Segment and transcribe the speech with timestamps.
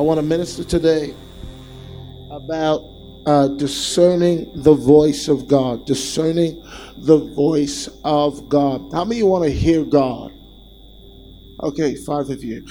[0.00, 1.14] I want to minister today
[2.30, 2.90] about
[3.26, 6.64] uh, discerning the voice of God, discerning
[6.96, 8.90] the voice of God.
[8.94, 10.32] How many want to hear God?
[11.62, 12.66] Okay, five of you.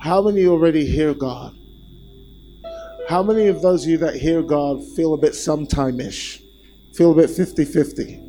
[0.00, 1.56] How many already hear God?
[3.08, 6.42] How many of those of you that hear God feel a bit sometime ish?
[6.96, 8.20] Feel a bit 50 50?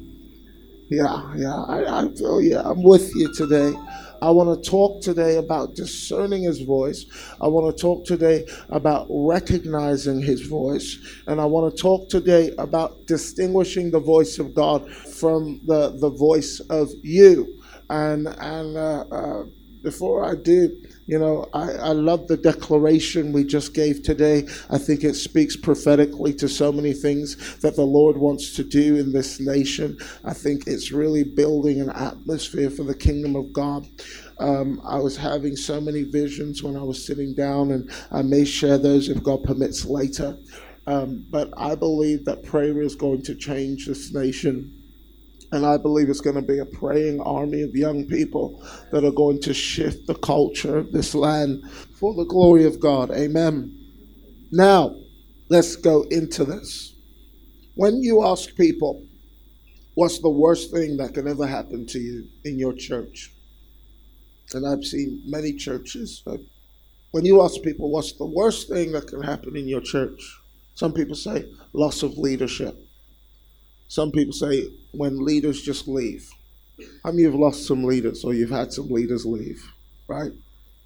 [0.92, 3.74] Yeah, yeah, I, I feel yeah, I'm with you today.
[4.26, 7.06] I want to talk today about discerning his voice.
[7.40, 10.98] I want to talk today about recognizing his voice.
[11.28, 16.10] And I want to talk today about distinguishing the voice of God from the, the
[16.10, 17.62] voice of you.
[17.92, 19.44] And, and uh, uh,
[19.84, 20.76] before I do,
[21.08, 24.48] you know, I, I love the declaration we just gave today.
[24.72, 28.96] I think it speaks prophetically to so many things that the Lord wants to do
[28.96, 29.98] in this nation.
[30.24, 33.88] I think it's really building an atmosphere for the kingdom of God.
[34.40, 38.44] Um, I was having so many visions when I was sitting down, and I may
[38.44, 40.38] share those if God permits later.
[40.88, 44.85] Um, but I believe that prayer is going to change this nation.
[45.56, 48.62] And I believe it's going to be a praying army of young people
[48.92, 51.64] that are going to shift the culture of this land
[51.98, 53.10] for the glory of God.
[53.12, 53.74] Amen.
[54.52, 54.98] Now,
[55.48, 56.94] let's go into this.
[57.76, 59.06] When you ask people,
[59.94, 63.32] what's the worst thing that can ever happen to you in your church?
[64.54, 66.22] And I've seen many churches.
[67.12, 70.38] When you ask people, what's the worst thing that can happen in your church?
[70.74, 72.78] Some people say loss of leadership.
[73.88, 76.30] Some people say when leaders just leave.
[77.04, 79.64] How many you have lost some leaders or you've had some leaders leave,
[80.08, 80.32] right?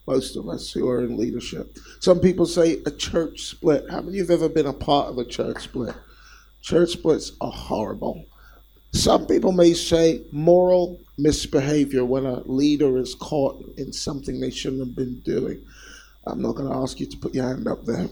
[0.08, 1.78] Most of us who are in leadership.
[2.00, 3.86] Some people say a church split.
[3.90, 5.96] How many of you have ever been a part of a church split?
[6.62, 8.26] Church splits are horrible.
[8.92, 14.82] Some people may say moral misbehavior when a leader is caught in something they shouldn't
[14.82, 15.64] have been doing.
[16.26, 18.08] I'm not going to ask you to put your hand up there.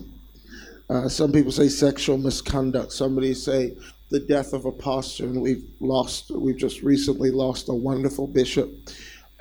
[0.89, 2.93] Uh, some people say sexual misconduct.
[2.93, 3.75] Somebody say
[4.09, 6.31] the death of a pastor, and we've lost.
[6.31, 8.69] We've just recently lost a wonderful bishop,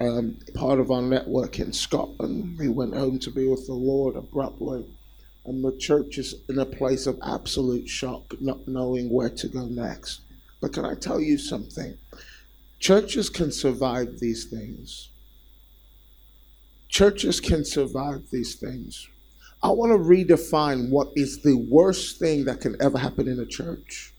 [0.00, 2.58] um, part of our network in Scotland.
[2.60, 4.84] He went home to be with the Lord abruptly,
[5.44, 9.66] and the church is in a place of absolute shock, not knowing where to go
[9.66, 10.20] next.
[10.60, 11.96] But can I tell you something?
[12.80, 15.10] Churches can survive these things.
[16.88, 19.08] Churches can survive these things.
[19.62, 23.46] I want to redefine what is the worst thing that can ever happen in a
[23.46, 24.12] church.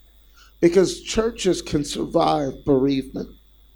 [0.59, 3.29] Because churches can survive bereavement,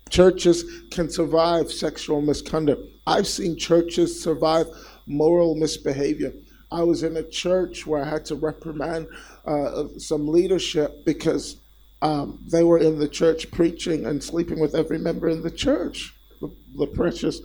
[0.09, 2.81] churches can survive sexual misconduct.
[3.05, 4.67] I've seen churches survive
[5.05, 6.33] moral misbehavior.
[6.71, 9.07] I was in a church where I had to reprimand
[9.45, 11.57] uh, some leadership because
[12.01, 16.13] um, they were in the church preaching and sleeping with every member in the church.
[16.39, 17.41] The, the precious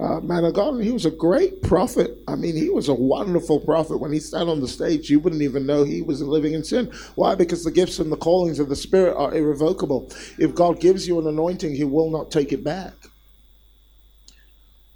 [0.00, 0.74] uh, man of God.
[0.74, 2.18] And he was a great prophet.
[2.28, 3.98] I mean, he was a wonderful prophet.
[3.98, 6.92] When he sat on the stage, you wouldn't even know he was living in sin.
[7.16, 7.34] Why?
[7.34, 10.10] Because the gifts and the callings of the Spirit are irrevocable.
[10.38, 12.94] If God gives you an anointing, he will not take it back.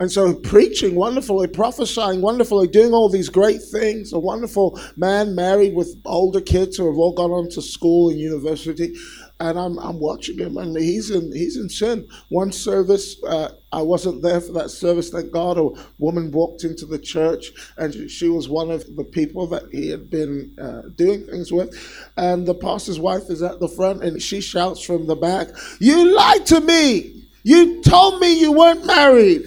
[0.00, 4.12] And so, preaching wonderfully, prophesying wonderfully, doing all these great things.
[4.12, 8.18] A wonderful man married with older kids who have all gone on to school and
[8.18, 8.96] university.
[9.40, 12.06] And I'm, I'm watching him, and he's in he's in sin.
[12.28, 15.10] One service, uh, I wasn't there for that service.
[15.10, 19.46] Thank God, a woman walked into the church, and she was one of the people
[19.48, 21.74] that he had been uh, doing things with.
[22.16, 25.48] And the pastor's wife is at the front, and she shouts from the back,
[25.80, 27.24] "You lied to me!
[27.42, 29.46] You told me you weren't married."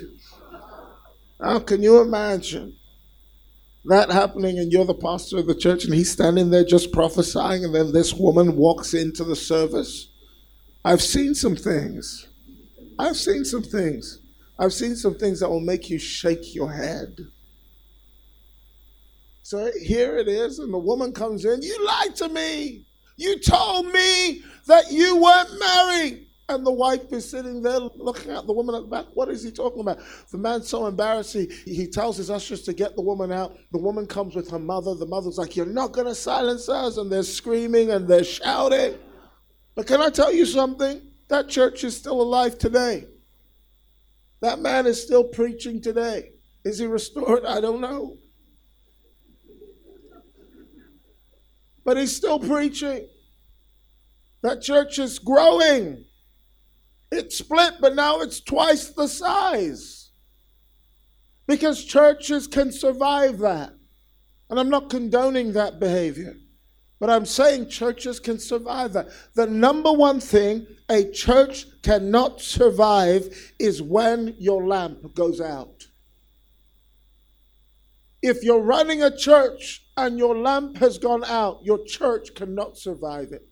[1.40, 2.76] How can you imagine
[3.86, 7.66] that happening and you're the pastor of the church and he's standing there just prophesying
[7.66, 10.10] and then this woman walks into the service?
[10.84, 12.28] I've seen some things.
[12.98, 14.20] I've seen some things.
[14.58, 17.18] I've seen some things that will make you shake your head.
[19.44, 21.62] So here it is, and the woman comes in.
[21.62, 22.86] You lied to me.
[23.18, 26.25] You told me that you weren't married.
[26.48, 29.06] And the wife is sitting there looking at the woman at the back.
[29.14, 30.00] What is he talking about?
[30.32, 31.34] The man's so embarrassed.
[31.34, 33.58] He, he tells his ushers to get the woman out.
[33.72, 34.94] The woman comes with her mother.
[34.94, 36.98] The mother's like, You're not going to silence us.
[36.98, 39.00] And they're screaming and they're shouting.
[39.74, 41.02] But can I tell you something?
[41.30, 43.08] That church is still alive today.
[44.42, 46.34] That man is still preaching today.
[46.64, 47.44] Is he restored?
[47.46, 48.18] I don't know.
[51.84, 53.08] But he's still preaching.
[54.44, 56.06] That church is growing.
[57.12, 60.12] It split, but now it's twice the size.
[61.48, 63.74] Because churches can survive that.
[64.50, 66.36] And I'm not condoning that behavior.
[67.00, 69.10] But I'm saying churches can survive that.
[69.34, 75.88] The number one thing a church cannot survive is when your lamp goes out.
[78.22, 83.32] If you're running a church and your lamp has gone out, your church cannot survive
[83.32, 83.48] it.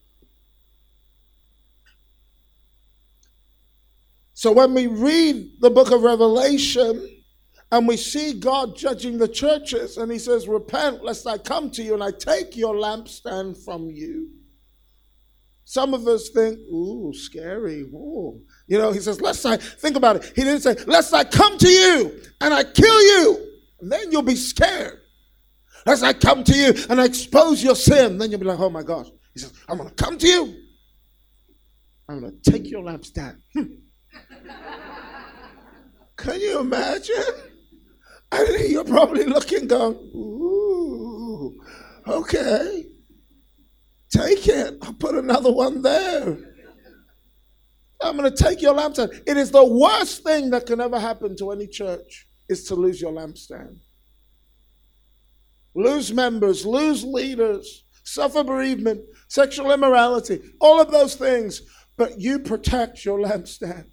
[4.34, 7.08] So when we read the book of Revelation
[7.72, 11.84] and we see God judging the churches, and He says, Repent, lest I come to
[11.84, 14.30] you and I take your lampstand from you.
[15.66, 17.82] Some of us think, ooh, scary.
[17.82, 18.42] Ooh.
[18.68, 20.26] You know, he says, lest I, think about it.
[20.36, 23.48] He didn't say, lest I come to you and I kill you.
[23.80, 25.00] And then you'll be scared.
[25.86, 28.18] Lest I come to you and I expose your sin.
[28.18, 29.08] Then you'll be like, oh my gosh.
[29.34, 30.56] He says, I'm going to come to you.
[32.08, 33.38] I'm going to take your lampstand.
[33.54, 33.64] Hmm.
[36.18, 37.16] Can you imagine?
[38.32, 41.62] And you're probably looking, going, ooh,
[42.08, 42.86] okay.
[44.10, 44.78] Take it.
[44.82, 46.38] I'll put another one there.
[48.02, 49.22] I'm going to take your lampstand.
[49.26, 53.02] It is the worst thing that can ever happen to any church is to lose
[53.02, 53.80] your lampstand.
[55.76, 61.62] Lose members, lose leaders, suffer bereavement, sexual immorality, all of those things,
[61.98, 63.86] but you protect your lampstand.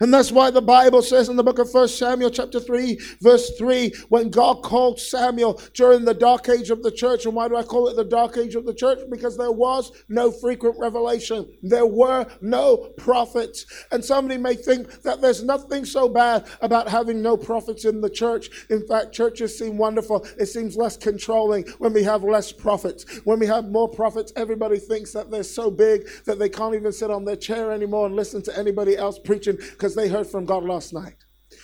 [0.00, 3.50] And that's why the Bible says in the book of 1 Samuel, chapter 3, verse
[3.58, 7.26] 3, when God called Samuel during the dark age of the church.
[7.26, 8.98] And why do I call it the dark age of the church?
[9.10, 13.66] Because there was no frequent revelation, there were no prophets.
[13.92, 18.10] And somebody may think that there's nothing so bad about having no prophets in the
[18.10, 18.48] church.
[18.70, 20.26] In fact, churches seem wonderful.
[20.38, 23.04] It seems less controlling when we have less prophets.
[23.24, 26.92] When we have more prophets, everybody thinks that they're so big that they can't even
[26.92, 30.44] sit on their chair anymore and listen to anybody else preaching because they heard from
[30.44, 31.16] God last night.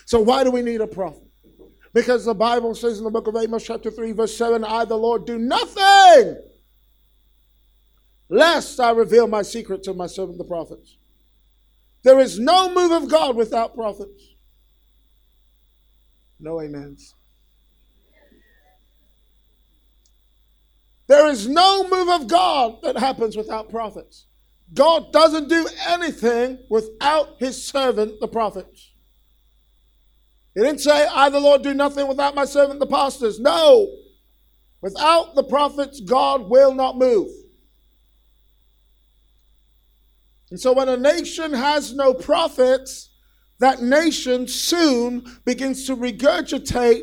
[0.04, 1.22] So why do we need a prophet?
[1.92, 4.96] Because the Bible says in the book of Amos, chapter 3, verse 7, I, the
[4.96, 6.36] Lord, do nothing
[8.28, 10.96] lest I reveal my secret to my servant the prophets.
[12.02, 14.34] There is no move of God without prophets.
[16.38, 17.14] No amens.
[21.06, 24.26] There is no move of God that happens without prophets.
[24.74, 28.92] God doesn't do anything without his servant, the prophets.
[30.54, 33.38] He didn't say, I, the Lord, do nothing without my servant, the pastors.
[33.38, 33.88] No.
[34.80, 37.28] Without the prophets, God will not move.
[40.50, 43.10] And so when a nation has no prophets,
[43.58, 47.02] that nation soon begins to regurgitate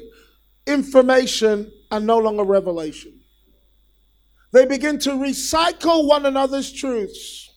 [0.66, 3.20] information and no longer revelation.
[4.52, 7.53] They begin to recycle one another's truths.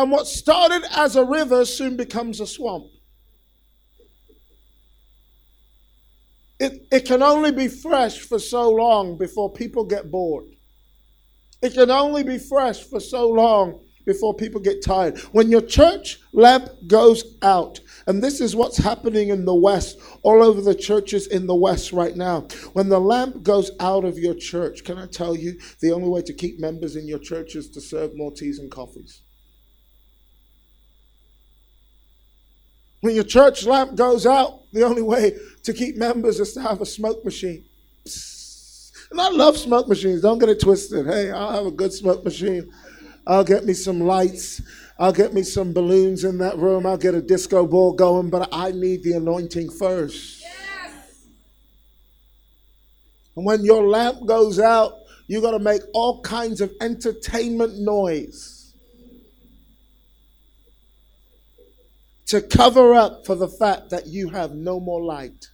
[0.00, 2.86] And what started as a river soon becomes a swamp.
[6.58, 10.56] It, it can only be fresh for so long before people get bored.
[11.60, 15.18] It can only be fresh for so long before people get tired.
[15.32, 20.42] When your church lamp goes out, and this is what's happening in the West, all
[20.42, 22.48] over the churches in the West right now.
[22.72, 26.22] When the lamp goes out of your church, can I tell you, the only way
[26.22, 29.24] to keep members in your church is to serve more teas and coffees.
[33.00, 36.80] When your church lamp goes out, the only way to keep members is to have
[36.80, 37.64] a smoke machine.
[39.10, 40.20] And I love smoke machines.
[40.20, 41.06] Don't get it twisted.
[41.06, 42.70] Hey, I'll have a good smoke machine.
[43.26, 44.62] I'll get me some lights.
[44.98, 46.86] I'll get me some balloons in that room.
[46.86, 50.42] I'll get a disco ball going, but I need the anointing first.
[50.42, 51.26] Yes.
[53.34, 54.92] And when your lamp goes out,
[55.26, 58.59] you got to make all kinds of entertainment noise
[62.30, 65.48] to cover up for the fact that you have no more light.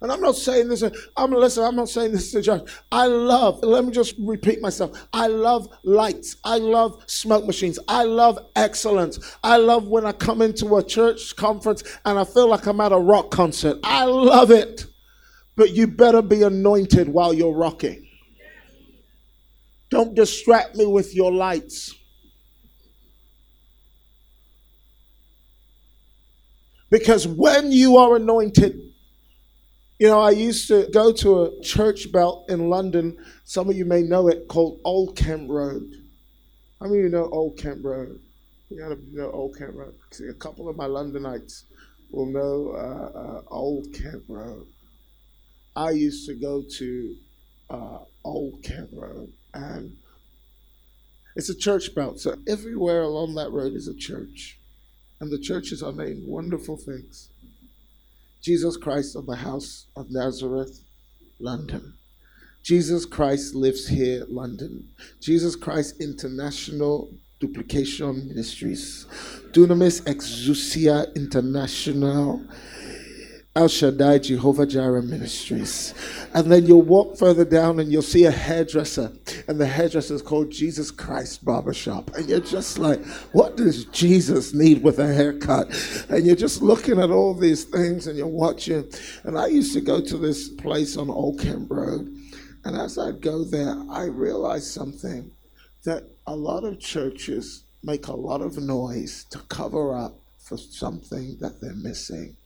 [0.00, 0.82] And I'm not saying this,
[1.16, 2.68] I'm listen, I'm not saying this to judge.
[2.90, 5.06] I love, let me just repeat myself.
[5.12, 6.34] I love lights.
[6.42, 7.78] I love smoke machines.
[7.86, 9.36] I love excellence.
[9.44, 12.90] I love when I come into a church conference and I feel like I'm at
[12.90, 13.78] a rock concert.
[13.84, 14.84] I love it.
[15.54, 18.04] But you better be anointed while you're rocking.
[19.90, 21.94] Don't distract me with your lights.
[26.90, 28.80] Because when you are anointed,
[29.98, 33.16] you know, I used to go to a church belt in London.
[33.44, 35.90] Some of you may know it called Old Kent Road.
[36.80, 38.20] How many of you know Old Kent Road?
[38.68, 39.94] You gotta know Old Kent Road.
[40.10, 41.64] See, a couple of my Londonites
[42.10, 44.66] will know uh, uh, Old Kent Road.
[45.74, 47.16] I used to go to
[47.70, 49.96] uh, Old Kent Road, and
[51.34, 52.20] it's a church belt.
[52.20, 54.58] So everywhere along that road is a church
[55.20, 57.30] and the churches are named wonderful things.
[58.42, 60.80] Jesus Christ of the House of Nazareth,
[61.40, 61.94] London.
[62.62, 64.88] Jesus Christ lives here, London.
[65.20, 69.06] Jesus Christ International Duplication Ministries,
[69.52, 72.42] Dunamis Exousia International,
[73.56, 75.94] El Shaddai Jehovah Jireh Ministries.
[76.34, 79.10] And then you'll walk further down and you'll see a hairdresser.
[79.48, 82.14] And the hairdresser is called Jesus Christ Barbershop.
[82.16, 85.70] And you're just like, what does Jesus need with a haircut?
[86.10, 88.92] And you're just looking at all these things and you're watching.
[89.24, 92.14] And I used to go to this place on Old Kent Road.
[92.66, 95.30] And as I'd go there, I realized something
[95.84, 101.38] that a lot of churches make a lot of noise to cover up for something
[101.40, 102.36] that they're missing.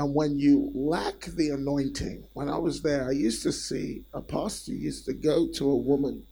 [0.00, 4.22] And when you lack the anointing, when I was there, I used to see a
[4.22, 6.22] pastor used to go to a woman,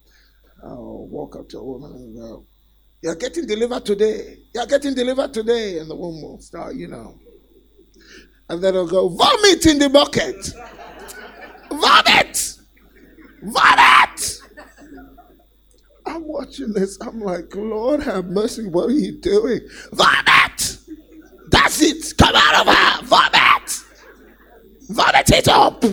[0.65, 2.47] uh, walk up to a woman and go,
[3.03, 4.39] You're getting delivered today.
[4.55, 5.81] You're getting delivered today.
[5.81, 7.19] And the woman will start, you know.
[8.49, 10.49] And then he'll go, Vomit in the bucket.
[11.71, 12.55] Vomit!
[13.43, 14.41] Vomit!
[16.07, 16.99] I'm watching this.
[17.03, 18.67] I'm like, Lord have mercy.
[18.67, 19.61] What are you doing?
[19.93, 20.79] Vomit!
[21.51, 22.17] That's it.
[22.17, 23.05] Come out of her.
[23.05, 23.38] Vomit.
[24.89, 25.85] Vomit it up.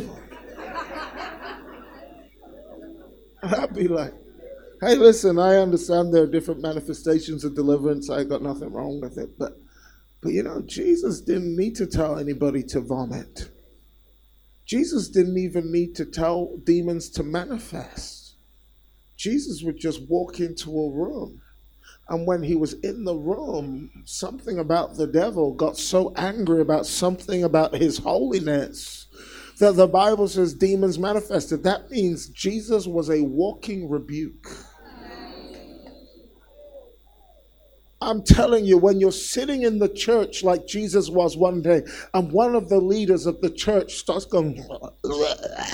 [3.44, 4.14] I'd be like,
[4.82, 8.10] hey, listen, I understand there are different manifestations of deliverance.
[8.10, 9.38] I got nothing wrong with it.
[9.38, 9.60] But,
[10.22, 13.50] but you know, Jesus didn't need to tell anybody to vomit.
[14.66, 18.36] Jesus didn't even need to tell demons to manifest.
[19.16, 21.42] Jesus would just walk into a room
[22.08, 26.86] and when he was in the room, something about the devil got so angry about
[26.86, 29.08] something about his holiness
[29.60, 31.64] that the Bible says demons manifested.
[31.64, 34.48] That means Jesus was a walking rebuke.
[38.02, 41.82] I'm telling you, when you're sitting in the church like Jesus was one day,
[42.14, 44.64] and one of the leaders of the church starts going,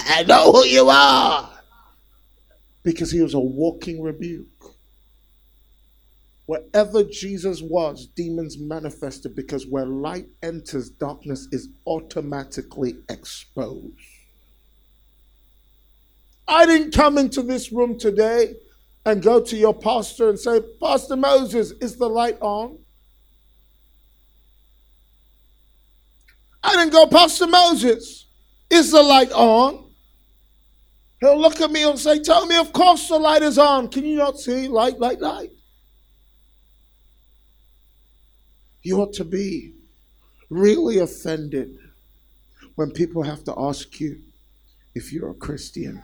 [0.06, 1.52] I know who you are.
[2.84, 4.48] Because he was a walking rebuke.
[6.52, 13.94] Wherever Jesus was, demons manifested because where light enters, darkness is automatically exposed.
[16.50, 18.56] I didn't come into this room today
[19.06, 22.80] and go to your pastor and say, Pastor Moses, is the light on?
[26.62, 28.28] I didn't go, Pastor Moses,
[28.70, 29.90] is the light on?
[31.22, 33.88] He'll look at me and say, Tell me, of course the light is on.
[33.88, 34.68] Can you not see?
[34.68, 35.52] Light, light, light.
[38.84, 39.74] You ought to be
[40.50, 41.78] really offended
[42.76, 44.22] when people have to ask you
[44.96, 46.02] if you're a Christian.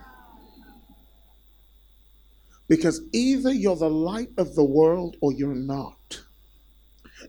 [2.68, 6.20] Because either you're the light of the world or you're not.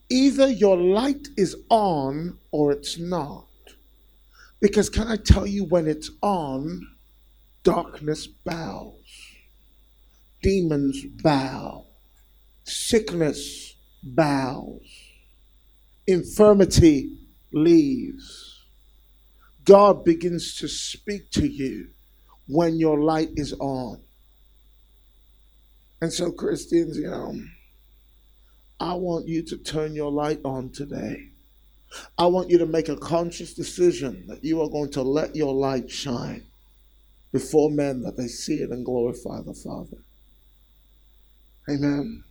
[0.10, 3.48] Either your light is on or it's not.
[4.60, 6.86] Because can I tell you, when it's on,
[7.64, 8.94] darkness bows,
[10.44, 11.86] demons bow,
[12.66, 14.99] sickness bows
[16.10, 17.18] infirmity
[17.52, 18.66] leaves.
[19.64, 21.90] God begins to speak to you
[22.48, 24.02] when your light is on.
[26.02, 27.36] And so, Christians, you know,
[28.80, 31.30] I want you to turn your light on today.
[32.18, 35.54] I want you to make a conscious decision that you are going to let your
[35.54, 36.44] light shine
[37.32, 39.98] before men that they see it and glorify the Father.
[41.70, 42.24] Amen.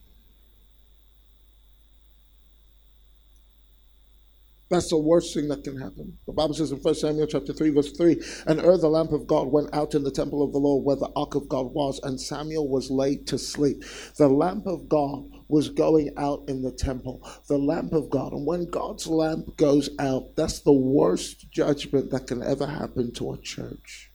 [4.70, 6.18] That's the worst thing that can happen.
[6.26, 9.26] The Bible says in 1 Samuel chapter 3, verse 3, and Ur, the lamp of
[9.26, 11.98] God, went out in the temple of the Lord where the ark of God was,
[12.02, 13.82] and Samuel was laid to sleep.
[14.16, 17.26] The lamp of God was going out in the temple.
[17.48, 18.34] The lamp of God.
[18.34, 23.32] And when God's lamp goes out, that's the worst judgment that can ever happen to
[23.32, 24.10] a church.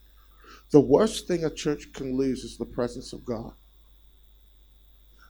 [0.69, 3.53] The worst thing a church can lose is the presence of God.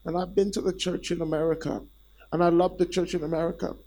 [0.03, 1.81] And I've been to the church in America,
[2.33, 3.77] and I love the church in America.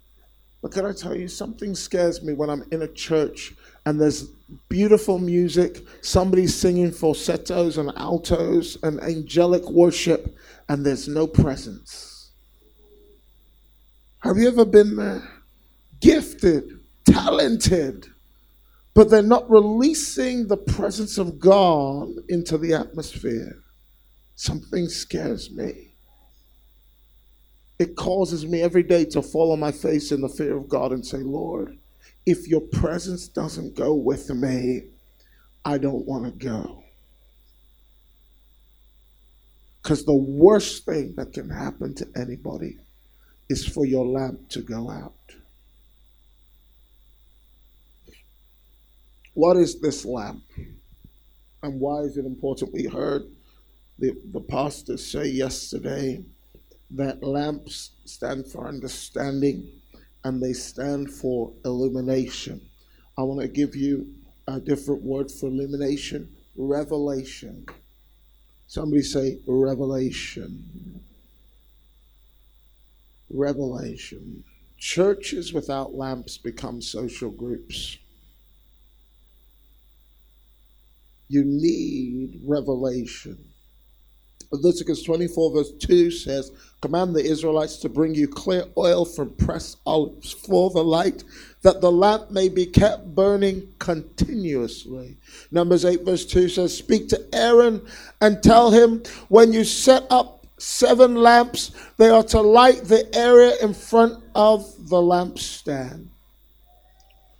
[0.62, 4.24] But can I tell you, something scares me when I'm in a church and there's
[4.68, 10.36] beautiful music, somebody's singing falsettos and altos and angelic worship,
[10.68, 12.32] and there's no presence.
[14.20, 15.22] Have you ever been there?
[16.00, 18.08] Gifted, talented,
[18.92, 23.62] but they're not releasing the presence of God into the atmosphere.
[24.34, 25.85] Something scares me
[27.78, 30.92] it causes me every day to fall on my face in the fear of God
[30.92, 31.78] and say, Lord,
[32.24, 34.84] if your presence doesn't go with me,
[35.64, 36.82] I don't want to go.
[39.82, 42.78] Because the worst thing that can happen to anybody
[43.48, 45.14] is for your lamp to go out.
[49.34, 50.42] What is this lamp?
[51.62, 52.72] And why is it important?
[52.72, 53.22] We heard
[53.98, 56.24] the, the pastors say yesterday
[56.90, 59.70] that lamps stand for understanding
[60.24, 62.60] and they stand for illumination.
[63.18, 64.14] I want to give you
[64.46, 67.66] a different word for illumination revelation.
[68.66, 71.02] Somebody say revelation.
[73.30, 74.44] Revelation.
[74.78, 77.98] Churches without lamps become social groups.
[81.28, 83.52] You need revelation.
[84.50, 89.78] Leviticus 24, verse 2 says, Command the Israelites to bring you clear oil from pressed
[89.86, 91.24] olives for the light,
[91.62, 95.16] that the lamp may be kept burning continuously.
[95.50, 97.84] Numbers 8, verse 2 says, Speak to Aaron
[98.20, 103.54] and tell him, When you set up seven lamps, they are to light the area
[103.60, 106.06] in front of the lampstand.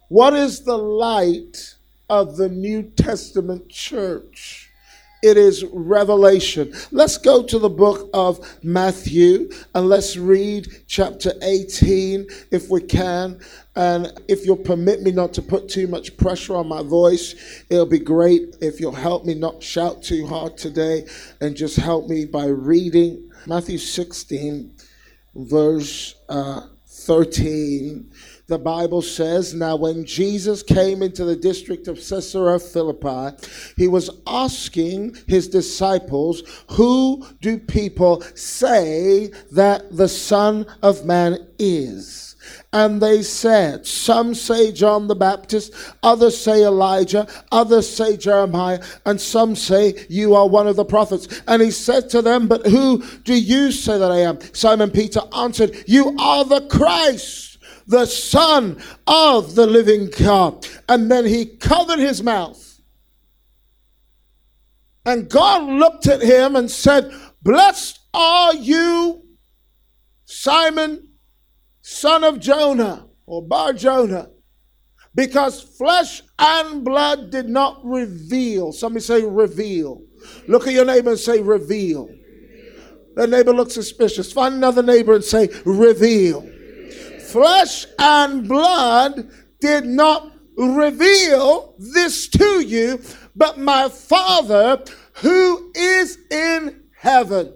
[0.09, 1.75] What is the light
[2.09, 4.66] of the New Testament church?
[5.23, 6.73] It is revelation.
[6.91, 13.41] Let's go to the book of Matthew and let's read chapter 18 if we can.
[13.75, 17.35] And if you'll permit me not to put too much pressure on my voice,
[17.71, 21.07] it'll be great if you'll help me not shout too hard today
[21.41, 24.75] and just help me by reading Matthew 16,
[25.35, 28.11] verse uh, 13
[28.47, 33.37] the Bible says, Now when Jesus came into the district of Caesarea Philippi,
[33.77, 42.37] he was asking his disciples, Who do people say that the Son of Man is?
[42.73, 45.73] And they said, Some say John the Baptist,
[46.05, 51.43] others say Elijah, others say Jeremiah, and some say you are one of the prophets.
[51.49, 54.39] And he said to them, But who do you say that I am?
[54.55, 57.56] Simon Peter answered, You are the Christ
[57.87, 60.67] the Son of the living God.
[60.89, 62.81] And then he covered his mouth.
[65.05, 67.13] And God looked at him and said,
[67.43, 69.23] Blessed are you,
[70.25, 71.11] Simon,
[71.81, 74.31] son of Jonah, or Bar Jonah,
[75.15, 78.73] because flesh and blood did not reveal.
[78.73, 80.03] Somebody say, reveal.
[80.49, 82.09] Look at your neighbor and say, reveal.
[83.15, 84.33] The neighbor looks suspicious.
[84.33, 86.51] Find another neighbor and say, reveal
[87.37, 89.29] flesh and blood
[89.61, 92.99] did not reveal this to you,
[93.35, 94.83] but my Father
[95.17, 97.53] who is in heaven.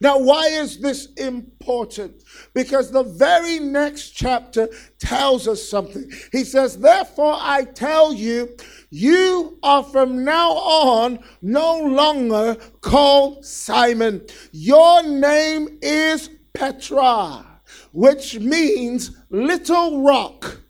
[0.00, 2.22] Now, why is this important?
[2.54, 6.10] Because the very next chapter tells us something.
[6.32, 8.56] He says, Therefore, I tell you,
[8.88, 14.24] you are from now on no longer called Simon.
[14.52, 17.55] Your name is Petra
[17.96, 20.60] which means little rock,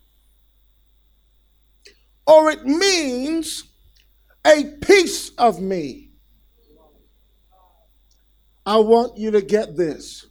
[2.25, 3.65] or it means
[4.45, 6.11] a piece of me.
[8.65, 10.27] I want you to get this.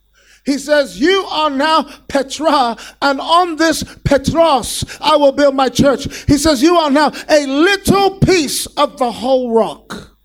[0.47, 6.25] He says, You are now Petra, and on this Petros I will build my church.
[6.25, 10.16] He says, You are now a little piece of the whole rock.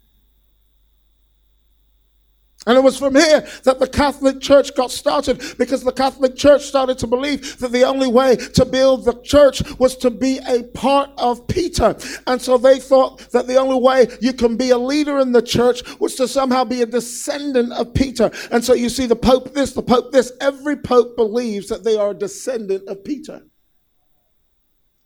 [2.68, 6.64] And it was from here that the Catholic Church got started because the Catholic Church
[6.64, 10.64] started to believe that the only way to build the church was to be a
[10.64, 11.96] part of Peter.
[12.28, 15.42] And so they thought that the only way you can be a leader in the
[15.42, 18.30] church was to somehow be a descendant of Peter.
[18.52, 20.32] And so you see the Pope this, the Pope this.
[20.40, 23.42] Every Pope believes that they are a descendant of Peter.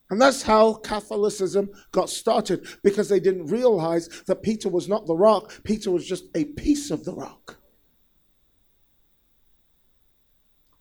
[0.09, 5.15] And that's how Catholicism got started because they didn't realize that Peter was not the
[5.15, 7.57] rock, Peter was just a piece of the rock.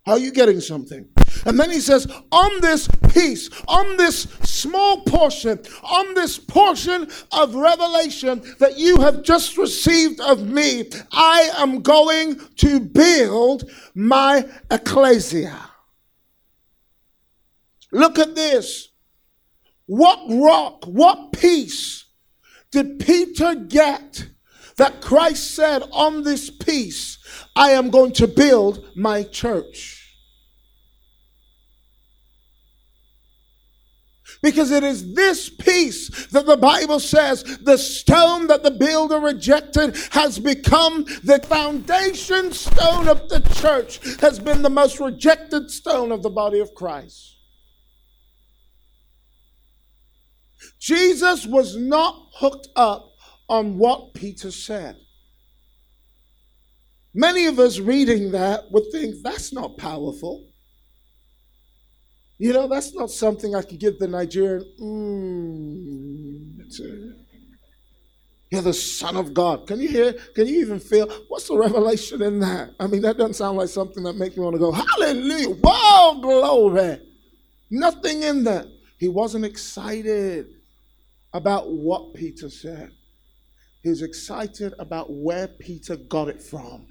[0.06, 1.08] Are you getting something?
[1.46, 7.54] And then he says, on this piece, on this small portion, on this portion of
[7.54, 15.70] revelation that you have just received of me, I am going to build my ecclesia.
[17.90, 18.88] Look at this.
[19.86, 22.06] What rock, what piece
[22.72, 24.28] did Peter get
[24.76, 27.18] that Christ said, On this piece,
[27.54, 30.00] I am going to build my church?
[34.42, 39.96] Because it is this piece that the Bible says the stone that the builder rejected
[40.10, 46.22] has become the foundation stone of the church, has been the most rejected stone of
[46.22, 47.33] the body of Christ.
[50.84, 53.14] Jesus was not hooked up
[53.48, 54.98] on what Peter said.
[57.14, 60.50] Many of us reading that would think that's not powerful.
[62.36, 66.58] You know, that's not something I could give the Nigerian mm,
[68.50, 69.66] You're the Son of God.
[69.66, 70.12] Can you hear?
[70.34, 71.08] Can you even feel?
[71.28, 72.74] What's the revelation in that?
[72.78, 75.54] I mean, that doesn't sound like something that makes me want to go, Hallelujah.
[75.62, 77.00] Whoa, glory.
[77.70, 78.66] Nothing in that.
[78.98, 80.48] He wasn't excited
[81.34, 82.92] about what Peter said,
[83.82, 86.86] He's excited about where Peter got it from.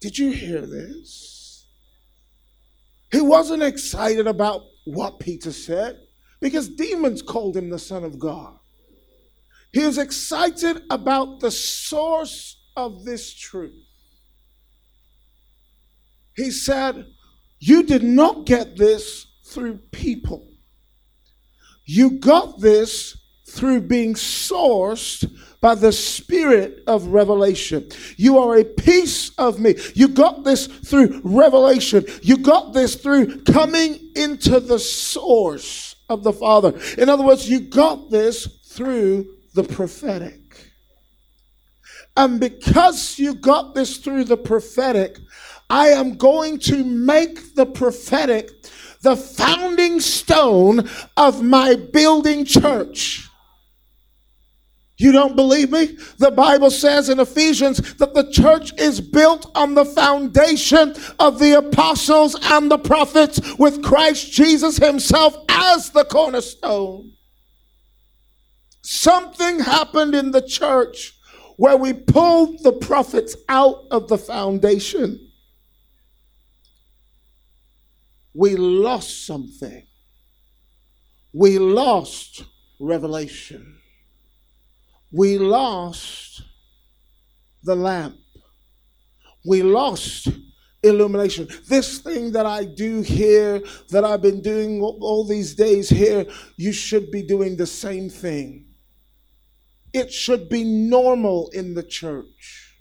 [0.00, 1.68] Did you hear this?
[3.12, 6.00] He wasn't excited about what Peter said
[6.40, 8.56] because demons called him the Son of God.
[9.72, 13.74] He was excited about the source of this truth.
[16.34, 17.06] He said,
[17.60, 20.49] You did not get this through people,
[21.90, 23.16] you got this
[23.48, 25.28] through being sourced
[25.60, 27.88] by the spirit of revelation.
[28.16, 29.74] You are a piece of me.
[29.94, 32.06] You got this through revelation.
[32.22, 36.78] You got this through coming into the source of the Father.
[36.96, 40.70] In other words, you got this through the prophetic.
[42.16, 45.18] And because you got this through the prophetic,
[45.68, 48.50] I am going to make the prophetic
[49.02, 53.26] the founding stone of my building church.
[54.98, 55.96] You don't believe me?
[56.18, 61.56] The Bible says in Ephesians that the church is built on the foundation of the
[61.56, 67.12] apostles and the prophets with Christ Jesus himself as the cornerstone.
[68.82, 71.14] Something happened in the church
[71.56, 75.29] where we pulled the prophets out of the foundation.
[78.34, 79.86] We lost something.
[81.32, 82.44] We lost
[82.78, 83.78] revelation.
[85.12, 86.42] We lost
[87.62, 88.16] the lamp.
[89.44, 90.28] We lost
[90.82, 91.48] illumination.
[91.68, 96.72] This thing that I do here, that I've been doing all these days here, you
[96.72, 98.66] should be doing the same thing.
[99.92, 102.76] It should be normal in the church.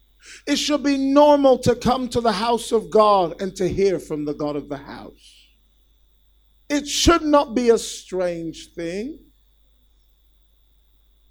[0.46, 4.26] It should be normal to come to the house of God and to hear from
[4.26, 5.29] the God of the house.
[6.70, 9.20] It should not be a strange thing.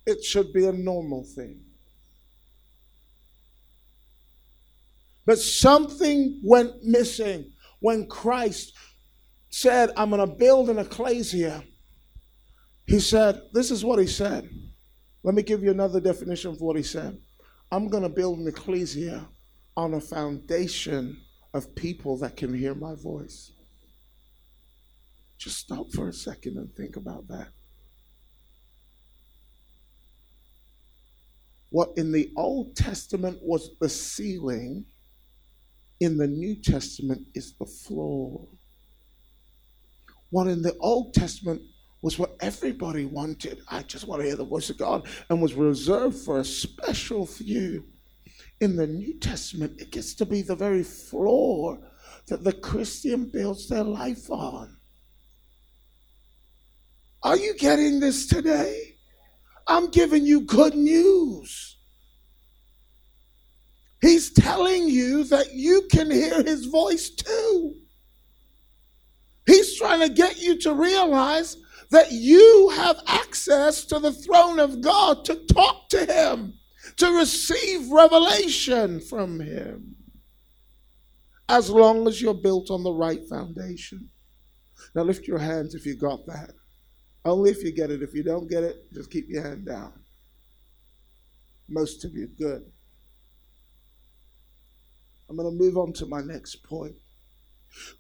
[0.05, 1.61] It should be a normal thing.
[5.25, 8.73] But something went missing when Christ
[9.51, 11.63] said, I'm going to build an ecclesia.
[12.87, 14.49] He said, This is what he said.
[15.23, 17.19] Let me give you another definition of what he said.
[17.71, 19.29] I'm going to build an ecclesia
[19.77, 21.21] on a foundation
[21.53, 23.53] of people that can hear my voice.
[25.39, 27.49] Just stop for a second and think about that.
[31.71, 34.87] What in the Old Testament was the ceiling,
[36.01, 38.49] in the New Testament is the floor.
[40.31, 41.63] What in the Old Testament
[42.03, 43.61] was what everybody wanted.
[43.69, 47.27] I just want to hear the voice of God and was reserved for a special
[47.27, 47.85] few.
[48.61, 51.79] In the New Testament, it gets to be the very floor
[52.27, 54.78] that the Christian builds their life on.
[57.23, 58.97] Are you getting this today?
[59.67, 61.77] I'm giving you good news.
[64.01, 67.75] He's telling you that you can hear his voice too.
[69.47, 71.57] He's trying to get you to realize
[71.91, 76.53] that you have access to the throne of God to talk to Him,
[76.97, 79.97] to receive revelation from Him,
[81.49, 84.11] as long as you're built on the right foundation.
[84.95, 86.51] Now, lift your hands if you got that.
[87.25, 88.03] Only if you get it.
[88.03, 89.93] If you don't get it, just keep your hand down.
[91.69, 92.65] Most of you, good.
[95.29, 96.95] I'm going to move on to my next point.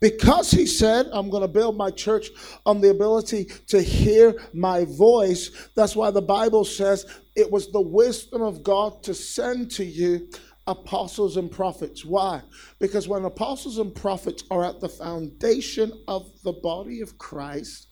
[0.00, 2.30] Because he said, I'm going to build my church
[2.64, 5.50] on the ability to hear my voice.
[5.76, 7.04] That's why the Bible says
[7.36, 10.30] it was the wisdom of God to send to you
[10.66, 12.04] apostles and prophets.
[12.04, 12.42] Why?
[12.78, 17.87] Because when apostles and prophets are at the foundation of the body of Christ,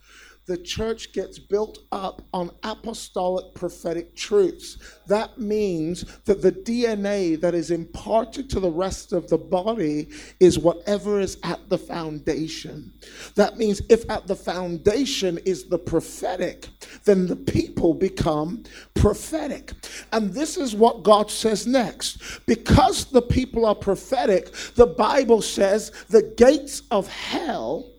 [0.46, 4.78] the church gets built up on apostolic prophetic truths.
[5.08, 10.58] That means that the DNA that is imparted to the rest of the body is
[10.58, 12.92] whatever is at the foundation.
[13.34, 16.68] That means if at the foundation is the prophetic,
[17.04, 18.62] then the people become
[18.94, 19.72] prophetic.
[20.12, 22.46] And this is what God says next.
[22.46, 27.90] Because the people are prophetic, the Bible says the gates of hell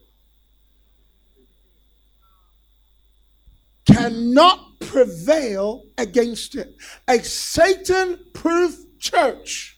[3.97, 6.75] cannot prevail against it.
[7.07, 9.77] A Satan proof church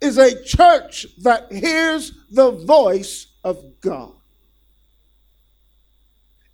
[0.00, 4.14] is a church that hears the voice of God.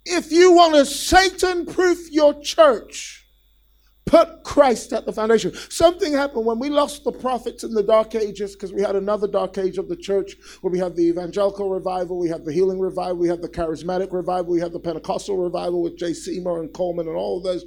[0.05, 3.26] If you want to Satan proof your church,
[4.07, 5.53] Put Christ at the foundation.
[5.69, 9.27] Something happened when we lost the prophets in the dark ages because we had another
[9.27, 12.79] dark age of the church where we had the evangelical revival, we had the healing
[12.79, 16.73] revival, we had the charismatic revival, we had the Pentecostal revival with Jay Seymour and
[16.73, 17.65] Coleman and all of those.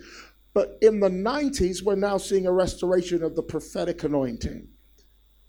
[0.53, 4.67] But in the 90s, we're now seeing a restoration of the prophetic anointing.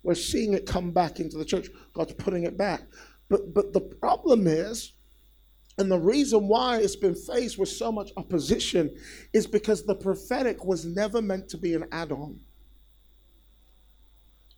[0.02, 1.68] We're seeing it come back into the church.
[1.94, 2.82] God's putting it back.
[3.28, 4.92] But, but the problem is,
[5.80, 8.94] and the reason why it's been faced with so much opposition
[9.32, 12.38] is because the prophetic was never meant to be an add on.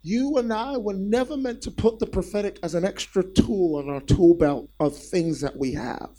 [0.02, 3.88] You and I were never meant to put the prophetic as an extra tool on
[3.88, 6.10] our tool belt of things that we have.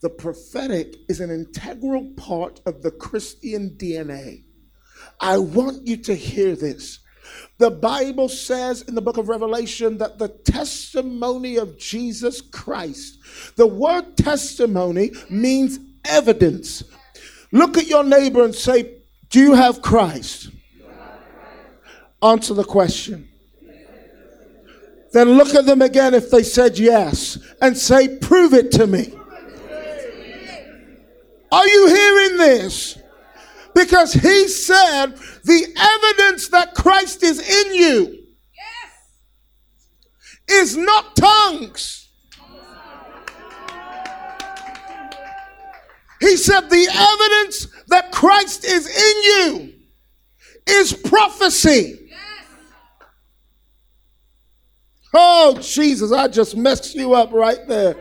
[0.00, 4.44] The prophetic is an integral part of the Christian DNA.
[5.20, 6.99] I want you to hear this.
[7.58, 13.18] The Bible says in the book of Revelation that the testimony of Jesus Christ,
[13.56, 16.82] the word testimony means evidence.
[17.52, 20.50] Look at your neighbor and say, Do you have Christ?
[22.22, 23.28] Answer the question.
[25.12, 29.12] Then look at them again if they said yes and say, Prove it to me.
[31.52, 32.99] Are you hearing this?
[33.74, 38.18] Because he said, the evidence that Christ is in you
[38.54, 38.92] yes.
[40.48, 42.08] is not tongues.
[46.20, 49.72] He said, the evidence that Christ is in you
[50.66, 52.10] is prophecy.
[55.12, 57.96] Oh, Jesus, I just messed you up right there.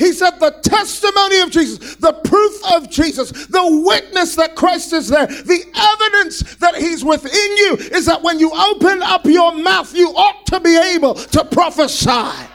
[0.00, 5.08] He said, the testimony of Jesus, the proof of Jesus, the witness that Christ is
[5.08, 9.94] there, the evidence that He's within you is that when you open up your mouth,
[9.94, 12.46] you ought to be able to prophesy.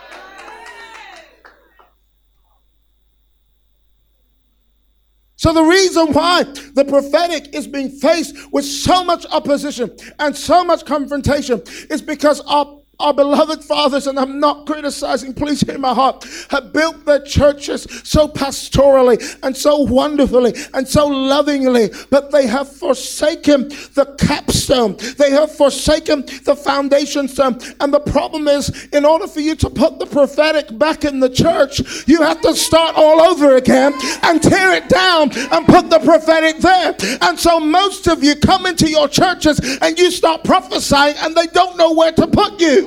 [5.36, 10.64] So, the reason why the prophetic is being faced with so much opposition and so
[10.64, 15.94] much confrontation is because our our beloved fathers, and I'm not criticizing, please hear my
[15.94, 22.48] heart, have built their churches so pastorally and so wonderfully and so lovingly, but they
[22.48, 24.98] have forsaken the capstone.
[25.18, 27.60] They have forsaken the foundation stone.
[27.80, 31.30] And the problem is, in order for you to put the prophetic back in the
[31.30, 36.00] church, you have to start all over again and tear it down and put the
[36.00, 36.96] prophetic there.
[37.22, 41.48] And so most of you come into your churches and you start prophesying and they
[41.48, 42.85] don't know where to put you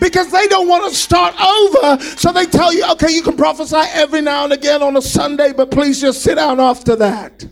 [0.00, 2.00] because they don't want to start over.
[2.16, 5.52] So they tell you, okay, you can prophesy every now and again on a Sunday,
[5.52, 7.44] but please just sit down after that.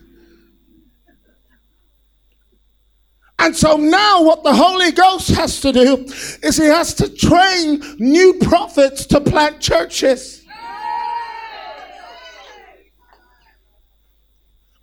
[3.39, 6.07] And so now, what the Holy Ghost has to do
[6.45, 10.45] is he has to train new prophets to plant churches.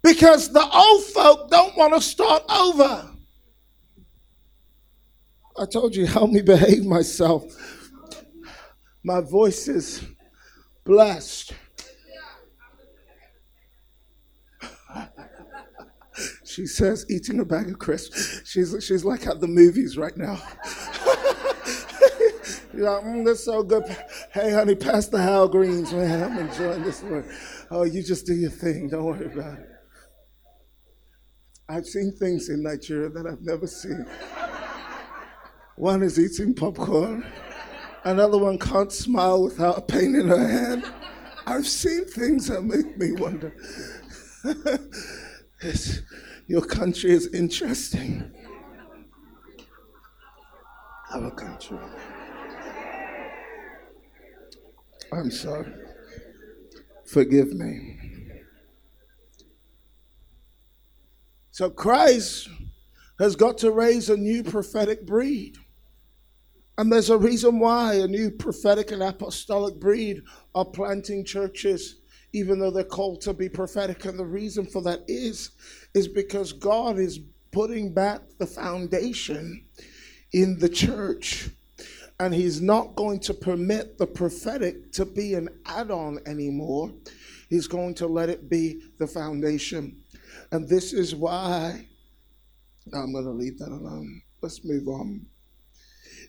[0.04, 3.10] Because the old folk don't want to start over.
[5.60, 7.44] I told you, help me behave myself.
[9.04, 10.06] My voice is
[10.86, 11.54] blessed.
[16.46, 18.42] she says, eating a bag of crisps.
[18.50, 20.42] She's, she's like at the movies right now.
[22.74, 23.84] You're like, mm, that's so good.
[24.32, 26.24] Hey, honey, pass the Hal Greens, man.
[26.24, 27.30] I'm enjoying this one.
[27.70, 28.88] Oh, you just do your thing.
[28.88, 29.68] Don't worry about it.
[31.68, 34.06] I've seen things in Nigeria that I've never seen.
[35.80, 37.26] One is eating popcorn.
[38.04, 40.84] Another one can't smile without a pain in her hand.
[41.48, 43.56] I've seen things that make me wonder.
[46.48, 48.30] your country is interesting.
[51.14, 51.80] Our country.
[55.14, 55.72] I'm sorry.
[57.06, 57.98] Forgive me.
[61.52, 62.50] So Christ
[63.18, 65.58] has got to raise a new prophetic breed.
[66.80, 70.24] And there's a reason why a new prophetic and apostolic breed
[70.56, 71.98] are planting churches,
[72.32, 74.06] even though they're called to be prophetic.
[74.06, 75.52] And the reason for that is,
[75.94, 77.20] is because God is
[77.52, 79.66] putting back the foundation
[80.32, 81.50] in the church.
[82.18, 86.94] And he's not going to permit the prophetic to be an add on anymore.
[87.50, 89.98] He's going to let it be the foundation.
[90.54, 91.88] And this is why
[92.94, 94.22] I'm going to leave that alone.
[94.42, 95.26] Let's move on.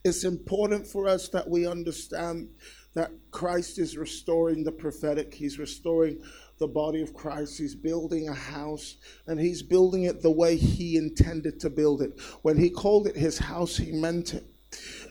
[0.04, 2.48] It's important for us that we understand
[2.94, 5.34] that Christ is restoring the prophetic.
[5.34, 6.22] He's restoring
[6.58, 7.58] the body of Christ.
[7.58, 12.18] He's building a house and he's building it the way he intended to build it.
[12.42, 14.44] When he called it his house, he meant it.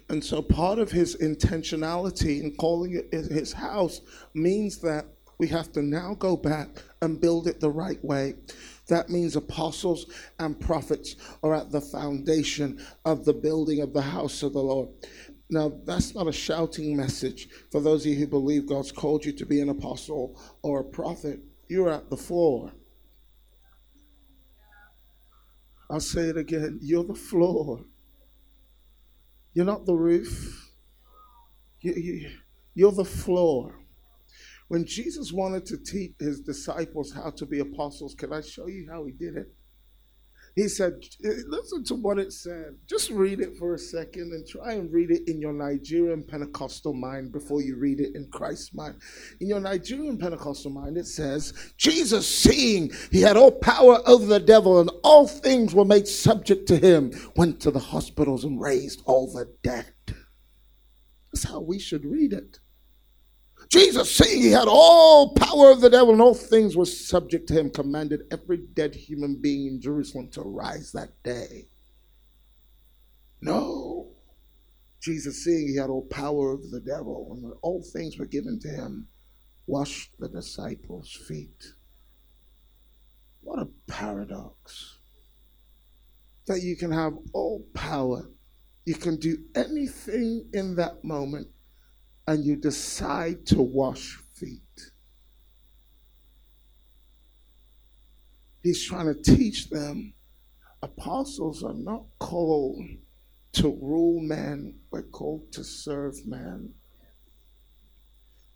[0.09, 4.01] And so part of his intentionality in calling it his house
[4.33, 5.05] means that
[5.37, 8.35] we have to now go back and build it the right way.
[8.89, 10.07] That means apostles
[10.39, 14.89] and prophets are at the foundation of the building of the house of the Lord.
[15.49, 19.31] Now, that's not a shouting message for those of you who believe God's called you
[19.33, 21.39] to be an apostle or a prophet.
[21.67, 22.71] You're at the floor.
[25.89, 26.79] I'll say it again.
[26.81, 27.83] You're the floor.
[29.53, 30.71] You're not the roof.
[31.81, 32.29] You, you,
[32.75, 33.78] you're the floor.
[34.69, 38.87] When Jesus wanted to teach his disciples how to be apostles, can I show you
[38.89, 39.47] how he did it?
[40.55, 42.75] He said, listen to what it said.
[42.87, 46.93] Just read it for a second and try and read it in your Nigerian Pentecostal
[46.93, 48.95] mind before you read it in Christ's mind.
[49.39, 54.39] In your Nigerian Pentecostal mind, it says, Jesus, seeing he had all power over the
[54.39, 59.01] devil and all things were made subject to him, went to the hospitals and raised
[59.05, 59.93] all the dead.
[61.31, 62.59] That's how we should read it.
[63.69, 67.53] Jesus, seeing he had all power of the devil and all things were subject to
[67.53, 71.67] him, commanded every dead human being in Jerusalem to rise that day.
[73.41, 74.09] No.
[74.99, 78.67] Jesus, seeing he had all power of the devil and all things were given to
[78.67, 79.07] him,
[79.67, 81.73] washed the disciples' feet.
[83.41, 84.97] What a paradox.
[86.47, 88.31] That you can have all power,
[88.85, 91.47] you can do anything in that moment
[92.29, 94.91] and you decide to wash feet.
[98.61, 100.13] He's trying to teach them
[100.83, 102.85] apostles are not called
[103.53, 106.71] to rule men, we're called to serve men.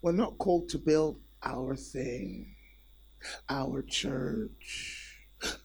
[0.04, 2.54] We're not called to build our thing,
[3.50, 5.18] our church,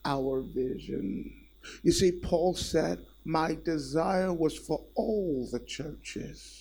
[0.07, 1.31] our vision.
[1.83, 6.58] You see, Paul said, My desire was for all the churches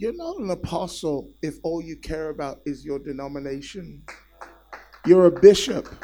[0.00, 4.02] you're not an apostle if all you care about is your denomination.
[5.04, 5.94] You're a bishop.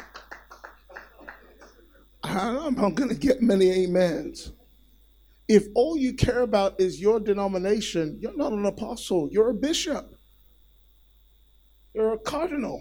[2.23, 4.51] I'm not going to get many amens.
[5.47, 9.29] If all you care about is your denomination, you're not an apostle.
[9.31, 10.15] You're a bishop.
[11.95, 12.79] You're a cardinal.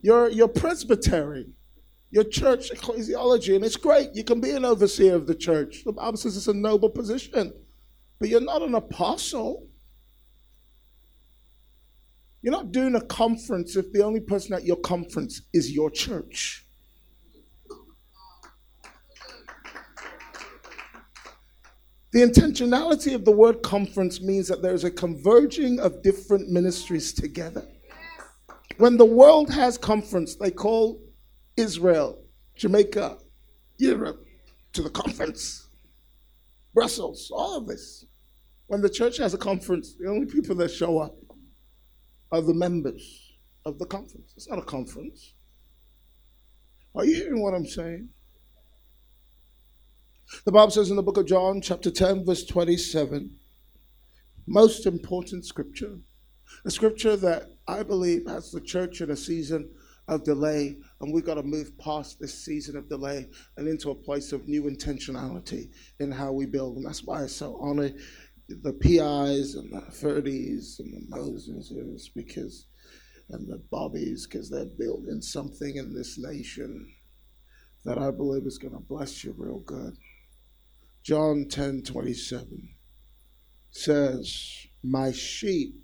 [0.00, 1.48] You're, you're presbytery.
[2.12, 4.10] Your church ecclesiology, and it's great.
[4.14, 5.82] You can be an overseer of the church.
[5.84, 7.52] The Bible says it's a noble position,
[8.20, 9.66] but you're not an apostle.
[12.44, 16.66] You're not doing a conference if the only person at your conference is your church.
[22.12, 27.66] The intentionality of the word conference means that there's a converging of different ministries together.
[28.76, 31.00] When the world has conference, they call
[31.56, 32.26] Israel,
[32.56, 33.20] Jamaica,
[33.78, 34.22] Europe
[34.74, 35.70] to the conference.
[36.74, 38.04] Brussels, all of this.
[38.66, 41.23] When the church has a conference, the only people that show up
[42.34, 43.32] are the members
[43.64, 44.32] of the conference.
[44.36, 45.34] It's not a conference.
[46.96, 48.08] Are you hearing what I'm saying?
[50.44, 53.30] The Bible says in the book of John, chapter 10, verse 27,
[54.48, 56.00] most important scripture,
[56.64, 59.70] a scripture that I believe has the church in a season
[60.08, 63.94] of delay, and we've got to move past this season of delay and into a
[63.94, 65.70] place of new intentionality
[66.00, 66.78] in how we build.
[66.78, 67.90] And that's why I so honor
[68.48, 72.66] the PIs and the Ferdies and the Moseses because
[73.30, 76.92] and the Bobbies because they're building something in this nation
[77.84, 79.96] that I believe is going to bless you real good.
[81.02, 82.70] John 10 27
[83.70, 85.74] says, My sheep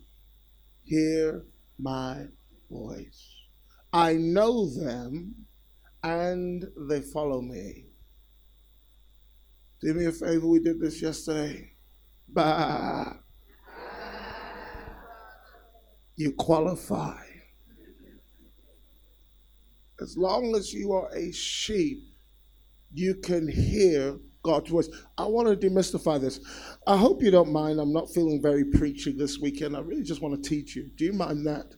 [0.84, 1.44] hear
[1.78, 2.26] my
[2.70, 3.26] voice.
[3.92, 5.34] I know them
[6.02, 7.86] and they follow me.
[9.80, 11.69] Do me a favor, we did this yesterday.
[12.32, 13.14] Bah.
[16.16, 17.22] You qualify.
[20.00, 21.98] As long as you are a sheep,
[22.92, 24.88] you can hear God's voice.
[25.18, 26.40] I want to demystify this.
[26.86, 27.78] I hope you don't mind.
[27.78, 29.76] I'm not feeling very preachy this weekend.
[29.76, 30.90] I really just want to teach you.
[30.96, 31.74] Do you mind that?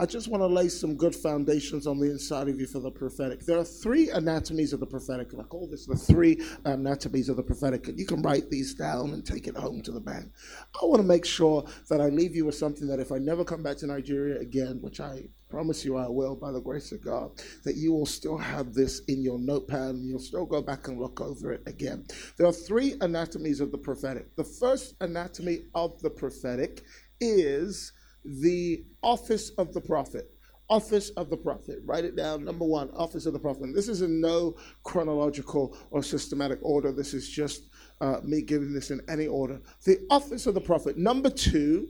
[0.00, 2.90] I just want to lay some good foundations on the inside of you for the
[2.90, 3.44] prophetic.
[3.44, 5.28] There are three anatomies of the prophetic.
[5.38, 7.86] I call this the three anatomies of the prophetic.
[7.86, 10.32] And You can write these down and take it home to the bank.
[10.80, 13.44] I want to make sure that I leave you with something that if I never
[13.44, 17.04] come back to Nigeria again, which I promise you I will by the grace of
[17.04, 17.32] God,
[17.64, 20.98] that you will still have this in your notepad and you'll still go back and
[20.98, 22.06] look over it again.
[22.38, 24.34] There are three anatomies of the prophetic.
[24.36, 26.84] The first anatomy of the prophetic
[27.20, 27.92] is
[28.24, 30.30] the office of the prophet.
[30.68, 31.78] Office of the prophet.
[31.84, 32.44] Write it down.
[32.44, 33.62] Number one, office of the prophet.
[33.62, 34.54] And this is in no
[34.84, 36.92] chronological or systematic order.
[36.92, 37.62] This is just
[38.00, 39.60] uh, me giving this in any order.
[39.84, 40.96] The office of the prophet.
[40.96, 41.88] Number two,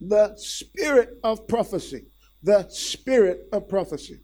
[0.00, 2.06] the spirit of prophecy.
[2.42, 4.20] The spirit of prophecy.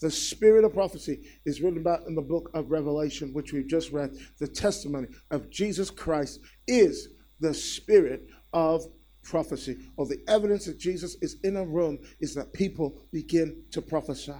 [0.00, 3.92] The spirit of prophecy is written about in the book of Revelation, which we've just
[3.92, 4.16] read.
[4.38, 7.08] The testimony of Jesus Christ is
[7.40, 8.84] the spirit of
[9.24, 13.82] prophecy, or the evidence that Jesus is in a room, is that people begin to
[13.82, 14.34] prophesy.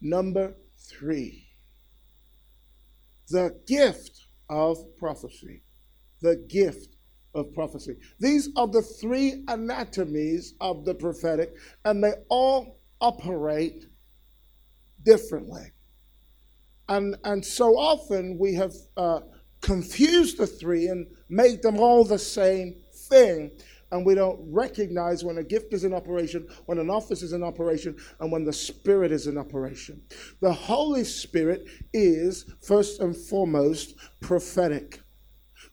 [0.00, 1.46] Number three,
[3.28, 5.62] the gift of prophecy.
[6.20, 6.96] The gift
[7.34, 7.96] of prophecy.
[8.18, 13.84] These are the three anatomies of the prophetic, and they all operate
[15.02, 15.72] differently.
[16.88, 19.20] And, and so often we have uh,
[19.60, 23.52] confused the three and made them all the same thing.
[23.92, 27.42] And we don't recognize when a gift is in operation, when an office is in
[27.42, 30.02] operation, and when the Spirit is in operation.
[30.40, 35.00] The Holy Spirit is, first and foremost, prophetic.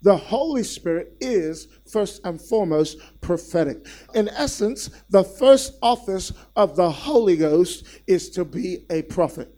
[0.01, 3.85] The Holy Spirit is first and foremost prophetic.
[4.13, 9.53] In essence, the first office of the Holy Ghost is to be a prophet.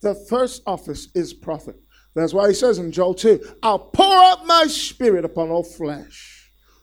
[0.00, 1.76] The first office is prophet.
[2.14, 6.35] That's why he says in Joel 2 I'll pour out my spirit upon all flesh.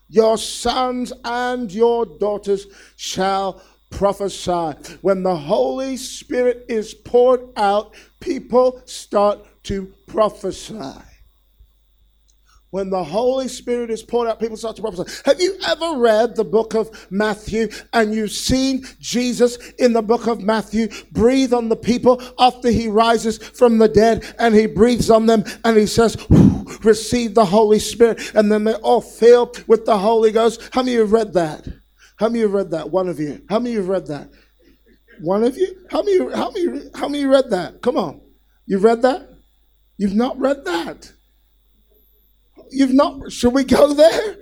[0.08, 4.74] Your sons and your daughters shall prophesy.
[5.00, 11.13] When the Holy Spirit is poured out, people start to prophesy
[12.74, 15.22] when the Holy Spirit is poured out, people start to prophesy.
[15.26, 20.26] Have you ever read the book of Matthew and you've seen Jesus in the book
[20.26, 25.08] of Matthew breathe on the people after he rises from the dead and he breathes
[25.08, 26.16] on them and he says,
[26.82, 30.68] Receive the Holy Spirit, and then they're all filled with the Holy Ghost?
[30.72, 31.68] How many of you have read that?
[32.16, 32.90] How many of you have read that?
[32.90, 33.40] One of you.
[33.48, 34.30] How many of you have read that?
[35.20, 35.76] One of you?
[35.92, 37.82] How many how many how many read that?
[37.82, 38.20] Come on.
[38.66, 39.28] You've read that?
[39.96, 41.12] You've not read that.
[42.74, 44.36] You've not, should we go there?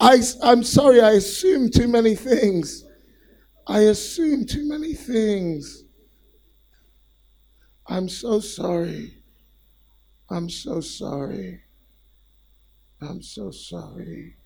[0.00, 2.84] I, I'm sorry, I assume too many things.
[3.66, 5.84] I assume too many things.
[7.86, 9.14] I'm so sorry.
[10.30, 11.60] I'm so sorry.
[13.00, 14.36] I'm so sorry.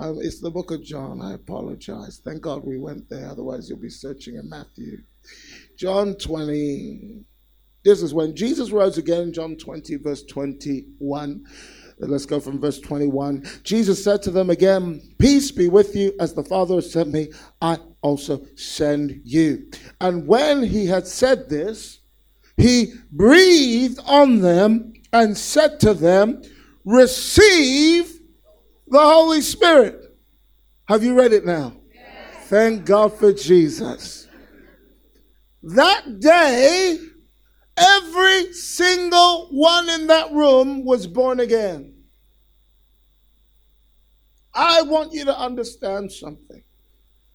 [0.00, 1.20] Um, it's the book of John.
[1.20, 2.20] I apologize.
[2.24, 3.28] Thank God we went there.
[3.28, 4.98] Otherwise, you'll be searching in Matthew.
[5.76, 7.24] John 20.
[7.84, 11.44] This is when Jesus rose again, John 20, verse 21.
[12.00, 13.44] Let's go from verse 21.
[13.64, 17.32] Jesus said to them again, Peace be with you, as the Father has sent me,
[17.60, 19.70] I also send you.
[20.00, 22.00] And when he had said this,
[22.56, 26.42] he breathed on them and said to them,
[26.84, 28.20] Receive
[28.86, 30.16] the Holy Spirit.
[30.86, 31.74] Have you read it now?
[31.92, 32.48] Yes.
[32.48, 34.26] Thank God for Jesus.
[35.62, 36.98] That day,
[37.78, 41.94] Every single one in that room was born again.
[44.54, 46.64] I want you to understand something.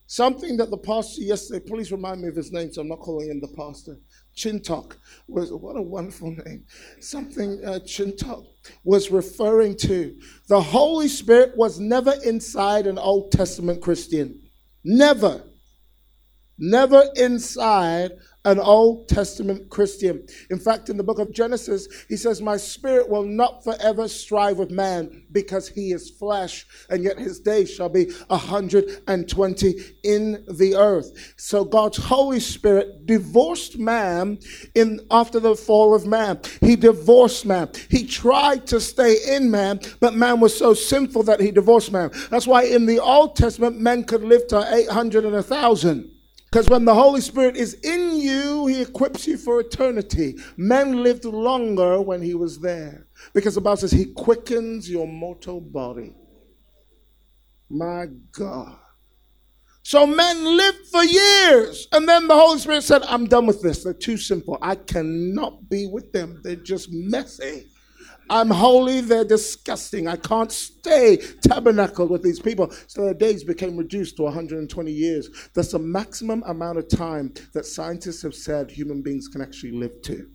[0.06, 3.30] Something that the pastor yesterday, please remind me of his name so I'm not calling
[3.30, 3.98] him the pastor.
[4.36, 6.66] Chintok was what a wonderful name.
[7.00, 8.46] Something uh, Chintok
[8.84, 10.14] was referring to.
[10.48, 14.42] The Holy Spirit was never inside an Old Testament Christian.
[14.84, 15.42] Never.
[16.58, 18.12] Never inside
[18.44, 20.26] an Old Testament Christian.
[20.50, 24.58] In fact, in the book of Genesis, he says, My spirit will not forever strive
[24.58, 30.74] with man because he is flesh, and yet his days shall be 120 in the
[30.76, 31.34] earth.
[31.36, 34.38] So God's Holy Spirit divorced man
[34.74, 36.40] in after the fall of man.
[36.60, 37.70] He divorced man.
[37.88, 42.10] He tried to stay in man, but man was so sinful that he divorced man.
[42.30, 46.13] That's why in the Old Testament, men could live to 800 and 1,000.
[46.54, 50.36] Because when the Holy Spirit is in you, He equips you for eternity.
[50.56, 53.08] Men lived longer when He was there.
[53.32, 56.14] Because the Bible says He quickens your mortal body.
[57.68, 58.78] My God.
[59.82, 61.88] So men lived for years.
[61.90, 63.82] And then the Holy Spirit said, I'm done with this.
[63.82, 64.56] They're too simple.
[64.62, 66.40] I cannot be with them.
[66.44, 67.66] They're just messy.
[68.30, 70.08] I'm holy, they're disgusting.
[70.08, 72.72] I can't stay tabernacled with these people.
[72.86, 75.28] So their days became reduced to 120 years.
[75.54, 80.00] That's the maximum amount of time that scientists have said human beings can actually live
[80.02, 80.30] to.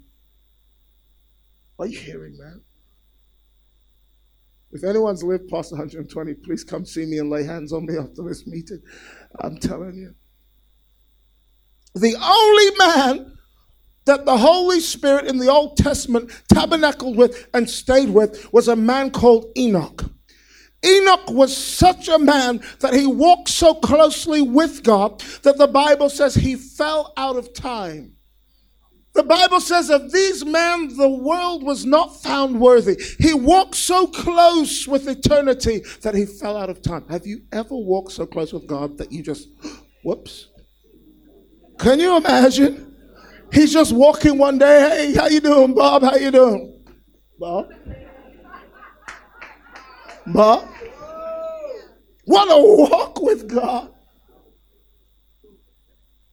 [1.80, 2.62] Are you hearing that?
[4.72, 8.24] If anyone's lived past 120, please come see me and lay hands on me after
[8.24, 8.82] this meeting.
[9.40, 10.14] I'm telling you.
[11.96, 13.39] The only man
[14.10, 18.76] that the Holy Spirit in the Old Testament tabernacled with and stayed with was a
[18.76, 20.04] man called Enoch.
[20.84, 26.10] Enoch was such a man that he walked so closely with God that the Bible
[26.10, 28.16] says he fell out of time.
[29.14, 33.00] The Bible says of these men, the world was not found worthy.
[33.20, 37.06] He walked so close with eternity that he fell out of time.
[37.10, 39.50] Have you ever walked so close with God that you just,
[40.04, 40.48] whoops?
[41.78, 42.89] Can you imagine?
[43.52, 44.90] He's just walking one day.
[44.90, 46.04] Hey, how you doing, Bob?
[46.04, 46.84] How you doing,
[47.38, 47.70] Bob?
[50.28, 50.68] Bob?
[52.26, 53.92] What a walk with God.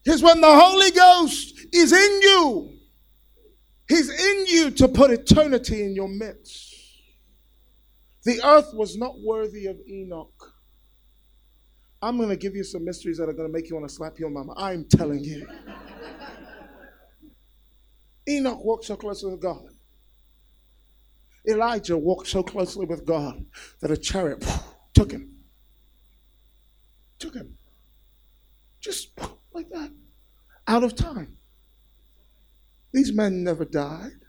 [0.04, 2.72] Is when the Holy Ghost is in you.
[3.88, 6.74] He's in you to put eternity in your midst.
[8.24, 10.52] The earth was not worthy of Enoch.
[12.02, 13.94] I'm going to give you some mysteries that are going to make you want to
[13.94, 14.52] slap your mama.
[14.56, 15.46] I'm telling you.
[18.28, 19.68] Enoch walked so closely with God.
[21.48, 23.44] Elijah walked so closely with God
[23.80, 24.44] that a chariot
[24.94, 25.36] took him.
[27.18, 27.56] Took him.
[28.80, 29.10] Just
[29.52, 29.92] like that.
[30.66, 31.36] Out of time.
[32.92, 34.20] These men never died.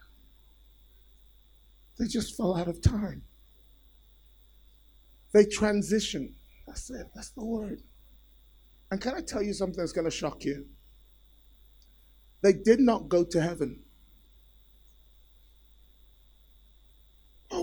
[1.98, 3.24] They just fell out of time.
[5.34, 6.34] They transitioned.
[6.68, 7.08] That's it.
[7.16, 7.82] That's the word.
[8.92, 10.66] And can I tell you something that's going to shock you?
[12.42, 13.84] They did not go to heaven.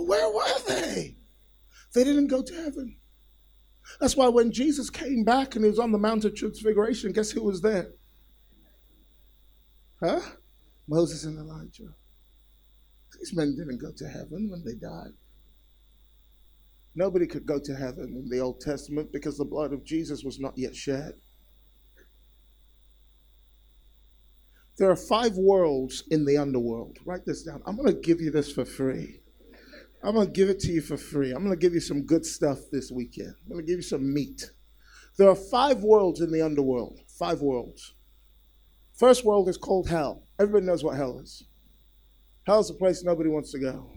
[0.07, 1.17] Where were they?
[1.95, 2.97] They didn't go to heaven.
[4.01, 7.31] That's why when Jesus came back and he was on the Mount of Transfiguration, guess
[7.31, 7.93] who was there?
[10.03, 10.21] Huh?
[10.89, 11.95] Moses and Elijah.
[13.19, 15.13] These men didn't go to heaven when they died.
[16.95, 20.39] Nobody could go to heaven in the Old Testament because the blood of Jesus was
[20.39, 21.15] not yet shed.
[24.79, 26.99] There are five worlds in the underworld.
[27.05, 27.63] Write this down.
[27.67, 29.21] I'm going to give you this for free.
[30.05, 31.33] I'm going to give it to you for free.
[31.33, 33.35] I'm going to give you some good stuff this weekend.
[33.47, 34.51] I'm going to give you some meat.
[35.17, 37.01] There are five worlds in the underworld.
[37.09, 37.95] Five worlds.
[38.93, 40.25] First world is called hell.
[40.39, 41.45] Everybody knows what hell is.
[42.47, 43.91] Hell is a place nobody wants to go.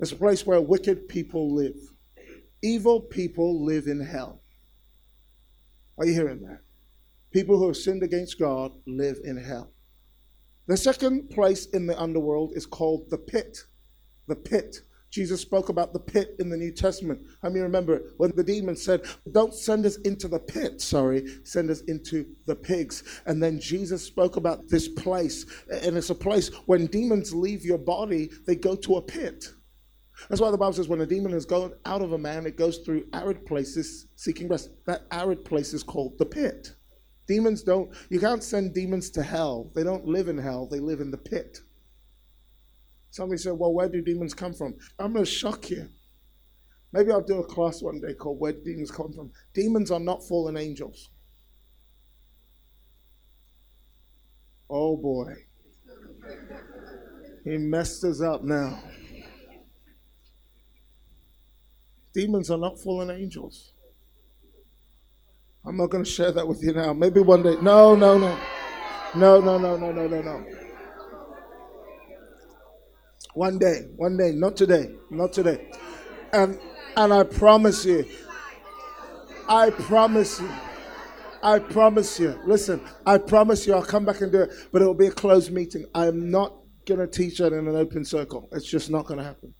[0.00, 1.76] It's a place where wicked people live.
[2.62, 4.40] Evil people live in hell.
[5.98, 6.60] Are you hearing that?
[7.30, 9.70] People who have sinned against God live in hell.
[10.66, 13.58] The second place in the underworld is called the pit.
[14.28, 14.80] The pit.
[15.10, 17.20] Jesus spoke about the pit in the New Testament.
[17.42, 19.02] I mean, remember when the demon said,
[19.32, 23.02] Don't send us into the pit, sorry, send us into the pigs.
[23.26, 25.46] And then Jesus spoke about this place.
[25.70, 29.52] And it's a place when demons leave your body, they go to a pit.
[30.28, 32.56] That's why the Bible says when a demon has gone out of a man, it
[32.56, 34.70] goes through arid places seeking rest.
[34.86, 36.74] That arid place is called the pit.
[37.28, 39.70] Demons don't, you can't send demons to hell.
[39.74, 41.58] They don't live in hell, they live in the pit.
[43.10, 44.74] Somebody said, Well, where do demons come from?
[44.98, 45.88] I'm going to shock you.
[46.92, 49.30] Maybe I'll do a class one day called Where Demons Come From.
[49.52, 51.10] Demons are not fallen angels.
[54.70, 55.34] Oh boy.
[57.44, 58.82] He messed us up now.
[62.12, 63.72] Demons are not fallen angels.
[65.64, 66.92] I'm not going to share that with you now.
[66.92, 67.56] Maybe one day.
[67.60, 68.38] No, no, no.
[69.14, 70.65] No, no, no, no, no, no, no.
[73.36, 75.68] One day, one day, not today, not today.
[76.32, 76.58] And
[76.96, 78.06] and I promise you,
[79.46, 80.50] I promise you,
[81.42, 82.40] I promise you.
[82.46, 85.10] Listen, I promise you, I'll come back and do it, but it will be a
[85.10, 85.84] closed meeting.
[85.94, 86.56] I am not
[86.86, 88.48] going to teach that in an open circle.
[88.52, 89.52] It's just not going to happen.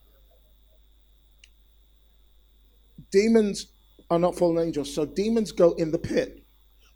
[3.13, 3.75] Demons
[4.09, 6.43] are not fallen angels, so demons go in the pit.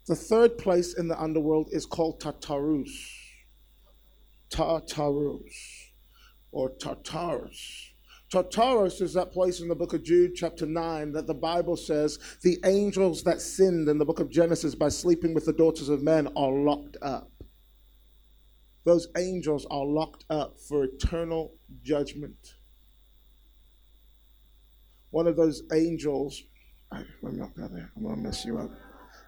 [0.06, 2.90] The third place in the underworld is called Tartarus.
[4.48, 5.79] Tartarus
[6.52, 7.92] or Tartarus.
[8.30, 12.18] Tartarus is that place in the book of Jude, chapter 9, that the Bible says
[12.42, 16.02] the angels that sinned in the book of Genesis by sleeping with the daughters of
[16.02, 17.30] men are locked up.
[18.84, 22.54] Those angels are locked up for eternal judgment
[25.10, 26.42] one of those angels.
[26.92, 27.90] Let me not go there.
[27.96, 28.70] I'm going to mess you up.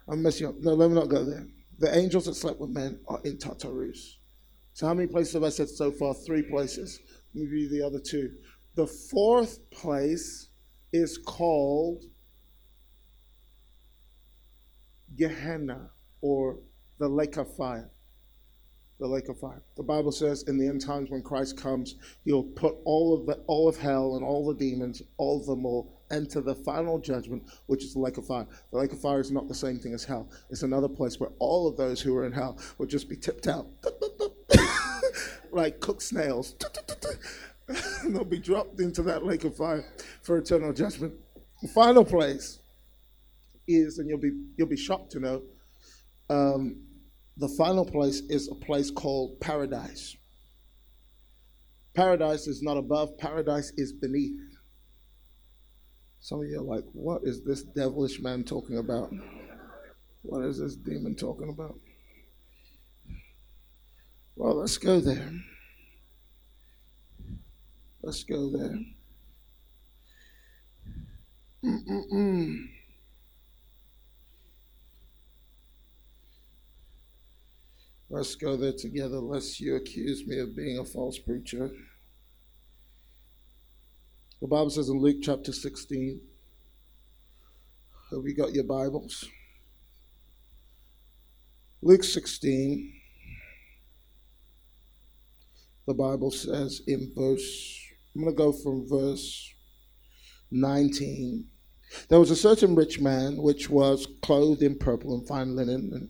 [0.09, 0.55] I'm mess you up.
[0.59, 1.47] No, let me not go there.
[1.79, 4.19] The angels that slept with men are in Tartarus.
[4.73, 6.13] So, how many places have I said so far?
[6.13, 6.99] Three places.
[7.33, 8.31] You the other two.
[8.75, 10.49] The fourth place
[10.91, 12.03] is called
[15.15, 15.89] Gehenna
[16.21, 16.59] or
[16.99, 17.91] the lake of fire
[19.03, 19.61] the lake of fire.
[19.75, 23.33] The Bible says in the end times when Christ comes, he'll put all of the
[23.47, 27.43] all of hell and all the demons, all of them will enter the final judgment,
[27.65, 28.47] which is the lake of fire.
[28.71, 30.29] The lake of fire is not the same thing as hell.
[30.49, 33.47] It's another place where all of those who are in hell will just be tipped
[33.47, 33.67] out.
[35.53, 36.55] Like cooked snails.
[38.05, 39.85] they'll be dropped into that lake of fire
[40.21, 41.13] for eternal judgment.
[41.61, 42.59] The final place
[43.67, 45.41] is, and you'll be you'll be shocked to know,
[46.29, 46.81] um,
[47.37, 50.15] the final place is a place called paradise.
[51.93, 54.39] Paradise is not above, paradise is beneath.
[56.19, 59.11] Some of you are like, what is this devilish man talking about?
[60.21, 61.75] What is this demon talking about?
[64.35, 65.31] Well, let's go there.
[68.01, 68.79] Let's go there.
[71.63, 72.67] Mm-mm-mm.
[78.09, 81.71] Let's go there together, lest you accuse me of being a false preacher.
[84.41, 86.19] The Bible says in Luke chapter 16,
[88.11, 89.27] have you got your Bibles?
[91.81, 92.93] Luke 16,
[95.85, 97.79] the Bible says in verse,
[98.15, 99.53] I'm going to go from verse
[100.51, 101.47] 19.
[102.09, 106.09] There was a certain rich man which was clothed in purple and fine linen and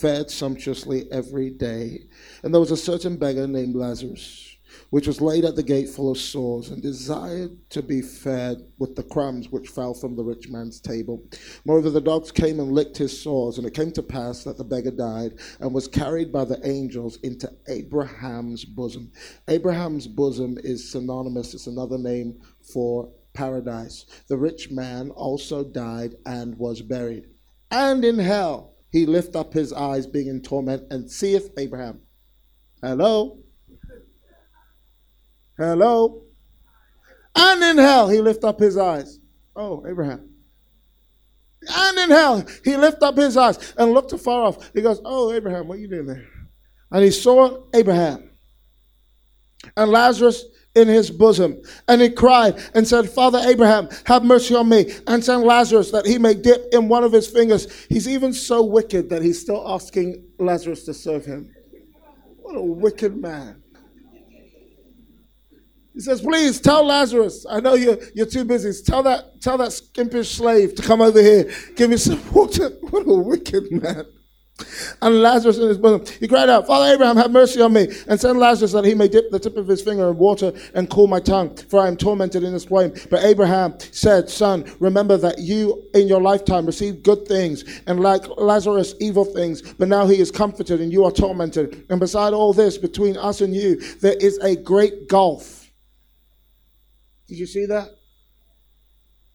[0.00, 2.04] fed sumptuously every day.
[2.42, 4.53] And there was a certain beggar named Lazarus,
[4.90, 8.96] which was laid at the gate full of sores, and desired to be fed with
[8.96, 11.22] the crumbs which fell from the rich man's table.
[11.64, 14.64] Moreover, the dogs came and licked his sores, and it came to pass that the
[14.64, 19.10] beggar died and was carried by the angels into Abraham's bosom.
[19.48, 24.06] Abraham's bosom is synonymous, it's another name for paradise.
[24.28, 27.26] The rich man also died and was buried.
[27.70, 32.02] And in hell, he lift up his eyes, being in torment, and seeth Abraham.
[32.80, 33.43] Hello?
[35.56, 36.22] Hello?
[37.36, 39.18] And in hell, he lift up his eyes.
[39.56, 40.30] Oh, Abraham.
[41.68, 44.70] And in hell, he lift up his eyes and looked afar off.
[44.74, 46.26] He goes, Oh, Abraham, what are you doing there?
[46.90, 48.30] And he saw Abraham
[49.76, 50.44] and Lazarus
[50.74, 51.60] in his bosom.
[51.88, 56.06] And he cried and said, Father Abraham, have mercy on me and send Lazarus that
[56.06, 57.86] he may dip in one of his fingers.
[57.88, 61.52] He's even so wicked that he's still asking Lazarus to serve him.
[62.42, 63.63] What a wicked man.
[65.94, 67.46] He says, please tell Lazarus.
[67.48, 68.72] I know you're, you're too busy.
[68.84, 71.52] Tell that, tell that skimpish slave to come over here.
[71.76, 72.70] Give me some water.
[72.90, 74.04] What a wicked man.
[75.02, 76.06] And Lazarus in his bosom.
[76.20, 79.08] He cried out, Father Abraham, have mercy on me, and send Lazarus that he may
[79.08, 81.96] dip the tip of his finger in water and cool my tongue, for I am
[81.96, 82.92] tormented in this flame.
[83.10, 88.22] But Abraham said, Son, remember that you in your lifetime received good things, and like
[88.36, 91.84] Lazarus, evil things, but now he is comforted and you are tormented.
[91.90, 95.63] And beside all this, between us and you, there is a great gulf.
[97.28, 97.88] Did you see that?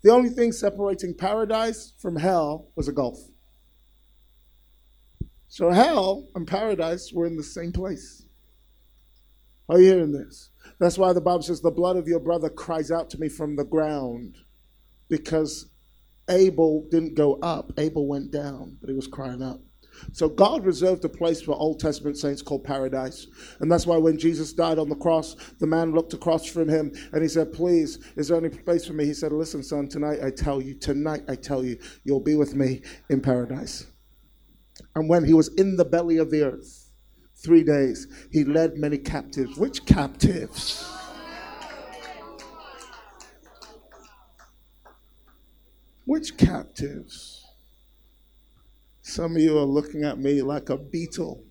[0.04, 3.20] The only thing separating paradise from hell was a gulf.
[5.48, 8.26] So hell and paradise were in the same place.
[9.68, 10.50] Are you hearing this?
[10.80, 13.56] That's why the Bible says, The blood of your brother cries out to me from
[13.56, 14.38] the ground.
[15.10, 15.70] Because
[16.30, 19.60] Abel didn't go up, Abel went down, but he was crying out.
[20.12, 23.28] So God reserved a place for Old Testament saints called paradise.
[23.60, 26.92] And that's why when Jesus died on the cross, the man looked across from him
[27.14, 29.06] and he said, Please, is there any place for me?
[29.06, 32.56] He said, Listen, son, tonight I tell you, tonight I tell you, you'll be with
[32.56, 33.88] me in paradise.
[34.96, 36.92] And when he was in the belly of the earth,
[37.36, 39.58] three days, he led many captives.
[39.58, 40.90] Which captives?
[46.06, 47.39] Which captives?
[49.10, 51.44] Some of you are looking at me like a beetle.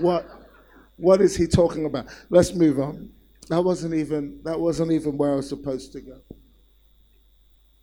[0.00, 0.24] What
[0.96, 2.06] what is he talking about?
[2.30, 3.10] Let's move on.
[3.48, 6.20] That wasn't even that wasn't even where I was supposed to go.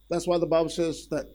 [0.10, 1.26] That's why the Bible says that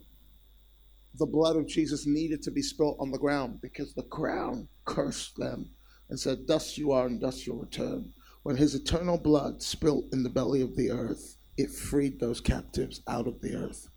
[1.16, 5.36] the blood of Jesus needed to be spilt on the ground because the ground cursed
[5.36, 5.70] them
[6.08, 8.14] and said, Dust you are and dust you'll return.
[8.44, 13.02] When his eternal blood spilt in the belly of the earth, it freed those captives
[13.06, 13.88] out of the earth.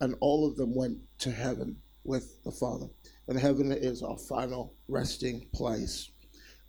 [0.00, 2.86] And all of them went to heaven with the Father.
[3.28, 6.10] And heaven is our final resting place.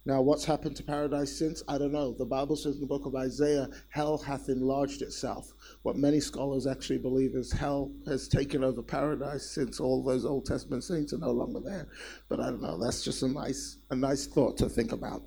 [0.05, 1.61] Now, what's happened to paradise since?
[1.67, 2.13] I don't know.
[2.13, 5.53] The Bible says in the book of Isaiah, hell hath enlarged itself.
[5.83, 10.45] What many scholars actually believe is hell has taken over paradise since all those Old
[10.45, 11.87] Testament saints are no longer there.
[12.27, 12.77] But I don't know.
[12.77, 15.21] That's just a nice, a nice thought to think about.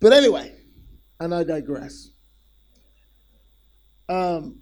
[0.00, 0.54] But anyway,
[1.18, 2.10] and I digress.
[4.08, 4.60] Um,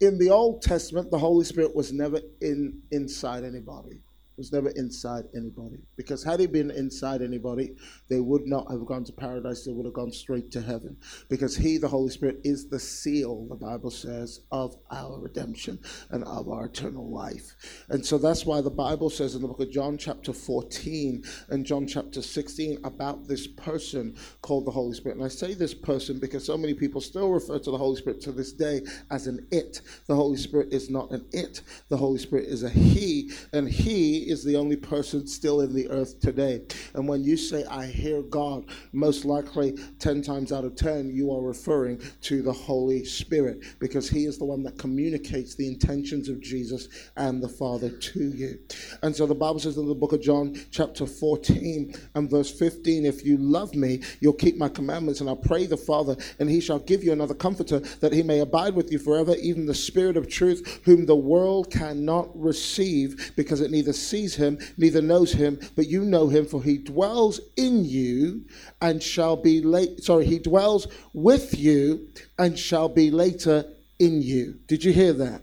[0.00, 4.02] in the Old Testament, the Holy Spirit was never in inside anybody
[4.38, 5.78] was never inside anybody.
[5.96, 7.74] Because had he been inside anybody,
[8.08, 10.96] they would not have gone to paradise, they would have gone straight to heaven.
[11.28, 15.78] Because he, the Holy Spirit, is the seal, the Bible says, of our redemption
[16.10, 17.56] and of our eternal life.
[17.88, 21.66] And so that's why the Bible says in the book of John, chapter 14 and
[21.66, 25.16] John, chapter 16, about this person called the Holy Spirit.
[25.16, 28.20] And I say this person because so many people still refer to the Holy Spirit
[28.22, 29.80] to this day as an it.
[30.06, 34.27] The Holy Spirit is not an it, the Holy Spirit is a he, and he
[34.28, 36.62] is the only person still in the earth today.
[36.94, 41.32] And when you say, I hear God, most likely 10 times out of 10, you
[41.32, 46.28] are referring to the Holy Spirit because He is the one that communicates the intentions
[46.28, 48.58] of Jesus and the Father to you.
[49.02, 53.06] And so the Bible says in the book of John, chapter 14 and verse 15,
[53.06, 56.60] if you love me, you'll keep my commandments, and I'll pray the Father, and He
[56.60, 60.16] shall give you another comforter that He may abide with you forever, even the Spirit
[60.16, 65.58] of truth, whom the world cannot receive because it neither sees him, neither knows him,
[65.76, 68.44] but you know him, for he dwells in you
[68.80, 70.02] and shall be late.
[70.02, 72.08] Sorry, he dwells with you
[72.38, 73.64] and shall be later
[73.98, 74.58] in you.
[74.66, 75.42] Did you hear that?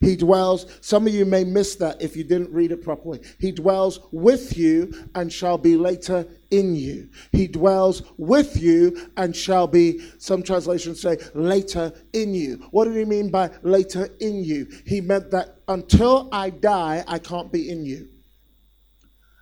[0.00, 3.20] He dwells, some of you may miss that if you didn't read it properly.
[3.38, 7.08] He dwells with you and shall be later in you.
[7.32, 12.66] He dwells with you and shall be, some translations say, later in you.
[12.70, 14.68] What did he mean by later in you?
[14.86, 18.08] He meant that until I die, I can't be in you.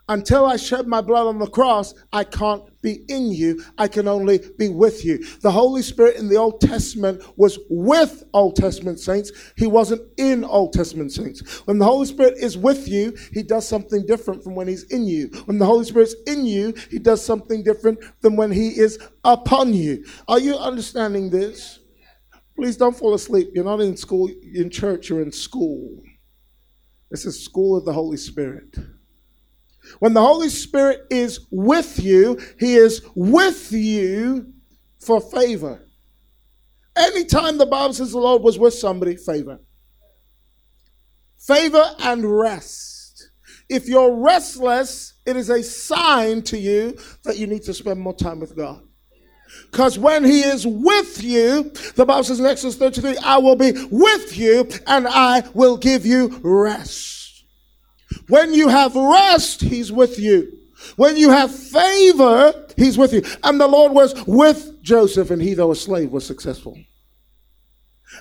[0.08, 3.64] Until I shed my blood on the cross, I can't be in you.
[3.76, 5.24] I can only be with you.
[5.40, 9.32] The Holy Spirit in the Old Testament was with Old Testament saints.
[9.56, 11.40] He wasn't in Old Testament saints.
[11.66, 15.06] When the Holy Spirit is with you, he does something different from when he's in
[15.06, 15.26] you.
[15.46, 19.74] When the Holy Spirit's in you, he does something different than when he is upon
[19.74, 20.04] you.
[20.28, 21.80] Are you understanding this?
[22.54, 23.48] Please don't fall asleep.
[23.54, 26.00] You're not in school, in church, you're in school.
[27.10, 28.76] This is school of the Holy Spirit.
[29.98, 34.52] When the Holy Spirit is with you, He is with you
[35.00, 35.86] for favor.
[36.96, 39.60] Anytime the Bible says the Lord was with somebody, favor.
[41.38, 43.30] Favor and rest.
[43.68, 48.14] If you're restless, it is a sign to you that you need to spend more
[48.14, 48.82] time with God.
[49.70, 53.72] Because when he is with you, the Bible says in Exodus 33, I will be
[53.90, 57.15] with you and I will give you rest.
[58.28, 60.52] When you have rest, he's with you.
[60.96, 63.22] When you have favor, he's with you.
[63.42, 66.78] And the Lord was with Joseph, and he, though a slave, was successful.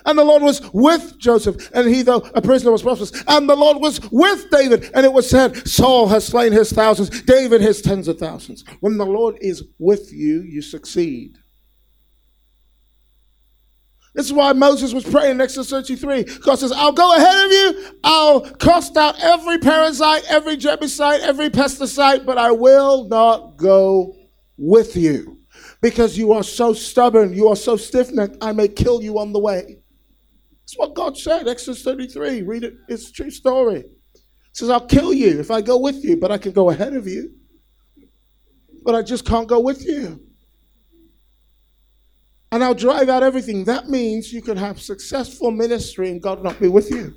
[0.04, 3.12] And the Lord was with Joseph, and he, though a prisoner, was prosperous.
[3.28, 7.22] And the Lord was with David, and it was said, Saul has slain his thousands,
[7.22, 8.64] David his tens of thousands.
[8.80, 11.38] When the Lord is with you, you succeed.
[14.16, 16.24] This is why Moses was praying in Exodus 33.
[16.40, 17.92] God says, I'll go ahead of you.
[18.02, 24.16] I'll cast out every parasite, every Jebusite, every pesticide, but I will not go
[24.56, 25.38] with you
[25.82, 27.34] because you are so stubborn.
[27.34, 28.38] You are so stiff necked.
[28.40, 29.76] I may kill you on the way.
[30.62, 32.40] That's what God said, Exodus 33.
[32.40, 32.74] Read it.
[32.88, 33.84] It's a true story.
[34.52, 37.06] Says, I'll kill you if I go with you, but I can go ahead of
[37.06, 37.34] you.
[38.82, 40.25] But I just can't go with you
[42.52, 43.64] and I'll drive out everything.
[43.64, 47.14] That means you can have successful ministry and God not be with you.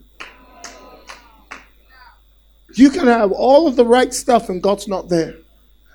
[2.76, 5.36] You can have all of the right stuff and God's not there.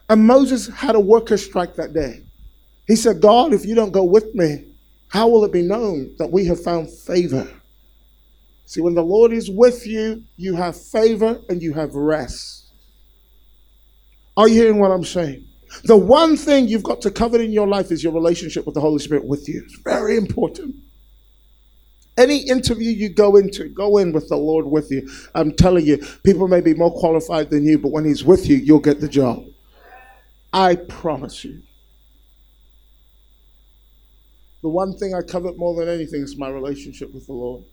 [0.09, 2.23] And Moses had a worker strike that day.
[2.87, 4.67] He said, God, if you don't go with me,
[5.09, 7.49] how will it be known that we have found favor?
[8.67, 12.67] See, when the Lord is with you, you have favor and you have rest.
[14.37, 15.47] Are you hearing what I'm saying?
[15.83, 18.81] The one thing you've got to cover in your life is your relationship with the
[18.81, 19.63] Holy Spirit with you.
[19.65, 20.77] It's very important.
[22.17, 25.11] Any interview you go into, go in with the Lord with you.
[25.35, 28.57] I'm telling you, people may be more qualified than you, but when He's with you,
[28.57, 29.45] you'll get the job.
[30.53, 31.63] I promise you.
[34.63, 37.65] The one thing I covet more than anything is my relationship with the Lord.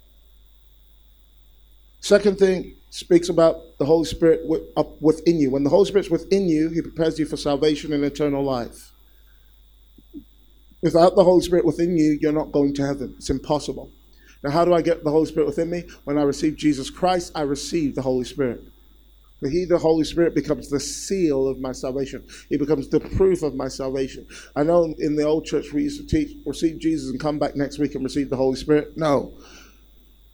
[2.01, 4.41] Second thing speaks about the Holy Spirit
[4.75, 5.49] up within you.
[5.49, 8.91] When the Holy Spirit's within you, He prepares you for salvation and eternal life.
[10.81, 13.15] Without the Holy Spirit within you, you're not going to heaven.
[13.17, 13.89] It's impossible.
[14.43, 15.83] Now, how do I get the Holy Spirit within me?
[16.03, 18.61] When I receive Jesus Christ, I receive the Holy Spirit.
[19.39, 22.23] For he, the Holy Spirit, becomes the seal of my salvation.
[22.49, 24.27] He becomes the proof of my salvation.
[24.55, 27.55] I know in the old church we used to teach, receive Jesus and come back
[27.55, 28.97] next week and receive the Holy Spirit.
[28.97, 29.33] No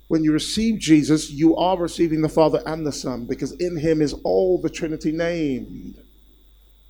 [0.08, 4.02] when you receive Jesus, you are receiving the Father and the Son because in him
[4.02, 5.98] is all the Trinity named.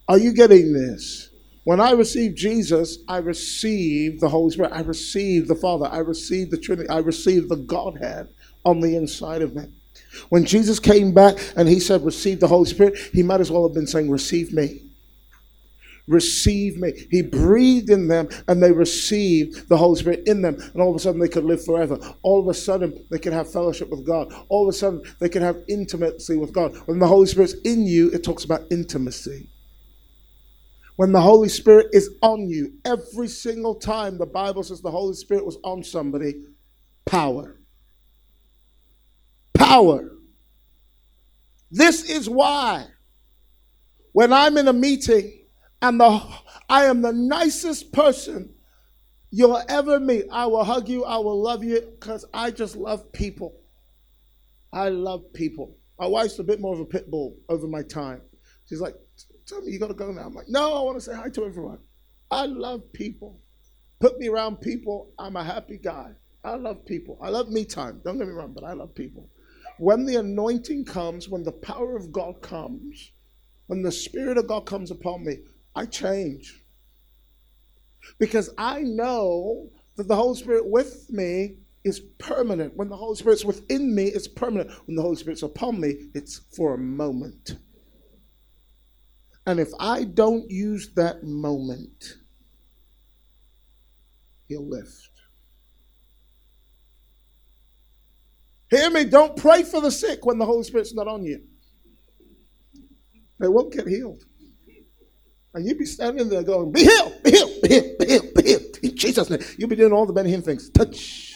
[0.07, 1.29] Are you getting this?
[1.63, 4.71] When I receive Jesus, I receive the Holy Spirit.
[4.71, 5.87] I receive the Father.
[5.87, 6.87] I receive the Trinity.
[6.89, 8.29] I receive the Godhead
[8.63, 9.63] on the inside of me.
[10.29, 13.67] When Jesus came back and he said, Receive the Holy Spirit, he might as well
[13.67, 14.86] have been saying, Receive me
[16.07, 16.93] receive me.
[17.11, 20.55] He breathed in them and they received the Holy Spirit in them.
[20.55, 21.97] And all of a sudden they could live forever.
[22.23, 24.33] All of a sudden they could have fellowship with God.
[24.49, 26.75] All of a sudden they could have intimacy with God.
[26.85, 29.49] When the Holy Spirit's in you, it talks about intimacy.
[30.95, 35.13] When the Holy Spirit is on you, every single time the Bible says the Holy
[35.13, 36.43] Spirit was on somebody,
[37.05, 37.59] power.
[39.53, 40.11] Power.
[41.69, 42.87] This is why
[44.13, 45.46] when I'm in a meeting
[45.81, 46.21] and the,
[46.69, 48.53] I am the nicest person
[49.29, 53.11] you'll ever meet, I will hug you, I will love you because I just love
[53.11, 53.55] people.
[54.73, 55.77] I love people.
[55.99, 58.21] My wife's a bit more of a pit bull over my time.
[58.67, 58.95] She's like,
[59.45, 60.23] Tell me you got to go now.
[60.23, 61.79] I'm like, No, I want to say hi to everyone.
[62.29, 63.39] I love people.
[63.99, 65.13] Put me around people.
[65.17, 66.11] I'm a happy guy.
[66.43, 67.17] I love people.
[67.21, 68.01] I love me time.
[68.03, 69.29] Don't get me wrong, but I love people.
[69.79, 73.11] When the anointing comes, when the power of God comes,
[73.67, 75.39] when the Spirit of God comes upon me,
[75.77, 76.63] I change.
[78.17, 82.75] Because I know that the Holy Spirit with me is permanent.
[82.75, 84.71] When the Holy Spirit's within me, it's permanent.
[84.87, 87.57] When the Holy Spirit's upon me, it's for a moment.
[89.45, 92.17] And if I don't use that moment,
[94.47, 95.11] he'll lift.
[98.71, 101.43] Hear me, don't pray for the sick when the Holy Spirit's not on you.
[103.39, 104.23] They won't get healed.
[105.57, 108.43] And you'd be standing there going, Be healed, be healed, be healed, be healed, be
[108.43, 108.77] healed.
[108.83, 109.39] In Jesus' name.
[109.57, 110.69] You'd be doing all the Benny Hinn things.
[110.69, 111.33] Touch.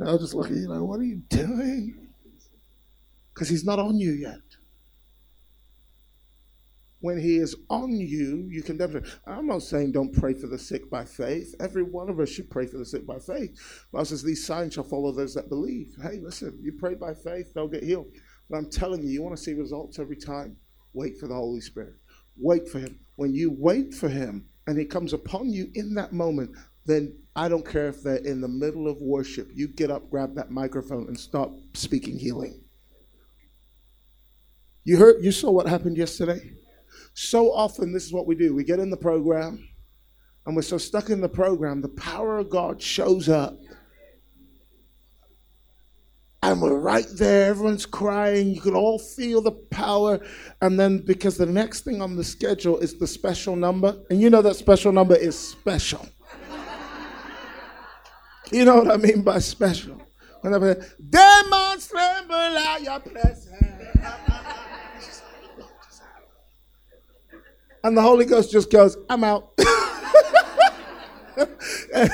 [0.00, 2.08] And I was just looking, you like, What are you doing?
[3.32, 4.40] Because he's not on you yet
[7.04, 9.10] when he is on you, you can definitely.
[9.26, 11.54] I'm not saying don't pray for the sick by faith.
[11.60, 13.86] Every one of us should pray for the sick by faith.
[13.92, 15.94] Bible says these signs shall follow those that believe.
[16.02, 18.06] Hey, listen, you pray by faith, they'll get healed.
[18.48, 20.56] But I'm telling you, you want to see results every time.
[20.94, 21.96] Wait for the Holy Spirit.
[22.36, 22.98] Wait for him.
[23.16, 26.50] When you wait for him and he comes upon you in that moment,
[26.86, 29.48] then I don't care if they're in the middle of worship.
[29.54, 32.62] You get up, grab that microphone, and start speaking healing.
[34.84, 36.52] You heard, you saw what happened yesterday?
[37.14, 39.66] So often, this is what we do we get in the program,
[40.46, 43.58] and we're so stuck in the program, the power of God shows up.
[46.44, 50.20] And we're right there, everyone's crying, you can all feel the power.
[50.60, 54.28] And then, because the next thing on the schedule is the special number, and you
[54.28, 56.06] know that special number is special.
[58.52, 59.98] you know what I mean by special?
[60.42, 60.74] Whenever,
[61.08, 63.48] demons tremble at your presence.
[67.82, 69.52] And the Holy Ghost just goes, I'm out.
[71.94, 72.10] and,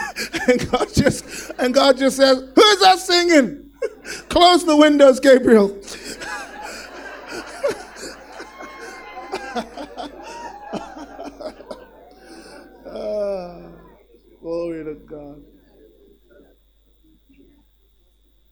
[0.71, 3.70] God just and God just says, Who's that singing?
[4.29, 5.79] Close the windows, Gabriel.
[12.87, 13.73] oh,
[14.41, 15.43] glory to God.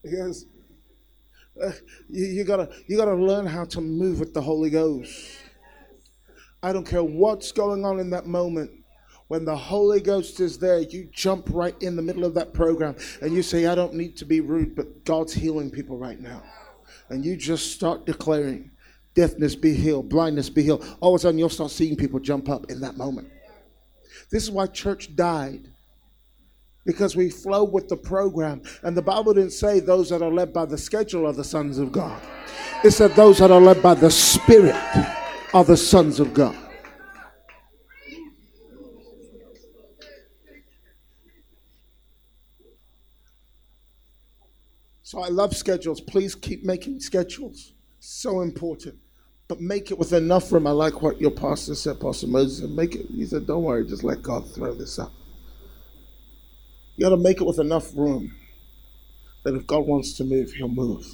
[0.03, 0.45] Because
[1.61, 1.71] uh,
[2.09, 5.37] you, you gotta you gotta learn how to move with the Holy Ghost.
[6.63, 8.71] I don't care what's going on in that moment.
[9.29, 12.95] When the Holy Ghost is there, you jump right in the middle of that program
[13.21, 16.41] and you say, I don't need to be rude, but God's healing people right now.
[17.09, 18.71] And you just start declaring,
[19.13, 20.83] deafness be healed, blindness be healed.
[20.99, 23.29] All of a sudden, you'll start seeing people jump up in that moment.
[24.31, 25.69] This is why church died
[26.83, 28.63] because we flow with the program.
[28.81, 31.77] And the Bible didn't say those that are led by the schedule are the sons
[31.77, 32.19] of God,
[32.83, 34.75] it said those that are led by the Spirit
[35.53, 36.57] are the sons of God.
[45.09, 45.99] So I love schedules.
[45.99, 47.73] Please keep making schedules.
[47.99, 48.93] So important.
[49.47, 50.67] But make it with enough room.
[50.67, 52.69] I like what your pastor said, Pastor Moses.
[52.69, 53.07] Make it.
[53.07, 55.11] He said, "Don't worry, just let God throw this up."
[56.95, 58.35] You got to make it with enough room
[59.45, 61.07] that if God wants to move, He'll move.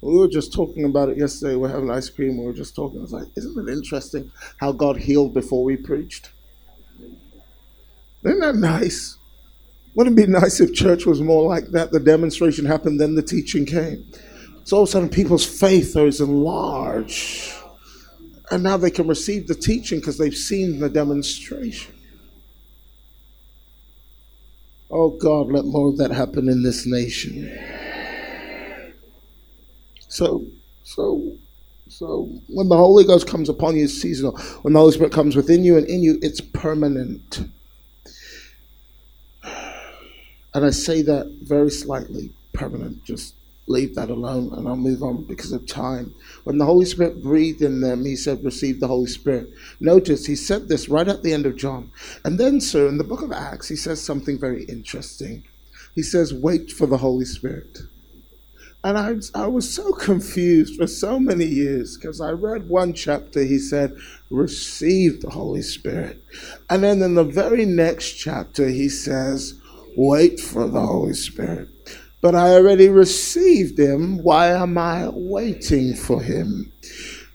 [0.00, 1.54] We were just talking about it yesterday.
[1.54, 2.38] We're having ice cream.
[2.38, 2.98] We were just talking.
[2.98, 6.32] I was like, isn't it interesting how God healed before we preached?
[8.24, 9.19] Isn't that nice?
[9.94, 11.90] Wouldn't it be nice if church was more like that?
[11.90, 14.06] The demonstration happened, then the teaching came.
[14.64, 17.54] So all of a sudden, people's faith is enlarged.
[18.50, 21.94] And now they can receive the teaching because they've seen the demonstration.
[24.90, 27.50] Oh God, let more of that happen in this nation.
[30.08, 30.44] So,
[30.82, 31.36] so,
[31.88, 34.36] so when the Holy Ghost comes upon you, it's seasonal.
[34.62, 37.40] When the Holy Spirit comes within you and in you, it's permanent.
[40.54, 43.04] And I say that very slightly, permanent.
[43.04, 43.34] Just
[43.70, 46.14] leave that alone and I'll move on because of time.
[46.44, 49.48] When the Holy Spirit breathed in them, he said, Receive the Holy Spirit.
[49.78, 51.92] Notice he said this right at the end of John.
[52.24, 55.44] And then, sir, in the book of Acts, he says something very interesting.
[55.94, 57.78] He says, Wait for the Holy Spirit.
[58.82, 63.44] And I, I was so confused for so many years because I read one chapter,
[63.44, 63.94] he said,
[64.30, 66.22] Receive the Holy Spirit.
[66.70, 69.59] And then in the very next chapter, he says,
[69.96, 71.68] Wait for the Holy Spirit.
[72.22, 74.22] but I already received him.
[74.22, 76.72] Why am I waiting for him?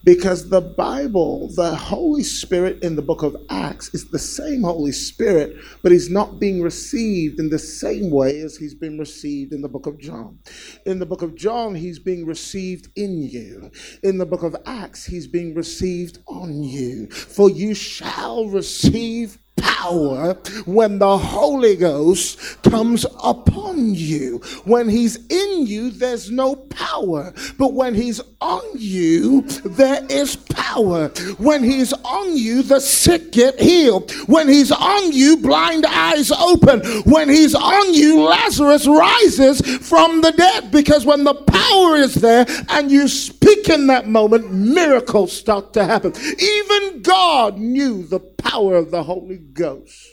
[0.04, 4.92] Because the Bible, the Holy Spirit in the book of Acts, is the same Holy
[4.94, 9.62] Spirit, but he's not being received in the same way as he's been received in
[9.62, 10.40] the book of John.
[10.86, 13.72] In the book of John, he's being received in you.
[14.04, 17.08] In the book of Acts, he's being received on you.
[17.12, 20.34] For you shall receive power
[20.66, 24.40] when the Holy Ghost comes upon you.
[24.64, 27.34] When He's in you, there's no power.
[27.58, 31.10] But when He's on you, there is power.
[31.38, 34.12] When He's on you, the sick get healed.
[34.28, 36.82] When He's on you, blind eyes open.
[37.04, 40.72] When He's on you, Lazarus rises from the dead.
[40.72, 45.86] Because when the power is there and you speak in that moment, miracles start to
[45.86, 46.14] happen.
[46.40, 50.12] Even God knew the power of the Holy Ghost.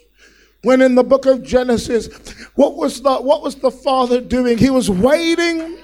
[0.63, 2.09] When in the book of Genesis,
[2.55, 4.57] what was the what was the father doing?
[4.57, 5.77] He was waiting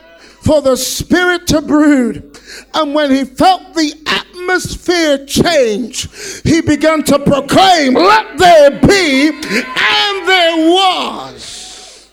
[0.42, 2.38] for the spirit to brood.
[2.74, 6.08] And when he felt the atmosphere change,
[6.42, 12.10] he began to proclaim, Let there be, and there was.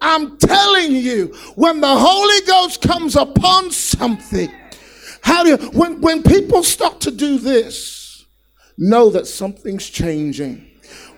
[0.00, 4.52] I'm telling you, when the Holy Ghost comes upon something,
[5.22, 8.01] how do you, when, when people start to do this,
[8.76, 10.68] know that something's changing.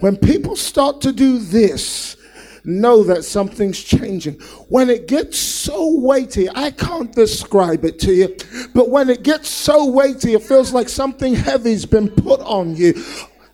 [0.01, 2.17] When people start to do this,
[2.65, 4.35] know that something's changing.
[4.69, 8.37] When it gets so weighty, I can't describe it to you,
[8.75, 12.95] but when it gets so weighty, it feels like something heavy's been put on you.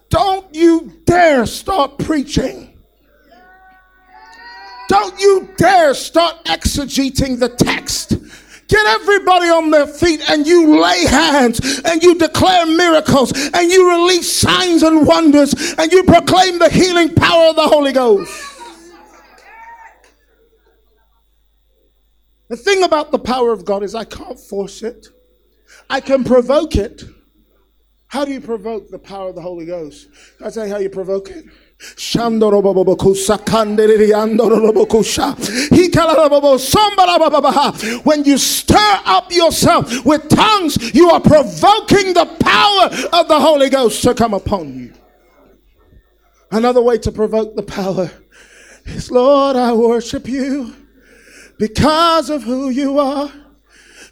[0.09, 2.79] Don't you dare start preaching.
[4.89, 8.15] Don't you dare start exegeting the text.
[8.71, 13.91] Get everybody on their feet and you lay hands and you declare miracles and you
[13.91, 18.33] release signs and wonders and you proclaim the healing power of the Holy Ghost.
[22.49, 25.09] The thing about the power of God is I can't force it.
[25.89, 27.03] I can provoke it.
[28.07, 30.09] How do you provoke the power of the Holy Ghost?
[30.39, 31.45] Can I tell you how you provoke it?
[38.05, 42.85] When you stir up yourself with tongues, you are provoking the power
[43.19, 44.93] of the Holy Ghost to come upon you.
[46.51, 48.11] Another way to provoke the power
[48.85, 50.75] is Lord, I worship you
[51.59, 53.31] because of who you are.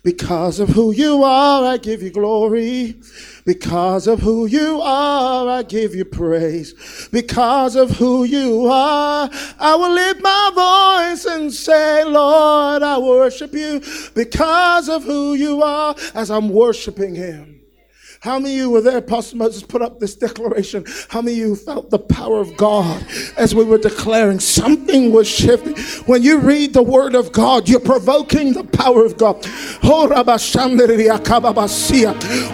[0.08, 2.96] Because of who you are, I give you glory.
[3.44, 7.08] Because of who you are, I give you praise.
[7.12, 9.28] Because of who you are,
[9.58, 13.82] I will lift my voice and say, Lord, I worship you
[14.14, 17.57] because of who you are as I'm worshiping him.
[18.20, 19.00] How many of you were there?
[19.00, 20.84] Pastor Moses put up this declaration.
[21.08, 23.06] How many of you felt the power of God
[23.36, 25.76] as we were declaring something was shifting?
[26.06, 29.36] When you read the word of God, you're provoking the power of God.
[29.84, 30.08] Oh,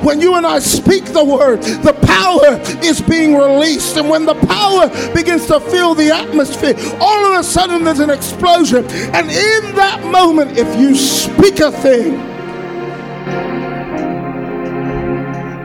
[0.03, 3.97] when you and I speak the word, the power is being released.
[3.97, 8.11] And when the power begins to fill the atmosphere, all of a sudden there's an
[8.11, 8.85] explosion.
[9.15, 12.35] And in that moment, if you speak a thing,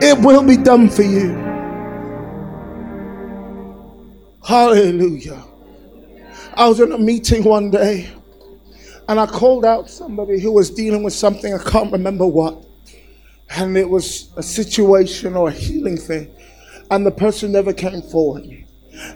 [0.02, 1.34] it will be done for you.
[4.44, 5.44] Hallelujah.
[6.54, 8.10] I was in a meeting one day
[9.08, 12.64] and I called out somebody who was dealing with something, I can't remember what.
[13.50, 16.32] And it was a situation or a healing thing.
[16.90, 18.44] And the person never came forward.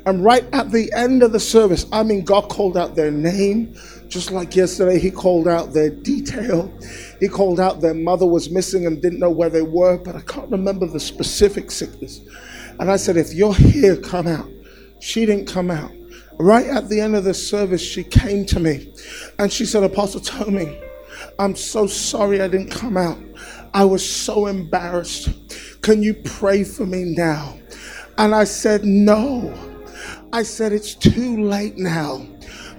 [0.06, 3.76] And right at the end of the service, I mean, God called out their name,
[4.14, 6.72] just like yesterday, He called out their detail.
[7.18, 10.20] He called out their mother was missing and didn't know where they were, but I
[10.20, 12.20] can't remember the specific sickness.
[12.78, 14.48] And I said, If you're here, come out.
[15.00, 15.90] She didn't come out.
[16.38, 18.94] Right at the end of the service, she came to me
[19.40, 20.80] and she said, Apostle Tony,
[21.40, 23.18] I'm so sorry I didn't come out.
[23.74, 25.28] I was so embarrassed.
[25.82, 27.58] Can you pray for me now?
[28.16, 29.52] And I said, No.
[30.32, 32.28] I said, It's too late now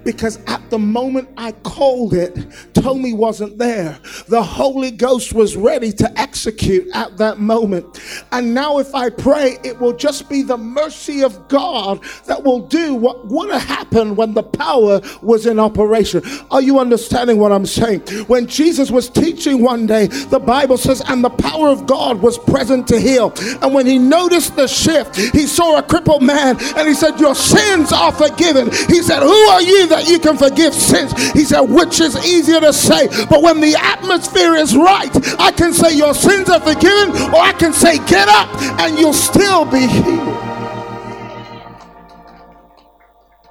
[0.05, 2.37] because at the moment I called it,
[2.73, 3.99] Tony wasn't there.
[4.27, 7.99] The Holy Ghost was ready to execute at that moment.
[8.31, 12.59] And now, if I pray, it will just be the mercy of God that will
[12.59, 16.21] do what would have happened when the power was in operation.
[16.51, 18.01] Are you understanding what I'm saying?
[18.27, 22.37] When Jesus was teaching one day, the Bible says, and the power of God was
[22.37, 23.33] present to heal.
[23.61, 27.33] And when he noticed the shift, he saw a crippled man and he said, Your
[27.33, 28.69] sins are forgiven.
[28.87, 31.13] He said, Who are you that you can forgive sins.
[31.31, 33.07] He said, which is easier to say.
[33.29, 37.53] But when the atmosphere is right, I can say your sins are forgiven, or I
[37.57, 38.49] can say, get up
[38.81, 40.41] and you'll still be healed.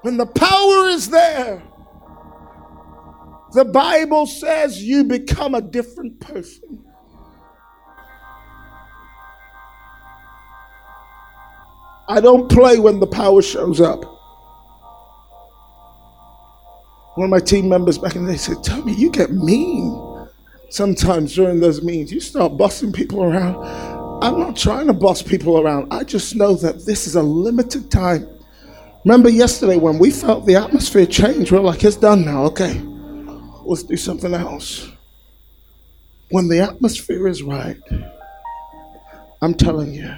[0.03, 1.63] When the power is there,
[3.55, 6.85] The Bible says you become a different person.
[12.09, 14.14] I don't play when the power shows up.
[17.15, 20.29] One of my team members back in the day said, me, you get mean
[20.69, 22.13] sometimes during those meetings.
[22.13, 23.65] You start bossing people around.
[24.23, 25.93] I'm not trying to boss people around.
[25.93, 28.29] I just know that this is a limited time.
[29.05, 31.53] Remember yesterday when we felt the atmosphere change?
[31.53, 32.45] We are like, it's done now.
[32.47, 32.81] Okay,
[33.65, 34.91] let's do something else.
[36.31, 37.77] When the atmosphere is right,
[39.41, 40.13] I'm telling you,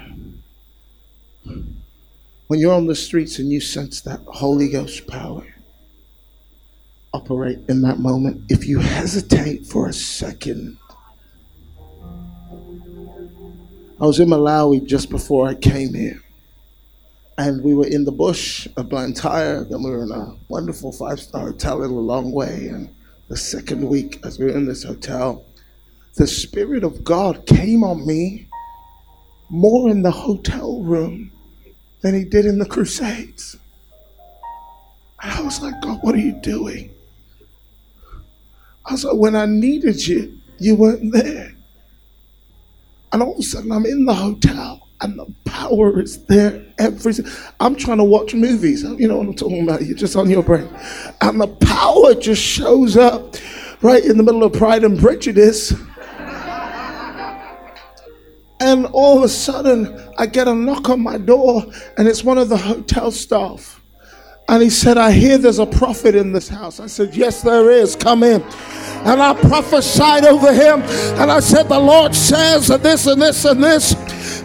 [2.47, 5.45] when you're on the streets and you sense that Holy Ghost power
[7.13, 10.77] operate in that moment, if you hesitate for a second,
[13.99, 16.21] I was in Malawi just before I came here.
[17.39, 19.61] And we were in the bush of Blantyre.
[19.61, 22.73] and we were in a wonderful five star hotel in Lilongwe.
[22.73, 22.89] And
[23.27, 25.45] the second week, as we were in this hotel,
[26.15, 28.47] the Spirit of God came on me
[29.49, 31.31] more in the hotel room
[32.01, 33.55] than He did in the Crusades.
[35.21, 36.91] And I was like, God, what are you doing?
[38.87, 41.53] I said, when I needed you, you weren't there.
[43.11, 47.13] And all of a sudden, I'm in the hotel and the power is there every
[47.59, 50.43] i'm trying to watch movies you know what i'm talking about you're just on your
[50.43, 50.67] brain.
[51.21, 53.35] And the power just shows up
[53.81, 55.73] right in the middle of pride and prejudice.
[58.59, 61.63] And all of a sudden i get a knock on my door
[61.97, 63.76] and it's one of the hotel staff
[64.49, 67.69] and he said i hear there's a prophet in this house i said yes there
[67.69, 68.41] is come in
[69.05, 70.81] and I prophesied over him
[71.21, 73.93] and I said, The Lord says and this and this and this.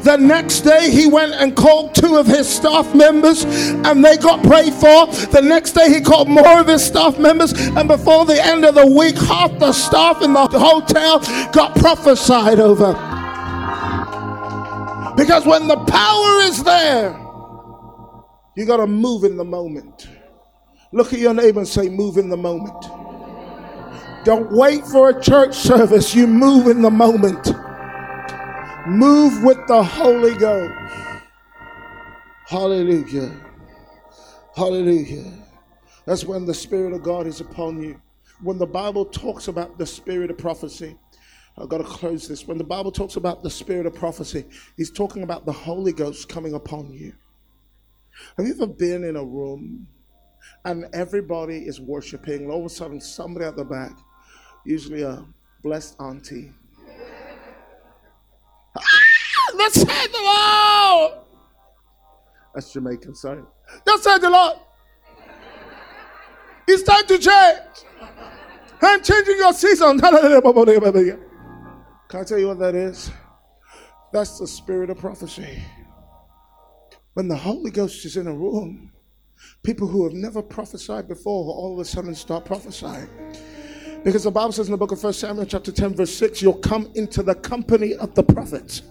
[0.04, 4.42] The next day, he went and called two of his staff members and they got
[4.44, 5.06] prayed for.
[5.32, 7.52] The next day, he called more of his staff members.
[7.52, 11.18] And before the end of the week, half the staff in the hotel
[11.50, 12.92] got prophesied over.
[15.16, 17.21] Because when the power is there,
[18.56, 20.08] you got to move in the moment.
[20.92, 22.84] Look at your neighbor and say, Move in the moment.
[24.24, 26.14] Don't wait for a church service.
[26.14, 27.52] You move in the moment.
[28.86, 30.74] Move with the Holy Ghost.
[32.46, 33.34] Hallelujah.
[34.54, 35.32] Hallelujah.
[36.04, 38.00] That's when the Spirit of God is upon you.
[38.42, 40.98] When the Bible talks about the spirit of prophecy,
[41.56, 42.46] I've got to close this.
[42.46, 44.44] When the Bible talks about the spirit of prophecy,
[44.76, 47.12] he's talking about the Holy Ghost coming upon you.
[48.36, 49.86] Have you ever been in a room
[50.64, 53.92] and everybody is worshiping, and all of a sudden somebody at the back,
[54.64, 55.24] usually a
[55.62, 56.52] blessed auntie,
[59.54, 61.12] Thus said the Lord.
[62.54, 63.42] That's Jamaican, sorry.
[64.00, 64.56] Said the Lord.
[66.66, 67.60] It's time to change.
[68.80, 70.00] I'm changing your season.
[70.00, 70.40] Can I
[72.24, 73.10] tell you what that is?
[74.12, 75.62] That's the spirit of prophecy.
[77.14, 78.90] When the Holy Ghost is in a room,
[79.62, 83.08] people who have never prophesied before all of a sudden start prophesying.
[84.02, 86.54] Because the Bible says in the book of 1 Samuel, chapter 10, verse 6, you'll
[86.54, 88.82] come into the company of the prophets,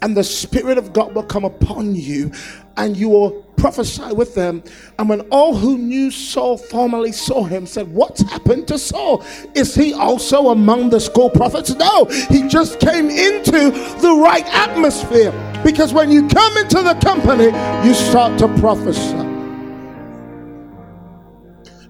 [0.00, 2.30] and the Spirit of God will come upon you,
[2.76, 4.62] and you will prophesy with them.
[4.98, 9.22] And when all who knew Saul formerly saw him, said, What's happened to Saul?
[9.54, 11.74] Is he also among the school prophets?
[11.74, 13.70] No, he just came into
[14.00, 15.53] the right atmosphere.
[15.64, 17.46] Because when you come into the company,
[17.86, 19.23] you start to prophesy.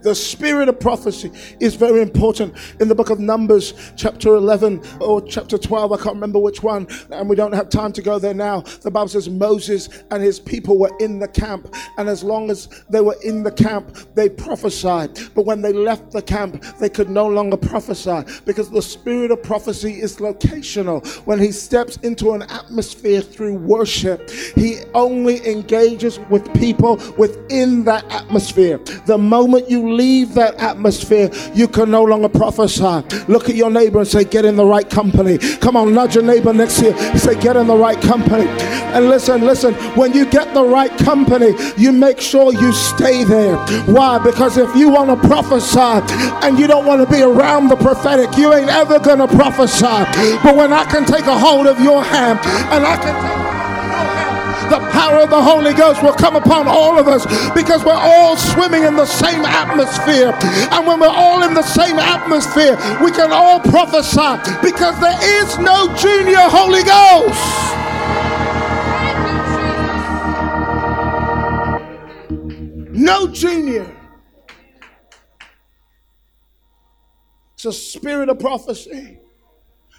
[0.04, 5.22] The spirit of prophecy is very important in the book of Numbers, chapter 11 or
[5.22, 5.92] chapter 12.
[5.92, 8.60] I can't remember which one, and we don't have time to go there now.
[8.82, 12.68] The Bible says Moses and his people were in the camp, and as long as
[12.90, 15.18] they were in the camp, they prophesied.
[15.34, 19.42] But when they left the camp, they could no longer prophesy because the spirit of
[19.42, 21.02] prophecy is locational.
[21.24, 28.04] When he steps into an atmosphere through worship, he only engages with people within that
[28.12, 28.76] atmosphere.
[29.06, 33.02] The moment you leave that atmosphere, you can no longer prophesy.
[33.28, 35.38] Look at your neighbor and say, Get in the right company.
[35.38, 37.18] Come on, nudge your neighbor next to you.
[37.18, 38.46] Say, Get in the right company.
[38.94, 43.56] And listen, listen, when you get the right company, you make sure you stay there.
[43.86, 44.18] Why?
[44.18, 45.80] Because if you want to prophesy
[46.46, 50.38] and you don't want to be around the prophetic, you ain't ever going to prophesy.
[50.42, 52.38] But when I can take a hold of your hand
[52.72, 53.44] and I can take
[54.70, 58.36] the power of the Holy Ghost will come upon all of us because we're all
[58.36, 60.32] swimming in the same atmosphere.
[60.72, 65.58] And when we're all in the same atmosphere, we can all prophesy because there is
[65.58, 67.74] no junior Holy Ghost.
[72.94, 73.94] No junior.
[77.54, 79.18] It's a spirit of prophecy.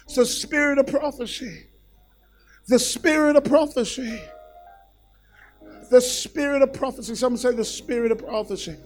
[0.04, 1.66] It's a spirit of prophecy.
[2.68, 4.20] The spirit of prophecy.
[5.90, 7.14] The spirit of prophecy.
[7.14, 8.76] Someone say the spirit of prophecy.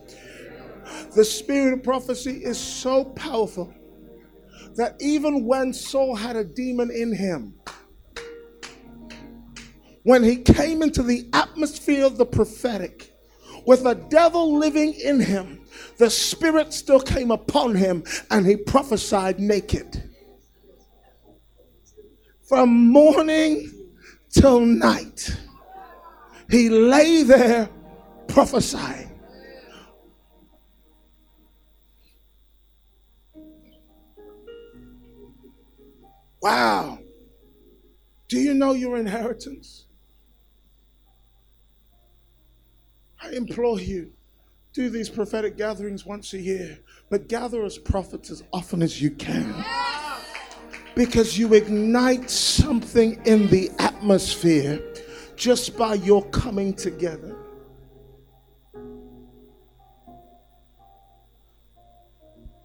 [1.15, 3.73] The spirit of prophecy is so powerful
[4.77, 7.55] that even when Saul had a demon in him,
[10.03, 13.15] when he came into the atmosphere of the prophetic
[13.67, 15.61] with a devil living in him,
[15.99, 20.11] the spirit still came upon him and he prophesied naked.
[22.49, 23.71] From morning
[24.31, 25.37] till night,
[26.51, 27.69] he lay there
[28.27, 29.11] prophesying.
[36.43, 36.99] Wow.
[38.29, 39.87] Do you know your inheritance?
[43.23, 44.13] I implore you,
[44.73, 46.79] do these prophetic gatherings once a year,
[47.11, 49.65] but gather as prophets as often as you can.
[50.95, 54.90] Because you ignite something in the atmosphere
[55.41, 57.35] just by your coming together.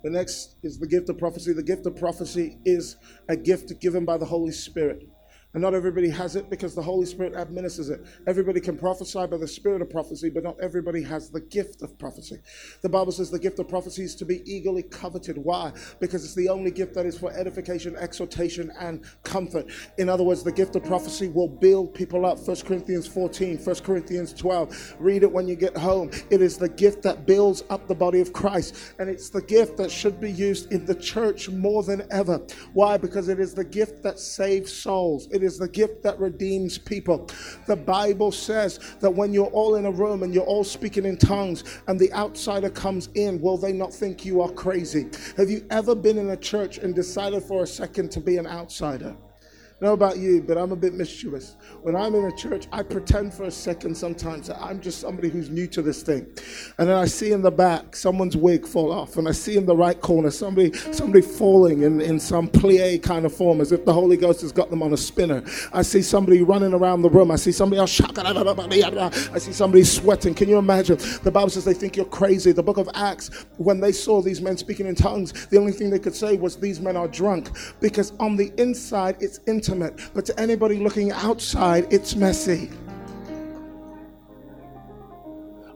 [0.04, 1.54] The next is the gift of prophecy.
[1.54, 2.98] The gift of prophecy is
[3.30, 5.08] a gift given by the Holy Spirit.
[5.56, 8.02] And not everybody has it because the Holy Spirit administers it.
[8.28, 11.98] Everybody can prophesy by the spirit of prophecy, but not everybody has the gift of
[11.98, 12.40] prophecy.
[12.82, 15.38] The Bible says the gift of prophecy is to be eagerly coveted.
[15.38, 15.72] Why?
[16.02, 19.68] Because it's the only gift that is for edification, exhortation, and comfort.
[19.98, 22.38] In other words, the gift of prophecy will build people up.
[22.38, 24.96] 1 Corinthians 14, 1 Corinthians 12.
[25.00, 26.12] Read it when you get home.
[26.32, 28.76] It is the gift that builds up the body of Christ.
[29.00, 32.46] And it's the gift that should be used in the church more than ever.
[32.74, 32.98] Why?
[32.98, 35.30] Because it is the gift that saves souls.
[35.32, 37.30] It is the gift that redeems people.
[37.68, 41.18] The Bible says that when you're all in a room and you're all speaking in
[41.18, 45.08] tongues and the outsider comes in, will they not think you are crazy?
[45.38, 48.48] Have you ever been in a church and decided for a second to be an
[48.48, 49.16] outsider?
[49.82, 51.58] Know about you, but I'm a bit mischievous.
[51.82, 55.30] When I'm in a church, I pretend for a second sometimes that I'm just somebody
[55.30, 56.28] who's new to this thing.
[56.78, 59.66] And then I see in the back someone's wig fall off, and I see in
[59.66, 63.84] the right corner somebody somebody falling in, in some plie kind of form as if
[63.84, 65.44] the Holy Ghost has got them on a spinner.
[65.74, 67.30] I see somebody running around the room.
[67.30, 70.34] I see somebody oh, else I see somebody sweating.
[70.34, 70.98] Can you imagine?
[71.24, 72.54] The Bible says they think you're crazy.
[72.54, 75.90] The book of Acts, when they saw these men speaking in tongues, the only thing
[75.90, 77.50] they could say was these men are drunk.
[77.82, 82.70] Because on the inside it's in intimate, but to anybody looking outside, it's messy.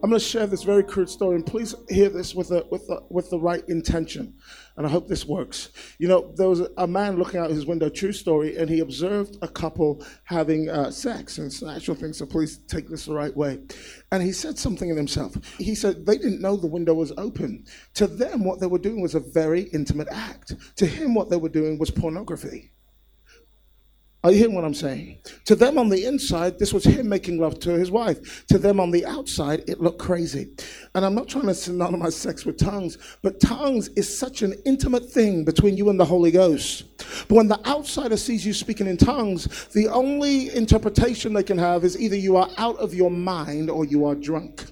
[0.02, 2.86] I'm going to share this very crude story, and please hear this with the with
[2.86, 4.34] the with the right intention.
[4.78, 5.72] And I hope this works.
[5.98, 9.36] You know, there was a man looking out his window, true story, and he observed
[9.42, 12.14] a couple having uh, sex, and actual thing.
[12.14, 13.58] So please take this the right way.
[14.10, 15.36] And he said something in himself.
[15.58, 17.66] He said they didn't know the window was open.
[17.94, 20.54] To them, what they were doing was a very intimate act.
[20.76, 22.72] To him, what they were doing was pornography.
[24.22, 25.18] Are you hearing what I'm saying?
[25.46, 28.46] To them on the inside, this was him making love to his wife.
[28.48, 30.50] To them on the outside, it looked crazy.
[30.94, 35.10] And I'm not trying to synonymize sex with tongues, but tongues is such an intimate
[35.10, 36.84] thing between you and the Holy Ghost.
[37.28, 41.82] But when the outsider sees you speaking in tongues, the only interpretation they can have
[41.82, 44.66] is either you are out of your mind or you are drunk.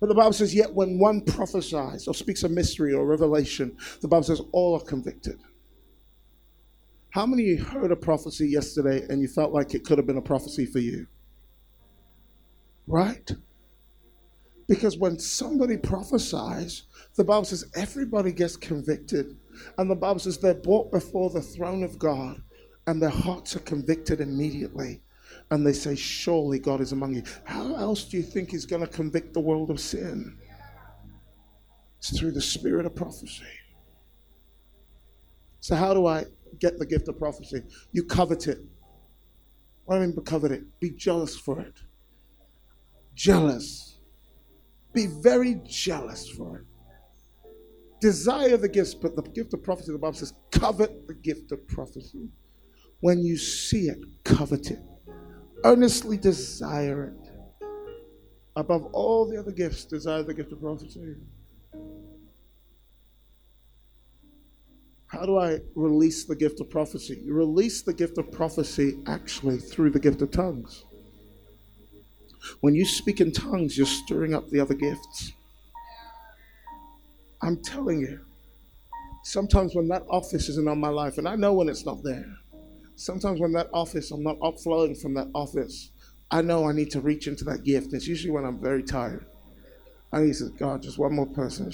[0.00, 4.06] But the Bible says, yet when one prophesies or speaks a mystery or revelation, the
[4.06, 5.40] Bible says all are convicted.
[7.14, 10.16] How many you heard a prophecy yesterday and you felt like it could have been
[10.16, 11.06] a prophecy for you?
[12.88, 13.30] Right?
[14.66, 16.82] Because when somebody prophesies,
[17.14, 19.36] the Bible says everybody gets convicted.
[19.78, 22.42] And the Bible says they're brought before the throne of God
[22.88, 25.00] and their hearts are convicted immediately.
[25.52, 27.22] And they say, Surely God is among you.
[27.44, 30.36] How else do you think He's going to convict the world of sin?
[31.98, 33.44] It's through the spirit of prophecy.
[35.60, 36.24] So, how do I
[36.58, 37.62] get the gift of prophecy.
[37.92, 38.58] You covet it.
[39.84, 40.80] What do I mean by covet it?
[40.80, 41.74] Be jealous for it.
[43.14, 43.98] Jealous.
[44.92, 46.64] Be very jealous for it.
[48.00, 51.66] Desire the gifts, but the gift of prophecy, the Bible says, covet the gift of
[51.68, 52.28] prophecy.
[53.00, 54.80] When you see it, covet it.
[55.64, 57.30] Earnestly desire it.
[58.56, 61.16] Above all the other gifts, desire the gift of prophecy.
[65.14, 67.22] How do I release the gift of prophecy?
[67.24, 70.86] You release the gift of prophecy actually through the gift of tongues.
[72.62, 75.32] When you speak in tongues, you're stirring up the other gifts.
[77.42, 78.22] I'm telling you,
[79.22, 82.26] sometimes when that office isn't on my life, and I know when it's not there,
[82.96, 85.92] sometimes when that office, I'm not upflowing from that office,
[86.32, 87.92] I know I need to reach into that gift.
[87.92, 89.26] It's usually when I'm very tired.
[90.14, 91.64] And he says, God, just one more person.
[91.64, 91.72] All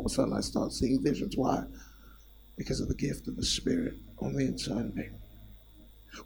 [0.00, 1.36] of a sudden, I start seeing visions.
[1.36, 1.62] Why?
[2.58, 5.10] Because of the gift of the Spirit on the inside of me.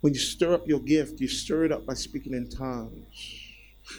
[0.01, 3.43] When you stir up your gift, you stir it up by speaking in tongues.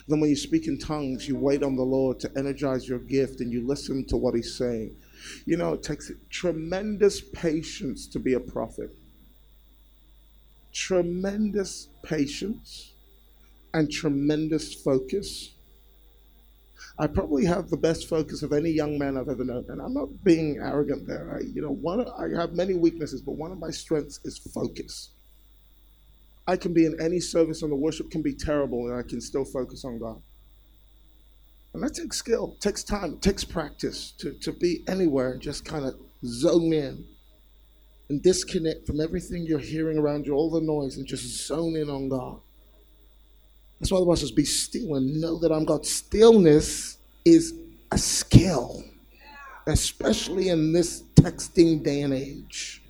[0.07, 3.41] Then, when you speak in tongues, you wait on the Lord to energize your gift
[3.41, 4.95] and you listen to what He's saying.
[5.45, 8.89] You know, it takes tremendous patience to be a prophet,
[10.73, 12.90] tremendous patience
[13.73, 15.55] and tremendous focus.
[16.99, 19.93] I probably have the best focus of any young man I've ever known, and I'm
[19.93, 21.37] not being arrogant there.
[21.37, 25.11] I, you know, one I have many weaknesses, but one of my strengths is focus.
[26.47, 29.21] I can be in any service and the worship can be terrible and I can
[29.21, 30.21] still focus on God.
[31.73, 35.85] And that takes skill, takes time, takes practice to, to be anywhere and just kind
[35.85, 35.95] of
[36.25, 37.05] zone in
[38.09, 41.89] and disconnect from everything you're hearing around you, all the noise, and just zone in
[41.89, 42.41] on God.
[43.81, 45.87] That's why the Bible says, Be still and know that I'm God.
[45.87, 47.55] Stillness is
[47.91, 48.83] a skill,
[49.65, 52.83] especially in this texting day and age.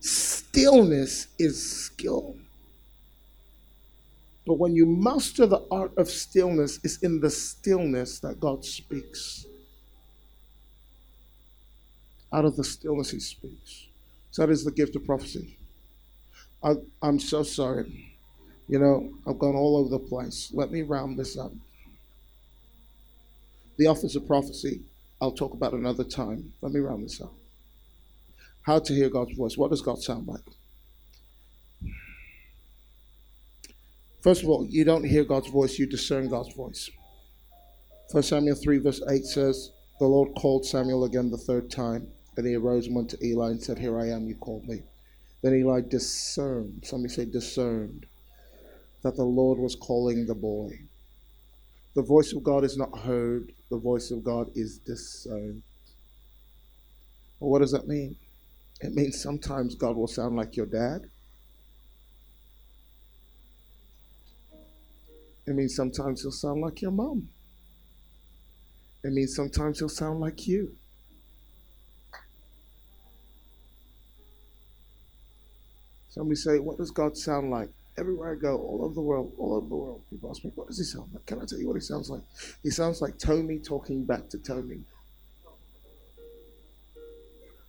[0.00, 2.36] Stillness is skill.
[4.46, 9.46] But when you master the art of stillness, it's in the stillness that God speaks.
[12.30, 13.86] Out of the stillness, He speaks.
[14.30, 15.56] So that is the gift of prophecy.
[16.62, 18.13] I, I'm so sorry.
[18.68, 20.50] You know, I've gone all over the place.
[20.54, 21.52] Let me round this up.
[23.76, 24.82] The office of prophecy,
[25.20, 26.52] I'll talk about another time.
[26.62, 27.34] Let me round this up.
[28.62, 29.58] How to hear God's voice.
[29.58, 30.40] What does God sound like?
[34.22, 36.88] First of all, you don't hear God's voice, you discern God's voice.
[38.12, 42.08] 1 Samuel 3, verse 8 says, The Lord called Samuel again the third time.
[42.36, 44.82] and he arose and went to Eli and said, Here I am, you called me.
[45.42, 48.06] Then Eli discerned, somebody say discerned,
[49.04, 50.70] that the Lord was calling the boy.
[51.94, 55.62] The voice of God is not heard, the voice of God is discerned.
[57.38, 58.16] Well, what does that mean?
[58.80, 61.10] It means sometimes God will sound like your dad.
[65.46, 67.28] It means sometimes he'll sound like your mom.
[69.04, 70.74] It means sometimes he'll sound like you.
[76.08, 77.68] Somebody say, What does God sound like?
[77.98, 80.68] Everywhere I go, all over the world, all over the world, people ask me, What
[80.68, 81.26] does he sound like?
[81.26, 82.22] Can I tell you what he sounds like?
[82.62, 84.80] He sounds like Tony talking back to Tony.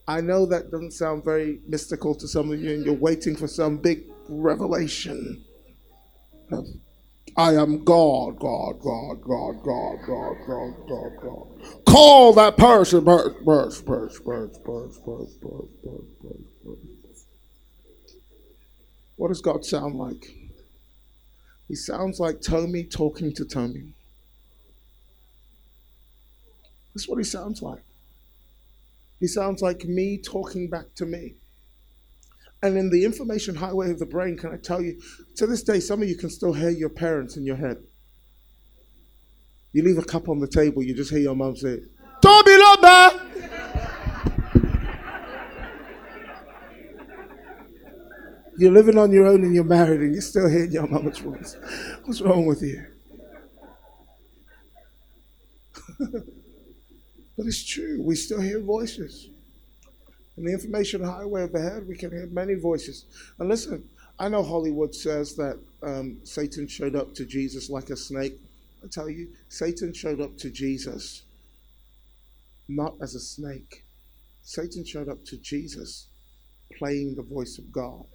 [0.08, 3.48] I know that doesn't sound very mystical to some of you, and you're waiting for
[3.48, 5.44] some big revelation
[7.38, 11.86] I am God, God, God, God, God, God, God, God, God.
[11.86, 16.95] Call that person, person, person, person, person, person, person, person, person.
[19.16, 20.36] What does God sound like?
[21.68, 23.94] He sounds like Tommy talking to Tommy.
[26.94, 27.84] That's what he sounds like.
[29.20, 31.36] He sounds like me talking back to me.
[32.62, 35.02] And in the information highway of the brain, can I tell you,
[35.36, 37.78] to this day, some of you can still hear your parents in your head.
[39.72, 41.80] You leave a cup on the table, you just hear your mom say,
[42.22, 42.52] Toby
[48.58, 51.58] You're living on your own and you're married and you're still hearing your mama's voice.
[52.04, 52.86] What's wrong with you?
[56.00, 58.02] but it's true.
[58.02, 59.30] We still hear voices.
[60.38, 63.06] In the information highway of the head, we can hear many voices.
[63.40, 67.98] And listen, I know Hollywood says that um, Satan showed up to Jesus like a
[67.98, 68.38] snake.
[68.84, 71.24] I tell you, Satan showed up to Jesus
[72.68, 73.84] not as a snake.
[74.42, 76.08] Satan showed up to Jesus
[76.78, 78.06] playing the voice of God.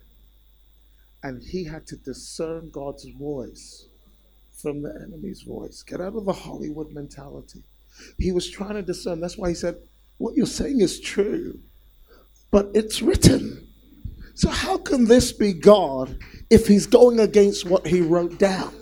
[1.22, 3.86] And he had to discern God's voice
[4.52, 5.82] from the enemy's voice.
[5.82, 7.62] Get out of the Hollywood mentality.
[8.18, 9.20] He was trying to discern.
[9.20, 9.76] That's why he said,
[10.18, 11.60] What you're saying is true
[12.50, 13.66] but it's written.
[14.34, 16.18] So, how can this be God
[16.48, 18.74] if he's going against what he wrote down?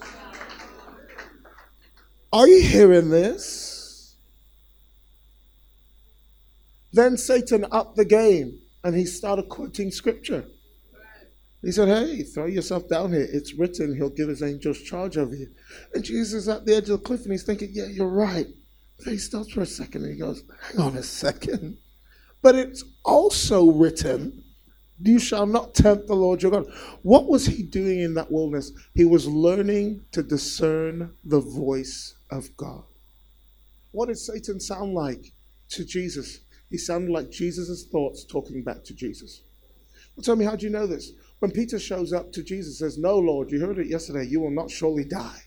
[2.33, 4.17] Are you hearing this?
[6.93, 10.45] Then Satan upped the game and he started quoting scripture.
[11.63, 13.27] He said, Hey, throw yourself down here.
[13.31, 15.49] It's written, he'll give his angels charge over you.
[15.95, 18.47] And Jesus is at the edge of the cliff and he's thinking, Yeah, you're right.
[19.01, 21.79] Then he stops for a second and he goes, Hang on a second.
[22.43, 24.45] But it's also written,
[25.03, 26.67] You shall not tempt the Lord your God.
[27.03, 28.73] What was he doing in that wilderness?
[28.95, 32.85] He was learning to discern the voice of God.
[33.91, 35.33] What did Satan sound like
[35.71, 36.41] to Jesus?
[36.71, 39.43] He sounded like Jesus' thoughts talking back to Jesus.
[40.15, 41.13] Well, tell me, how do you know this?
[41.39, 44.51] When Peter shows up to Jesus says, No, Lord, you heard it yesterday, you will
[44.51, 45.43] not surely die.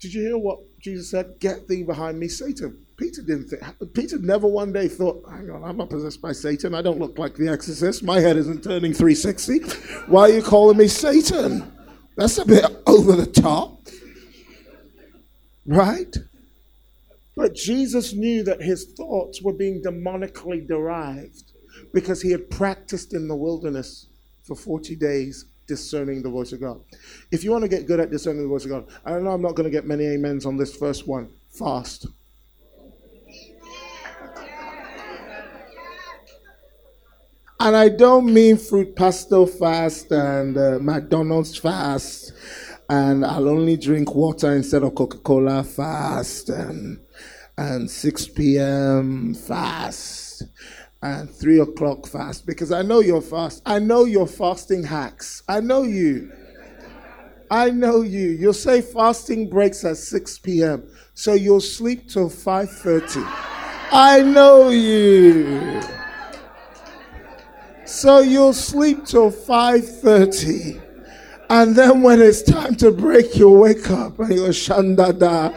[0.00, 1.36] Did you hear what Jesus said?
[1.38, 2.84] Get thee behind me, Satan.
[2.96, 3.62] Peter didn't think.
[3.94, 6.74] Peter never one day thought, "Hang on, I'm not possessed by Satan.
[6.74, 8.02] I don't look like the Exorcist.
[8.02, 9.60] My head isn't turning 360.
[10.06, 11.72] Why are you calling me Satan?
[12.16, 13.88] That's a bit over the top,
[15.64, 16.14] right?"
[17.34, 21.52] But Jesus knew that his thoughts were being demonically derived
[21.92, 24.06] because he had practiced in the wilderness
[24.44, 26.80] for 40 days discerning the voice of God.
[27.30, 29.42] If you want to get good at discerning the voice of God, I know I'm
[29.42, 31.30] not going to get many amens on this first one.
[31.48, 32.06] Fast.
[37.60, 42.32] And I don't mean Fruit Pastille fast and uh, McDonald's fast,
[42.90, 47.00] and I'll only drink water instead of Coca Cola fast, and,
[47.56, 49.32] and 6 p.m.
[49.32, 50.42] fast,
[51.04, 53.62] and 3 o'clock fast, because I know you're fast.
[53.66, 55.42] I know your fasting hacks.
[55.46, 56.32] I know you.
[57.50, 58.30] I know you.
[58.30, 60.82] You'll say fasting breaks at 6 p.m.,
[61.12, 63.22] so you'll sleep till 5.30.
[63.92, 65.80] I know you.
[67.84, 70.80] So you'll sleep till 5:30.
[71.50, 75.52] And then when it's time to break, you'll wake up and you'll shandada.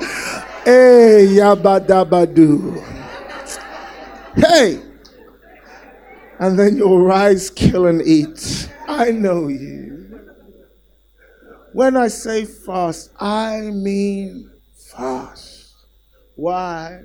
[0.65, 2.83] Hey yabadabadu.
[4.35, 4.86] Hey.
[6.39, 8.71] And then you'll rise, kill, and eat.
[8.87, 9.97] I know you.
[11.73, 15.73] When I say fast, I mean fast.
[16.35, 17.01] Why?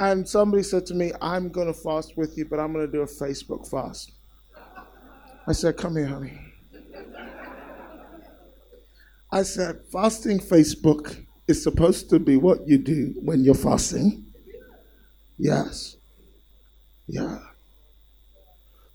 [0.00, 2.92] And somebody said to me, I'm going to fast with you, but I'm going to
[2.92, 4.12] do a Facebook fast.
[5.46, 6.38] I said, Come here, honey.
[9.30, 14.26] I said, Fasting Facebook is supposed to be what you do when you're fasting.
[15.38, 15.96] Yes.
[17.06, 17.38] Yeah.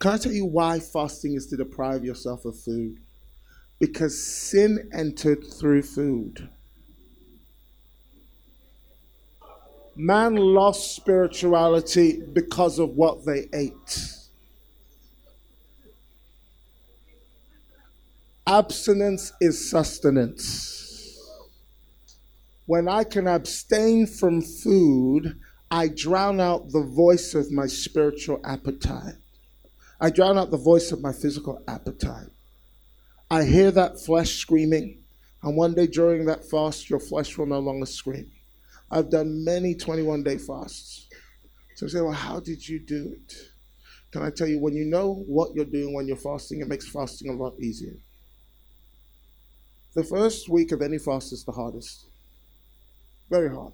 [0.04, 3.00] Can I tell you why fasting is to deprive yourself of food?
[3.80, 6.50] Because sin entered through food.
[9.96, 14.10] Man lost spirituality because of what they ate.
[18.46, 21.18] Abstinence is sustenance.
[22.66, 25.40] When I can abstain from food,
[25.72, 29.23] I drown out the voice of my spiritual appetite.
[30.04, 32.28] I drown out the voice of my physical appetite.
[33.32, 35.02] I hear that flesh screaming,
[35.42, 38.30] and one day during that fast, your flesh will no longer scream.
[38.92, 41.08] I've done many 21 day fasts.
[41.76, 43.34] So you say, well, how did you do it?
[44.12, 46.90] Can I tell you, when you know what you're doing when you're fasting, it makes
[46.90, 47.96] fasting a lot easier.
[49.94, 52.08] The first week of any fast is the hardest.
[53.30, 53.72] Very hard.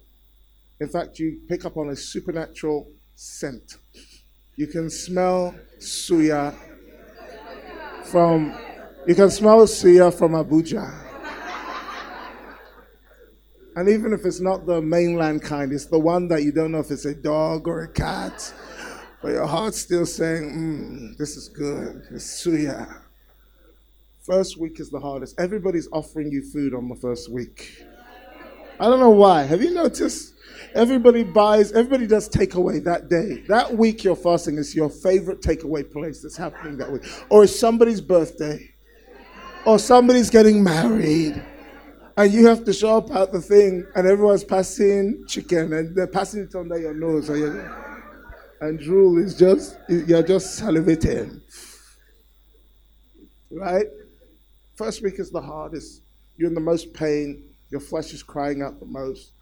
[0.78, 3.78] In fact, you pick up on a supernatural scent.
[4.56, 6.54] You can smell suya
[8.04, 8.54] from
[9.06, 11.06] you can smell suya from Abuja.
[13.76, 16.80] And even if it's not the mainland kind, it's the one that you don't know
[16.80, 18.52] if it's a dog or a cat,
[19.22, 22.02] but your heart's still saying, mm, this is good.
[22.10, 23.00] It's suya.
[24.22, 25.40] First week is the hardest.
[25.40, 27.84] Everybody's offering you food on the first week.
[28.78, 29.44] I don't know why.
[29.44, 30.34] Have you noticed?
[30.74, 33.42] Everybody buys, everybody does takeaway that day.
[33.48, 37.02] That week you're fasting is your favorite takeaway place that's happening that week.
[37.28, 38.70] Or it's somebody's birthday.
[39.66, 41.42] Or somebody's getting married.
[42.16, 46.06] And you have to show up at the thing and everyone's passing chicken and they're
[46.06, 47.28] passing it under your nose.
[48.60, 51.40] And drool is just, you're just salivating.
[53.50, 53.86] Right?
[54.76, 56.02] First week is the hardest.
[56.36, 57.48] You're in the most pain.
[57.70, 59.32] Your flesh is crying out the most.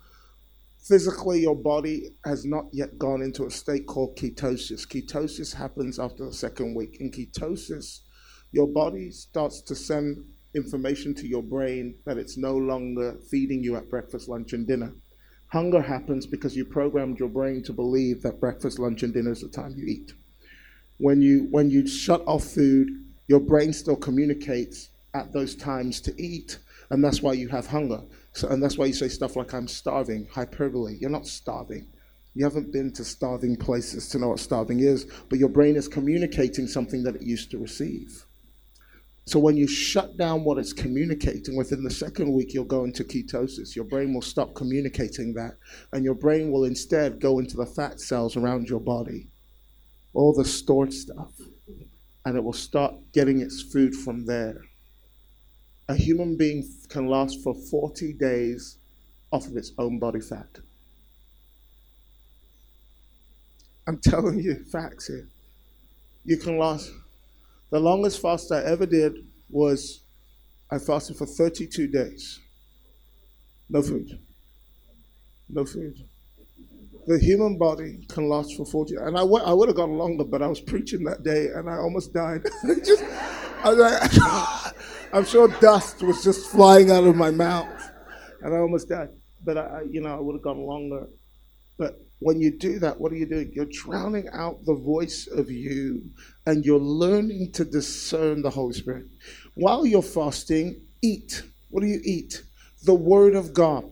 [0.88, 4.88] Physically, your body has not yet gone into a state called ketosis.
[4.88, 6.96] Ketosis happens after the second week.
[6.98, 8.00] In ketosis,
[8.52, 10.24] your body starts to send
[10.54, 14.94] information to your brain that it's no longer feeding you at breakfast, lunch, and dinner.
[15.48, 19.42] Hunger happens because you programmed your brain to believe that breakfast, lunch, and dinner is
[19.42, 20.14] the time you eat.
[20.96, 22.88] When you when you shut off food,
[23.26, 26.58] your brain still communicates at those times to eat,
[26.88, 28.00] and that's why you have hunger.
[28.32, 30.96] So, and that's why you say stuff like, I'm starving, hyperbole.
[31.00, 31.88] You're not starving.
[32.34, 35.88] You haven't been to starving places to know what starving is, but your brain is
[35.88, 38.26] communicating something that it used to receive.
[39.24, 43.04] So when you shut down what it's communicating, within the second week, you'll go into
[43.04, 43.74] ketosis.
[43.74, 45.58] Your brain will stop communicating that,
[45.92, 49.28] and your brain will instead go into the fat cells around your body,
[50.14, 51.32] all the stored stuff,
[52.24, 54.62] and it will start getting its food from there
[55.88, 58.78] a human being can last for 40 days
[59.32, 60.58] off of its own body fat.
[63.86, 65.28] I'm telling you facts here.
[66.24, 66.92] You can last.
[67.70, 70.02] The longest fast I ever did was
[70.70, 72.40] I fasted for 32 days.
[73.68, 74.18] No food.
[75.48, 76.04] No food.
[77.06, 80.24] The human body can last for 40 and I, w- I would have gone longer,
[80.24, 82.42] but I was preaching that day and I almost died.
[82.84, 84.74] just, I was like,
[85.12, 87.90] I'm sure dust was just flying out of my mouth
[88.42, 89.10] and I almost died.
[89.44, 91.08] But I, you know, I would have gone longer.
[91.78, 93.52] But when you do that, what are you doing?
[93.54, 96.10] You're drowning out the voice of you
[96.46, 99.06] and you're learning to discern the Holy Spirit.
[99.54, 101.42] While you're fasting, eat.
[101.70, 102.42] What do you eat?
[102.84, 103.84] The Word of God.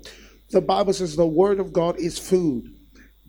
[0.51, 2.76] The Bible says the Word of God is food.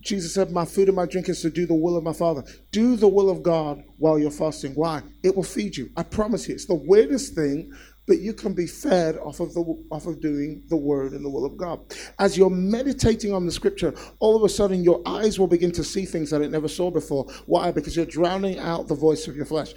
[0.07, 2.41] Jesus said, My food and my drink is to do the will of my Father.
[2.71, 4.71] Do the will of God while you're fasting.
[4.73, 5.01] Why?
[5.21, 5.89] It will feed you.
[5.97, 6.55] I promise you.
[6.55, 7.73] It's the weirdest thing,
[8.07, 9.61] but you can be fed off of the
[9.91, 11.81] off of doing the word and the will of God.
[12.19, 15.84] As you're meditating on the scripture, all of a sudden your eyes will begin to
[15.84, 17.25] see things that it never saw before.
[17.45, 17.71] Why?
[17.71, 19.73] Because you're drowning out the voice of your flesh.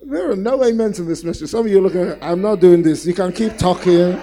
[0.00, 1.50] There are no amens in this message.
[1.50, 3.04] Some of you look at I'm not doing this.
[3.04, 4.18] You can keep talking.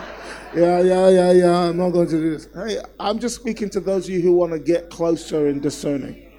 [0.54, 1.58] Yeah, yeah, yeah, yeah.
[1.70, 2.50] I'm not going to do this.
[2.54, 6.30] Hey, I'm just speaking to those of you who want to get closer in discerning.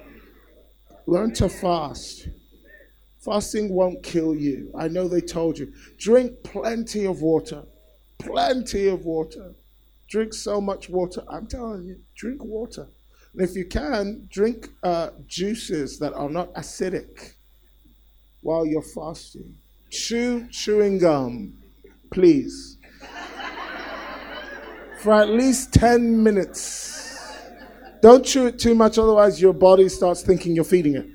[1.07, 2.27] Learn to fast.
[3.17, 4.71] Fasting won't kill you.
[4.77, 5.73] I know they told you.
[5.97, 7.63] Drink plenty of water.
[8.19, 9.55] Plenty of water.
[10.07, 11.23] Drink so much water.
[11.27, 12.89] I'm telling you, drink water.
[13.33, 17.33] And if you can, drink uh, juices that are not acidic
[18.41, 19.55] while you're fasting.
[19.89, 21.55] Chew chewing gum,
[22.11, 22.72] please
[25.03, 27.37] for at least 10 minutes.
[28.01, 31.07] Don't chew it too much, otherwise, your body starts thinking you're feeding it.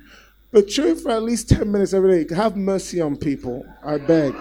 [0.52, 2.34] But chew it for at least 10 minutes every day.
[2.34, 4.34] Have mercy on people, I beg.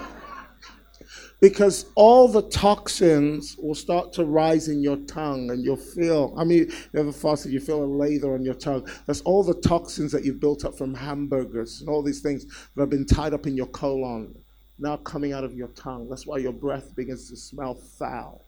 [1.40, 6.44] Because all the toxins will start to rise in your tongue and you'll feel, I
[6.44, 8.90] mean, you ever fasted, you feel a lather on your tongue.
[9.06, 12.46] That's all the toxins that you've built up from hamburgers and all these things
[12.76, 14.36] that have been tied up in your colon
[14.80, 16.10] now coming out of your tongue.
[16.10, 18.47] That's why your breath begins to smell foul.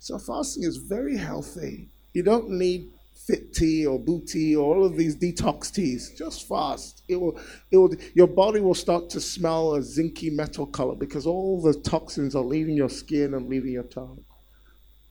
[0.00, 1.90] So fasting is very healthy.
[2.14, 2.90] You don't need
[3.26, 6.14] fit tea or Bootea or all of these detox teas.
[6.16, 7.02] Just fast.
[7.06, 7.38] It will,
[7.70, 11.78] it will, your body will start to smell a zinky metal color because all the
[11.80, 14.24] toxins are leaving your skin and leaving your tongue.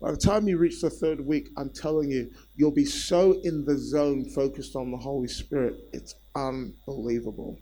[0.02, 3.66] By the time you reach the third week, I'm telling you, you'll be so in
[3.66, 5.76] the zone focused on the Holy Spirit.
[5.94, 7.60] It's unbelievable.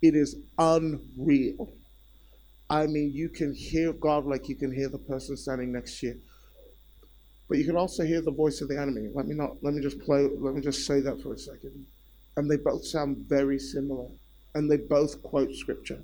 [0.00, 1.74] It is unreal.
[2.70, 6.06] I mean, you can hear God like you can hear the person standing next to
[6.06, 6.20] you.
[7.52, 9.10] But you can also hear the voice of the enemy.
[9.14, 11.84] Let me not let me just play let me just say that for a second.
[12.38, 14.06] And they both sound very similar.
[14.54, 16.02] And they both quote scripture.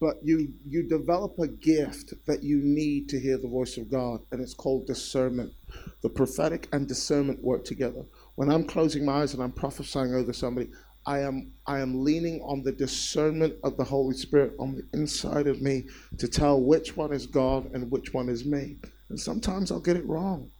[0.00, 4.20] But you you develop a gift that you need to hear the voice of God,
[4.32, 5.52] and it's called discernment.
[6.00, 8.06] The prophetic and discernment work together.
[8.34, 10.70] When I'm closing my eyes and I'm prophesying over somebody,
[11.06, 15.46] I am I am leaning on the discernment of the Holy Spirit on the inside
[15.46, 15.84] of me
[16.18, 18.76] to tell which one is God and which one is me.
[19.10, 20.50] And sometimes I'll get it wrong.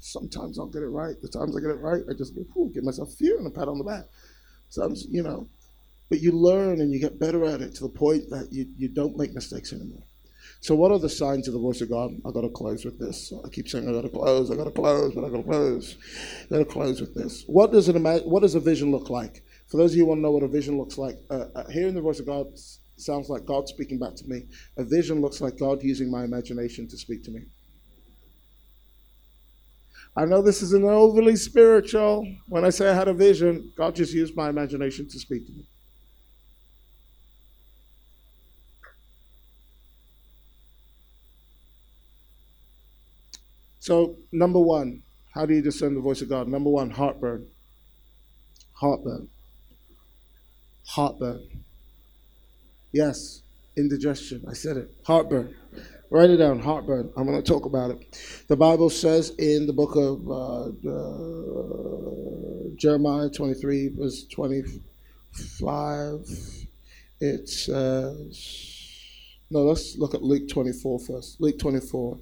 [0.00, 1.20] Sometimes I'll get it right.
[1.20, 3.68] The times I get it right, I just go, give myself fear and a pat
[3.68, 4.04] on the back.
[4.68, 5.48] So I'm, you know,
[6.08, 8.88] but you learn and you get better at it to the point that you, you
[8.88, 10.02] don't make mistakes anymore.
[10.60, 12.12] So, what are the signs of the voice of God?
[12.26, 13.32] I got to close with this.
[13.44, 15.42] I keep saying I got to close, I got to close, but I got to
[15.44, 15.96] close.
[16.46, 17.44] I got to close with this.
[17.46, 18.28] What does imagine?
[18.28, 19.44] What does a vision look like?
[19.68, 21.68] For those of you who want to know what a vision looks like, uh, uh,
[21.68, 22.46] hearing the voice of God
[22.96, 24.46] sounds like God speaking back to me.
[24.78, 27.42] A vision looks like God using my imagination to speak to me.
[30.16, 32.26] I know this isn't overly spiritual.
[32.48, 35.52] When I say I had a vision, God just used my imagination to speak to
[35.52, 35.68] me.
[43.80, 45.02] So, number one,
[45.34, 46.48] how do you discern the voice of God?
[46.48, 47.46] Number one, heartburn.
[48.72, 49.28] Heartburn
[50.88, 51.46] heartburn.
[52.92, 53.42] Yes,
[53.76, 54.44] indigestion.
[54.48, 54.90] I said it.
[55.04, 55.54] Heartburn.
[56.10, 56.58] Write it down.
[56.58, 57.12] Heartburn.
[57.16, 58.44] I'm going to talk about it.
[58.48, 66.26] The Bible says in the book of uh, uh, Jeremiah 23, verse 25,
[67.20, 68.94] it says,
[69.50, 71.38] no, let's look at Luke 24 first.
[71.40, 72.18] Luke 24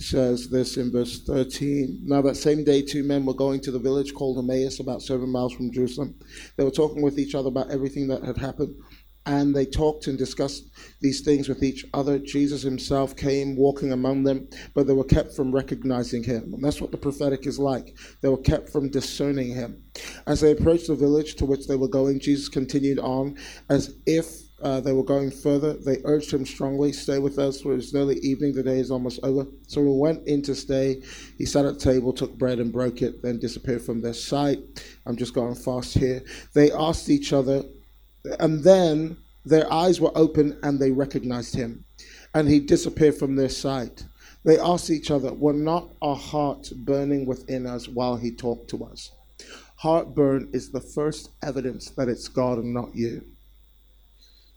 [0.00, 2.02] says this in verse 13.
[2.04, 5.28] Now, that same day, two men were going to the village called Emmaus, about seven
[5.28, 6.14] miles from Jerusalem.
[6.56, 8.76] They were talking with each other about everything that had happened.
[9.26, 10.70] And they talked and discussed
[11.02, 12.18] these things with each other.
[12.18, 16.54] Jesus himself came walking among them, but they were kept from recognizing him.
[16.54, 17.94] And that's what the prophetic is like.
[18.22, 19.82] They were kept from discerning him.
[20.26, 23.36] As they approached the village to which they were going, Jesus continued on
[23.68, 25.74] as if uh, they were going further.
[25.74, 28.54] They urged him strongly, Stay with us, for it's nearly evening.
[28.54, 29.46] The day is almost over.
[29.66, 31.02] So we went in to stay.
[31.36, 34.58] He sat at table, took bread and broke it, then disappeared from their sight.
[35.06, 36.24] I'm just going fast here.
[36.54, 37.62] They asked each other,
[38.40, 41.84] and then their eyes were open and they recognized him.
[42.34, 44.04] And he disappeared from their sight.
[44.44, 48.84] They asked each other, Were not our hearts burning within us while he talked to
[48.84, 49.12] us?
[49.76, 53.24] Heartburn is the first evidence that it's God and not you.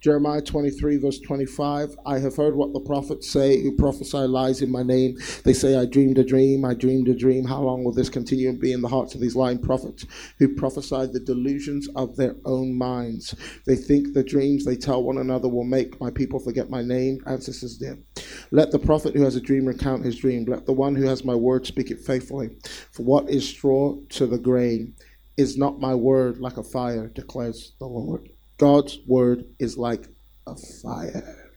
[0.02, 1.96] Jeremiah 23, verse 25.
[2.08, 5.16] I have heard what the prophets say who prophesy lies in my name.
[5.46, 7.46] They say, I dreamed a dream, I dreamed a dream.
[7.46, 10.08] How long will this continue and be in the hearts of these lying prophets
[10.40, 13.36] who prophesy the delusions of their own minds?
[13.68, 17.20] They think the dreams they tell one another will make my people forget my name.
[17.28, 18.04] Ancestors did.
[18.50, 20.46] Let the prophet who has a dream recount his dream.
[20.46, 22.50] Let the one who has my word speak it faithfully.
[22.92, 24.96] For what is straw to the grain
[25.38, 28.30] is not my word like a fire, declares the Lord.
[28.62, 30.08] God's word is like
[30.46, 31.52] a fire.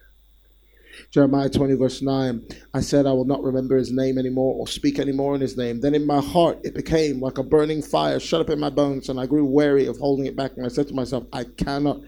[1.11, 2.49] Jeremiah 20, verse 9.
[2.73, 5.83] I said, I will not remember his name anymore or speak anymore in his name.
[5.83, 9.11] Then in my heart it became like a burning fire shut up in my bones,
[9.11, 10.53] and I grew weary of holding it back.
[10.57, 12.01] And I said to myself, I cannot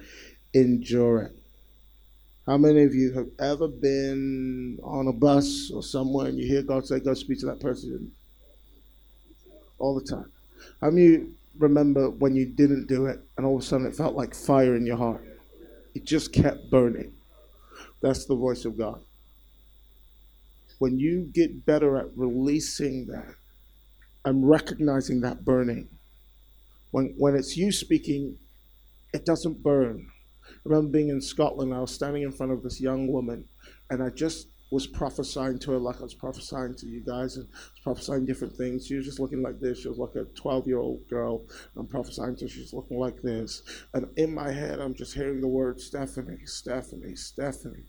[0.55, 1.33] endure it.
[2.47, 6.63] How many of you have ever been on a bus or somewhere and you hear
[6.63, 8.13] God say, Go speak to that person?
[9.79, 10.33] All the time.
[10.81, 11.27] How many
[11.59, 14.77] remember when you didn't do it and all of a sudden it felt like fire
[14.77, 15.25] in your heart.
[15.95, 17.15] It just kept burning.
[18.01, 19.01] That's the voice of God.
[20.79, 23.35] When you get better at releasing that
[24.25, 25.89] and recognizing that burning,
[26.91, 28.39] when, when it's you speaking,
[29.13, 30.11] it doesn't burn.
[30.49, 33.47] I remember being in Scotland, I was standing in front of this young woman,
[33.91, 37.47] and I just was prophesying to her like I was prophesying to you guys and
[37.83, 38.87] prophesying different things.
[38.87, 39.81] She was just looking like this.
[39.81, 41.43] She was like a 12 year old girl.
[41.77, 42.49] I'm prophesying to her.
[42.49, 43.63] She's looking like this.
[43.95, 47.85] And in my head, I'm just hearing the word Stephanie, Stephanie, Stephanie.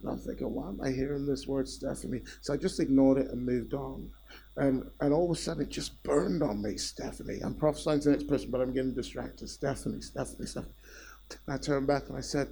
[0.00, 2.22] And I'm thinking, why am I hearing this word Stephanie?
[2.40, 4.10] So I just ignored it and moved on.
[4.56, 7.40] And, and all of a sudden, it just burned on me, Stephanie.
[7.42, 9.48] I'm prophesying to the next person, but I'm getting distracted.
[9.48, 10.74] Stephanie, Stephanie, Stephanie.
[11.46, 12.48] And I turned back and I said,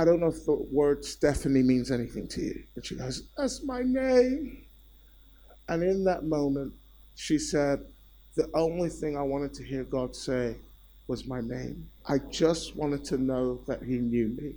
[0.00, 2.64] I don't know if the word Stephanie means anything to you.
[2.74, 4.64] And she goes, That's my name.
[5.68, 6.72] And in that moment,
[7.16, 7.84] she said,
[8.34, 10.56] The only thing I wanted to hear God say
[11.06, 11.90] was my name.
[12.06, 14.54] I just wanted to know that He knew me.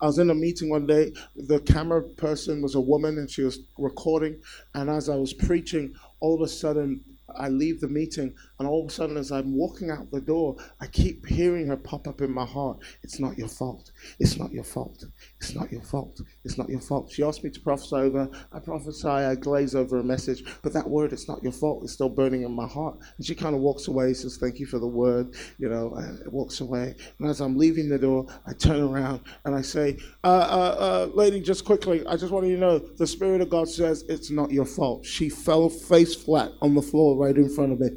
[0.00, 1.12] I was in a meeting one day.
[1.34, 4.40] The camera person was a woman and she was recording.
[4.74, 7.04] And as I was preaching, all of a sudden,
[7.34, 10.56] I leave the meeting, and all of a sudden, as I'm walking out the door,
[10.80, 12.78] I keep hearing her pop up in my heart.
[13.02, 13.92] It's not your fault.
[14.18, 15.04] It's not your fault.
[15.38, 16.20] It's not your fault.
[16.44, 17.10] It's not your fault.
[17.10, 18.28] She asked me to prophesy over.
[18.52, 21.92] I prophesy, I glaze over a message, but that word, it's not your fault, is
[21.92, 22.96] still burning in my heart.
[23.16, 26.20] And she kind of walks away, says, Thank you for the word, you know, and
[26.32, 26.94] walks away.
[27.18, 31.10] And as I'm leaving the door, I turn around and I say, uh, uh, uh,
[31.14, 34.30] Lady, just quickly, I just want you to know the Spirit of God says it's
[34.30, 35.04] not your fault.
[35.04, 37.90] She fell face flat on the floor right in front of me.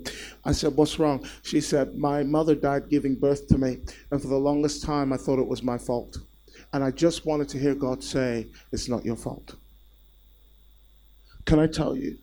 [0.46, 1.26] I said, What's wrong?
[1.44, 3.80] She said, My mother died giving birth to me,
[4.12, 6.18] and for the longest time I thought it was my fault.
[6.74, 9.56] And I just wanted to hear God say, It's not your fault.
[11.46, 12.18] Can I tell you?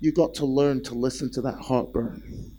[0.00, 2.56] You got to learn to listen to that heartburn.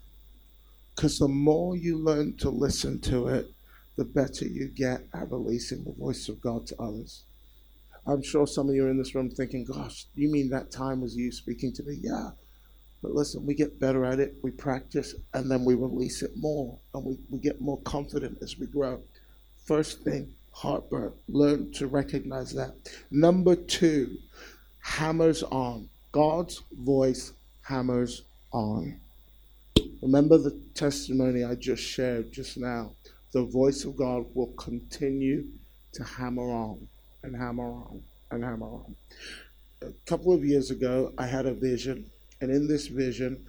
[0.95, 3.47] Because the more you learn to listen to it,
[3.97, 7.23] the better you get at releasing the voice of God to others.
[8.05, 11.01] I'm sure some of you are in this room thinking, gosh, you mean that time
[11.01, 11.97] was you speaking to me?
[12.01, 12.29] Yeah.
[13.07, 16.77] But listen, we get better at it, we practice, and then we release it more,
[16.93, 18.99] and we, we get more confident as we grow.
[19.65, 21.13] First thing, heartburn.
[21.29, 22.75] Learn to recognize that.
[23.09, 24.17] Number two,
[24.81, 25.87] hammers on.
[26.11, 27.31] God's voice
[27.61, 28.99] hammers on.
[30.01, 32.91] Remember the testimony I just shared just now.
[33.31, 35.45] The voice of God will continue
[35.93, 36.85] to hammer on
[37.23, 38.95] and hammer on and hammer on.
[39.81, 42.11] A couple of years ago, I had a vision
[42.41, 43.45] and in this vision,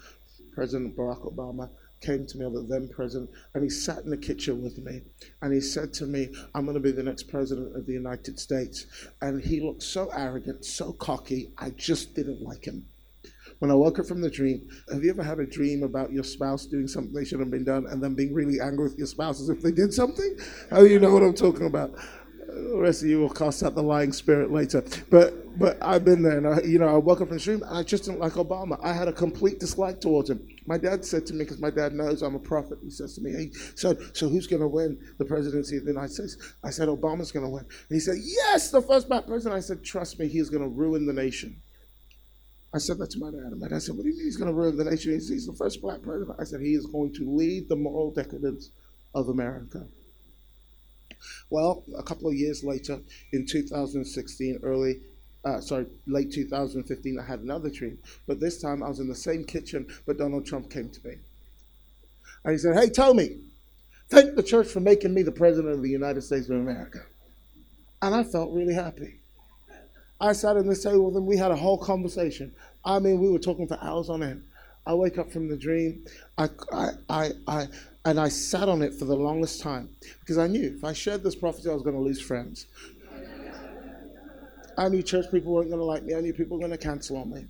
[0.53, 1.71] President Barack Obama
[2.01, 5.03] came to me, the then president, and he sat in the kitchen with me.
[5.43, 8.39] And he said to me, I'm going to be the next president of the United
[8.39, 8.87] States.
[9.21, 12.87] And he looked so arrogant, so cocky, I just didn't like him.
[13.59, 16.23] When I woke up from the dream, have you ever had a dream about your
[16.23, 19.09] spouse doing something they shouldn't have been done and then being really angry with your
[19.09, 20.39] spouse as if they did something?
[20.71, 21.93] How do you know what I'm talking about?
[22.59, 24.83] The rest of you will cast out the lying spirit later.
[25.11, 27.63] But but I've been there, and I, you know, I woke up in the dream,
[27.65, 28.79] and I just didn't like Obama.
[28.83, 30.47] I had a complete dislike towards him.
[30.67, 33.21] My dad said to me, because my dad knows I'm a prophet, he says to
[33.21, 36.71] me, "Hey, so so who's going to win the presidency of the United States?" I
[36.71, 39.83] said, "Obama's going to win." And he said, "Yes, the first black president." I said,
[39.83, 41.63] "Trust me, he's going to ruin the nation."
[42.73, 44.37] I said that to my dad, and my dad said, "What do you mean he's
[44.37, 45.13] going to ruin the nation?
[45.13, 48.13] He's, he's the first black president." I said, "He is going to lead the moral
[48.13, 48.71] decadence
[49.15, 49.89] of America."
[51.51, 53.01] Well, a couple of years later,
[53.33, 55.01] in 2016, early,
[55.45, 57.99] uh, sorry, late 2015, I had another dream.
[58.27, 61.17] But this time I was in the same kitchen, but Donald Trump came to me.
[62.45, 63.39] And he said, Hey, Tomi,
[64.09, 67.01] thank the church for making me the president of the United States of America.
[68.03, 69.21] And I felt really happy.
[70.21, 71.27] I sat in this table with him.
[71.27, 72.53] We had a whole conversation.
[72.85, 74.45] I mean, we were talking for hours on end.
[74.87, 76.05] I wake up from the dream.
[76.39, 77.69] I, I, I, I,
[78.09, 79.91] and I sat on it for the longest time
[80.21, 82.67] because I knew if I shared this prophecy, I was going to lose friends.
[84.79, 86.15] I knew church people weren't going to like me.
[86.15, 87.45] I knew people were going to cancel on me.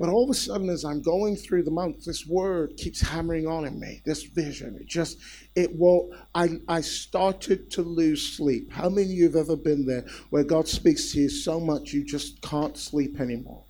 [0.00, 3.46] But all of a sudden, as I'm going through the month, this word keeps hammering
[3.46, 4.00] on in me.
[4.04, 5.18] This vision, it just,
[5.54, 6.10] it will.
[6.34, 8.72] I, I started to lose sleep.
[8.72, 11.92] How many of you have ever been there where God speaks to you so much
[11.92, 13.62] you just can't sleep anymore?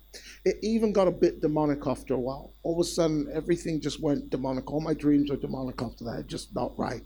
[0.43, 2.53] It even got a bit demonic after a while.
[2.63, 4.71] All of a sudden, everything just went demonic.
[4.71, 6.25] All my dreams were demonic after that.
[6.27, 7.03] Just not right.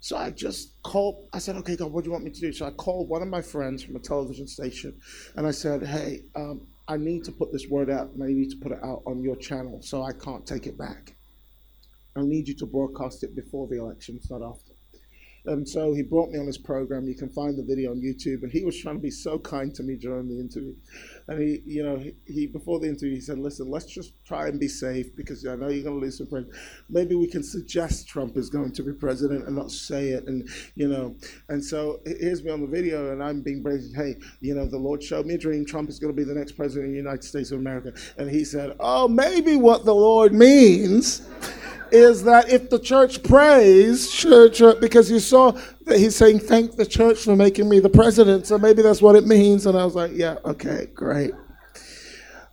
[0.00, 1.28] So I just called.
[1.32, 3.22] I said, "Okay, God, what do you want me to do?" So I called one
[3.22, 4.98] of my friends from a television station,
[5.36, 8.50] and I said, "Hey, um, I need to put this word out and I need
[8.50, 11.14] to put it out on your channel so I can't take it back.
[12.16, 14.69] I need you to broadcast it before the election, not after.
[15.46, 17.08] And so he brought me on his program.
[17.08, 18.42] You can find the video on YouTube.
[18.42, 20.74] And he was trying to be so kind to me during the interview.
[21.28, 24.48] And he, you know, he, he before the interview, he said, "Listen, let's just try
[24.48, 26.52] and be safe because I know you're going to lose some friends.
[26.88, 30.48] Maybe we can suggest Trump is going to be president and not say it." And
[30.74, 31.16] you know,
[31.48, 33.94] and so here's me on the video, and I'm being brazen.
[33.94, 35.64] Hey, you know, the Lord showed me a dream.
[35.64, 37.92] Trump is going to be the next president of the United States of America.
[38.18, 41.22] And he said, "Oh, maybe what the Lord means."
[41.92, 45.52] Is that if the church prays, church, because you saw
[45.86, 49.16] that he's saying, thank the church for making me the president, so maybe that's what
[49.16, 49.66] it means.
[49.66, 51.32] And I was like, yeah, okay, great.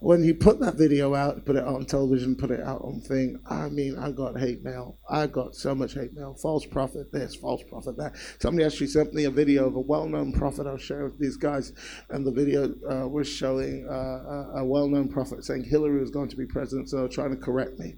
[0.00, 3.40] When he put that video out, put it on television, put it out on thing,
[3.50, 4.96] I mean, I got hate mail.
[5.10, 6.36] I got so much hate mail.
[6.40, 8.12] False prophet this, false prophet that.
[8.40, 10.68] Somebody actually sent me a video of a well-known prophet.
[10.68, 11.72] I'll share with these guys,
[12.10, 16.36] and the video uh, was showing uh, a well-known prophet saying Hillary was going to
[16.36, 17.96] be president, so trying to correct me.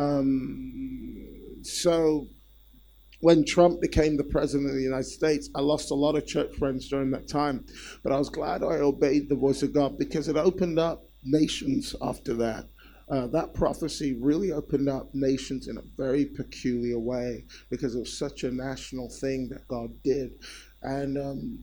[0.00, 2.26] Um, so
[3.20, 6.54] when Trump became the president of the United States, I lost a lot of church
[6.56, 7.66] friends during that time.
[8.02, 11.94] But I was glad I obeyed the voice of God because it opened up nations
[12.00, 12.68] after that.
[13.10, 18.16] Uh, that prophecy really opened up nations in a very peculiar way because it was
[18.16, 20.30] such a national thing that God did.
[20.82, 21.58] And um,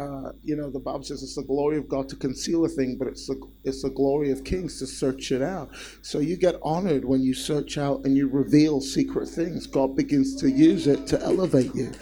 [0.00, 2.96] uh, you know, the Bible says it's the glory of God to conceal a thing,
[2.98, 5.70] but it's the it's the glory of kings to search it out.
[6.02, 9.66] So you get honored when you search out and you reveal secret things.
[9.66, 11.92] God begins to use it to elevate you.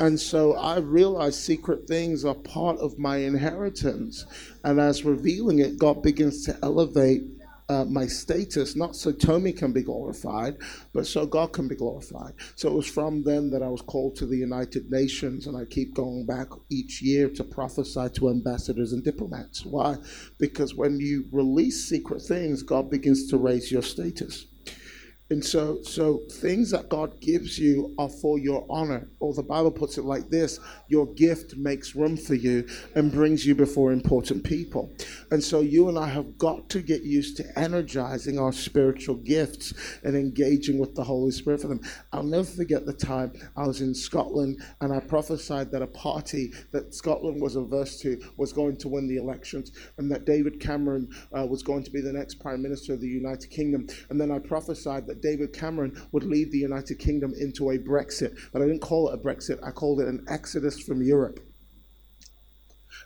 [0.00, 4.26] And so I realized secret things are part of my inheritance.
[4.64, 7.22] And as revealing it, God begins to elevate
[7.68, 10.56] uh, my status, not so Tomi can be glorified,
[10.94, 12.32] but so God can be glorified.
[12.56, 15.64] So it was from then that I was called to the United Nations, and I
[15.66, 19.66] keep going back each year to prophesy to ambassadors and diplomats.
[19.66, 19.96] Why?
[20.38, 24.46] Because when you release secret things, God begins to raise your status.
[25.30, 29.10] And so, so things that God gives you are for your honor.
[29.20, 33.44] Or the Bible puts it like this your gift makes room for you and brings
[33.44, 34.90] you before important people.
[35.30, 39.74] And so you and I have got to get used to energizing our spiritual gifts
[40.02, 41.80] and engaging with the Holy Spirit for them.
[42.12, 46.54] I'll never forget the time I was in Scotland and I prophesied that a party
[46.72, 51.10] that Scotland was averse to was going to win the elections and that David Cameron
[51.36, 53.88] uh, was going to be the next Prime Minister of the United Kingdom.
[54.08, 58.38] And then I prophesied that David Cameron would lead the United Kingdom into a Brexit.
[58.52, 61.40] But I didn't call it a Brexit, I called it an exodus from Europe.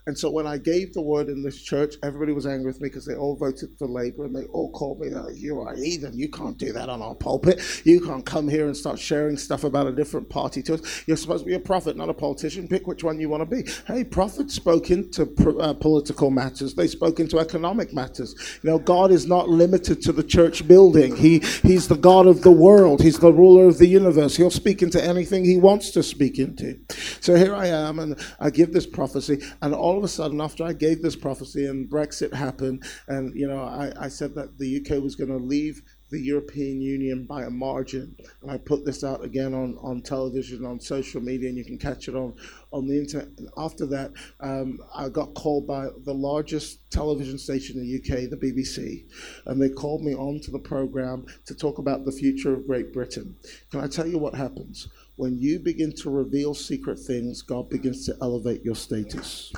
[0.06, 2.88] And so when I gave the word in this church, everybody was angry with me
[2.88, 6.18] because they all voted for Labour and they all called me, like, you are heathen.
[6.18, 7.62] You can't do that on our pulpit.
[7.84, 11.04] You can't come here and start sharing stuff about a different party to us.
[11.06, 12.66] You're supposed to be a prophet, not a politician.
[12.66, 13.70] Pick which one you want to be.
[13.86, 15.22] Hey, prophets spoke into
[15.60, 16.74] uh, political matters.
[16.74, 18.34] They spoke into economic matters.
[18.62, 21.14] You know, God is not limited to the church building.
[21.14, 23.02] He, he's the God of the world.
[23.02, 24.36] He's the ruler of the universe.
[24.36, 26.80] He'll speak into anything he wants to speak into.
[27.20, 30.40] So here I am and I give this prophecy and all all of a sudden,
[30.40, 34.56] after I gave this prophecy and Brexit happened, and you know, I, I said that
[34.56, 35.82] the UK was going to leave
[36.12, 38.14] the European Union by a margin.
[38.40, 41.78] And I put this out again on, on television, on social media, and you can
[41.78, 42.34] catch it on,
[42.70, 43.28] on the internet.
[43.38, 48.30] And after that, um, I got called by the largest television station in the UK,
[48.30, 49.06] the BBC,
[49.46, 52.92] and they called me on to the program to talk about the future of Great
[52.92, 53.34] Britain.
[53.70, 54.88] Can I tell you what happens?
[55.16, 59.52] When you begin to reveal secret things, God begins to elevate your status.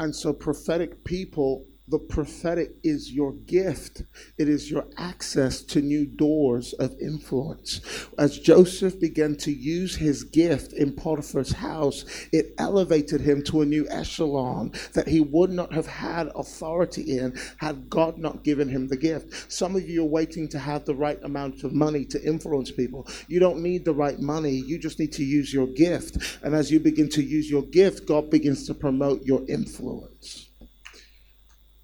[0.00, 4.04] And so prophetic people the prophetic is your gift.
[4.38, 7.80] It is your access to new doors of influence.
[8.16, 13.66] As Joseph began to use his gift in Potiphar's house, it elevated him to a
[13.66, 18.86] new echelon that he would not have had authority in had God not given him
[18.86, 19.52] the gift.
[19.52, 23.08] Some of you are waiting to have the right amount of money to influence people.
[23.26, 26.38] You don't need the right money, you just need to use your gift.
[26.44, 30.49] And as you begin to use your gift, God begins to promote your influence.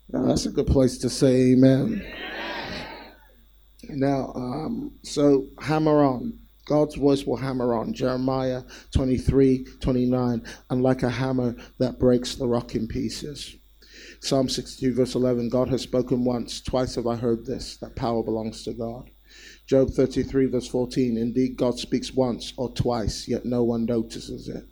[0.09, 2.05] Now, that's a good place to say amen.
[3.89, 6.39] Now, um, so hammer on.
[6.67, 7.93] God's voice will hammer on.
[7.93, 8.63] Jeremiah
[8.93, 13.57] 23 29, and like a hammer that breaks the rock in pieces.
[14.21, 18.23] Psalm 62, verse 11 God has spoken once, twice have I heard this, that power
[18.23, 19.11] belongs to God.
[19.67, 24.65] Job 33, verse 14 Indeed, God speaks once or twice, yet no one notices it.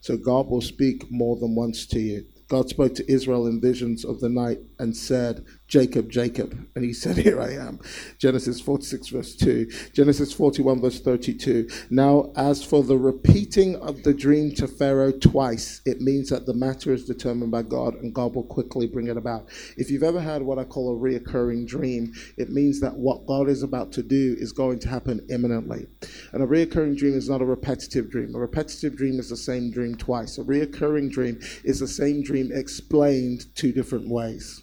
[0.00, 2.26] So God will speak more than once to you.
[2.48, 6.66] God spoke to Israel in visions of the night and said, Jacob, Jacob.
[6.74, 7.78] And he said, Here I am.
[8.18, 9.70] Genesis 46, verse 2.
[9.92, 11.68] Genesis 41, verse 32.
[11.90, 16.54] Now, as for the repeating of the dream to Pharaoh twice, it means that the
[16.54, 19.48] matter is determined by God and God will quickly bring it about.
[19.76, 23.48] If you've ever had what I call a reoccurring dream, it means that what God
[23.48, 25.86] is about to do is going to happen imminently.
[26.32, 28.34] And a reoccurring dream is not a repetitive dream.
[28.34, 30.38] A repetitive dream is the same dream twice.
[30.38, 34.62] A reoccurring dream is the same dream explained two different ways.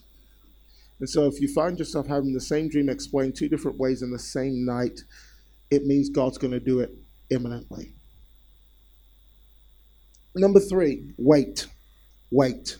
[1.00, 4.12] And so if you find yourself having the same dream explained two different ways in
[4.12, 5.02] the same night,
[5.70, 6.92] it means God's going to do it
[7.30, 7.96] imminently.
[10.36, 11.68] Number three, wait.
[12.32, 12.78] Wait.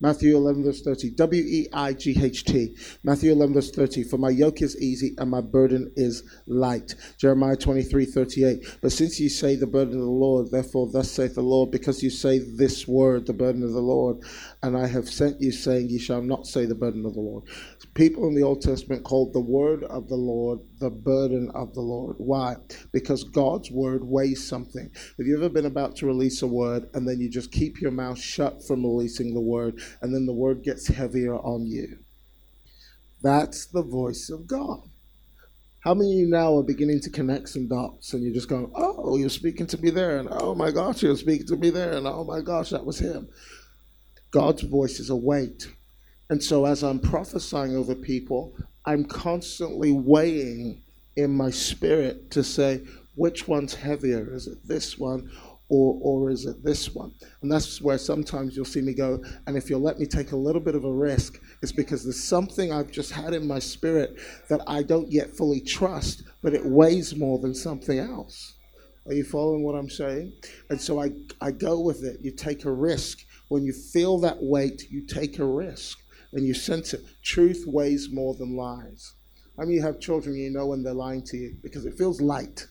[0.00, 1.10] Matthew 11, verse 30.
[1.10, 2.76] W E I G H T.
[3.02, 4.04] Matthew 11, verse 30.
[4.04, 6.94] For my yoke is easy and my burden is light.
[7.18, 8.78] Jeremiah 23, 38.
[8.80, 12.02] But since you say the burden of the Lord, therefore thus saith the Lord, because
[12.02, 14.18] you say this word, the burden of the Lord,
[14.62, 17.44] and I have sent you, saying, You shall not say the burden of the Lord.
[17.94, 21.80] People in the Old Testament called the word of the Lord the burden of the
[21.80, 22.16] Lord.
[22.18, 22.56] Why?
[22.92, 24.90] Because God's word weighs something.
[25.18, 27.90] Have you ever been about to release a word and then you just keep your
[27.90, 31.98] mouth shut from releasing the word, and then the word gets heavier on you?
[33.22, 34.80] That's the voice of God.
[35.80, 38.70] How many of you now are beginning to connect some dots and you're just going,
[38.74, 41.92] oh, you're speaking to me there, and oh my gosh, you're speaking to me there,
[41.92, 43.28] and oh my gosh, that was him.
[44.30, 45.68] God's voice is a weight.
[46.30, 48.54] And so as I'm prophesying over people,
[48.84, 50.82] I'm constantly weighing
[51.16, 52.82] in my spirit to say,
[53.14, 54.32] which one's heavier?
[54.32, 55.30] Is it this one
[55.68, 57.12] or, or is it this one?
[57.42, 60.36] And that's where sometimes you'll see me go, and if you'll let me take a
[60.36, 64.18] little bit of a risk, it's because there's something I've just had in my spirit
[64.48, 68.54] that I don't yet fully trust, but it weighs more than something else.
[69.06, 70.34] Are you following what I'm saying?
[70.68, 72.18] And so I, I go with it.
[72.20, 73.20] You take a risk.
[73.48, 75.98] When you feel that weight, you take a risk
[76.32, 77.00] and you sense it.
[77.22, 79.14] Truth weighs more than lies.
[79.58, 82.20] I mean, you have children, you know when they're lying to you because it feels
[82.20, 82.66] light.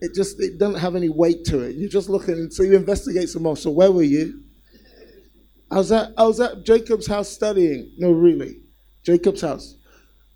[0.00, 1.76] It just it doesn't have any weight to it.
[1.76, 3.56] You're just looking, so you investigate some more.
[3.56, 4.42] So where were you?
[5.70, 7.92] I was at I was at Jacob's house studying.
[7.98, 8.60] No, really,
[9.02, 9.76] Jacob's house.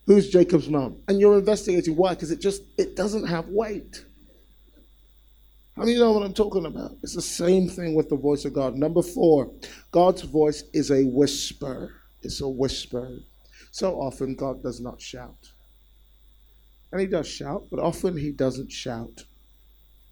[0.07, 1.03] Who's Jacob's mom?
[1.09, 2.15] And you're investigating why?
[2.15, 4.05] Because it just it doesn't have weight.
[5.77, 6.93] How many you know what I'm talking about?
[7.03, 8.75] It's the same thing with the voice of God.
[8.75, 9.53] Number four,
[9.93, 11.95] God's voice is a whisper.
[12.23, 13.19] It's a whisper.
[13.71, 15.53] So often, God does not shout.
[16.93, 19.25] And He does shout, but often He doesn't shout.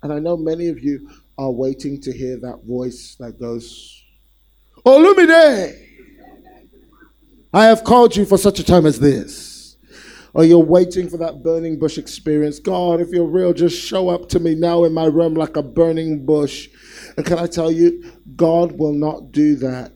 [0.02, 4.04] And I know many of you are waiting to hear that voice that goes,
[4.86, 5.74] Olumide,
[7.52, 9.58] I have called you for such a time as this
[10.38, 12.60] or you're waiting for that burning bush experience.
[12.60, 15.62] God, if you're real, just show up to me now in my room like a
[15.64, 16.68] burning bush.
[17.16, 19.92] And can I tell you, God will not do that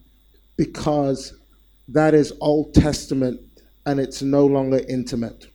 [0.56, 1.38] because
[1.86, 3.40] that is Old Testament
[3.86, 5.46] and it's no longer intimate.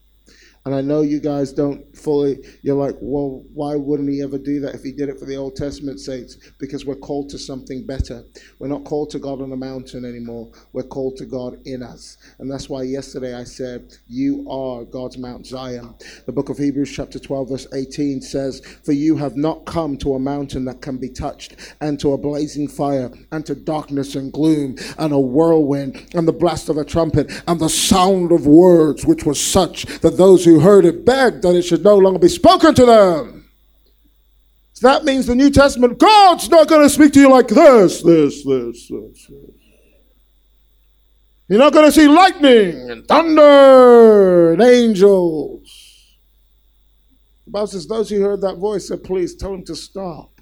[0.67, 4.59] And I know you guys don't fully, you're like, well, why wouldn't he ever do
[4.59, 6.35] that if he did it for the Old Testament saints?
[6.59, 8.25] Because we're called to something better.
[8.59, 10.51] We're not called to God on a mountain anymore.
[10.73, 12.17] We're called to God in us.
[12.39, 15.95] And that's why yesterday I said, You are God's Mount Zion.
[16.25, 20.15] The book of Hebrews, chapter 12, verse 18 says, For you have not come to
[20.15, 24.33] a mountain that can be touched, and to a blazing fire, and to darkness and
[24.33, 29.05] gloom, and a whirlwind, and the blast of a trumpet, and the sound of words,
[29.05, 32.29] which was such that those who heard it begged that it should no longer be
[32.29, 33.49] spoken to them.
[34.73, 38.01] So that means the New Testament, God's not going to speak to you like this,
[38.03, 39.51] this, this, this, this.
[41.49, 46.17] You're not going to see lightning and thunder and angels.
[47.45, 50.41] The Bible says, Those who heard that voice said, Please tell him to stop.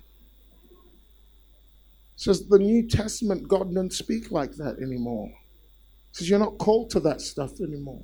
[2.16, 5.32] It says the New Testament, God doesn't speak like that anymore.
[6.12, 8.04] says you're not called to that stuff anymore.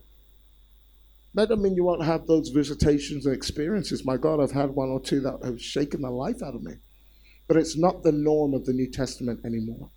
[1.34, 4.06] That doesn't mean you won't have those visitations and experiences.
[4.06, 6.74] My God, I've had one or two that have shaken the life out of me.
[7.48, 9.90] But it's not the norm of the New Testament anymore.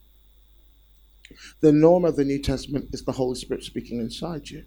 [1.60, 4.64] The norm of the New Testament is the Holy Spirit speaking inside you.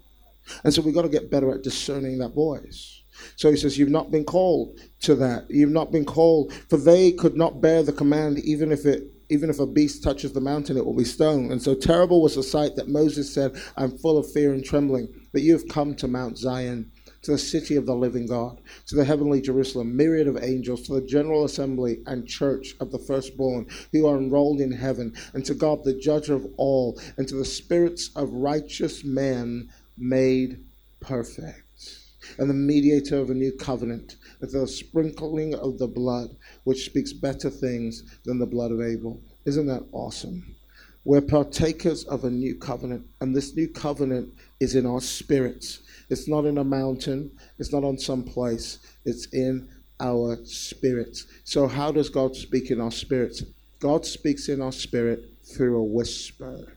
[0.64, 3.02] And so we've got to get better at discerning that voice.
[3.36, 5.50] So he says, You've not been called to that.
[5.50, 9.50] You've not been called, for they could not bear the command, even if it even
[9.50, 11.52] if a beast touches the mountain, it will be stoned.
[11.52, 15.08] And so terrible was the sight that Moses said, I'm full of fear and trembling.
[15.32, 16.90] But you have come to Mount Zion,
[17.22, 20.94] to the city of the living God, to the heavenly Jerusalem, myriad of angels, to
[20.94, 25.54] the general assembly and church of the firstborn who are enrolled in heaven, and to
[25.54, 30.64] God, the judge of all, and to the spirits of righteous men made
[31.00, 31.64] perfect
[32.36, 37.12] and the mediator of a new covenant, with the sprinkling of the blood, which speaks
[37.12, 39.22] better things than the blood of Abel.
[39.44, 40.57] Isn't that awesome?
[41.08, 45.80] We're partakers of a new covenant, and this new covenant is in our spirits.
[46.10, 49.70] It's not in a mountain, it's not on some place, it's in
[50.00, 51.24] our spirits.
[51.44, 53.42] So, how does God speak in our spirits?
[53.80, 56.76] God speaks in our spirit through a whisper.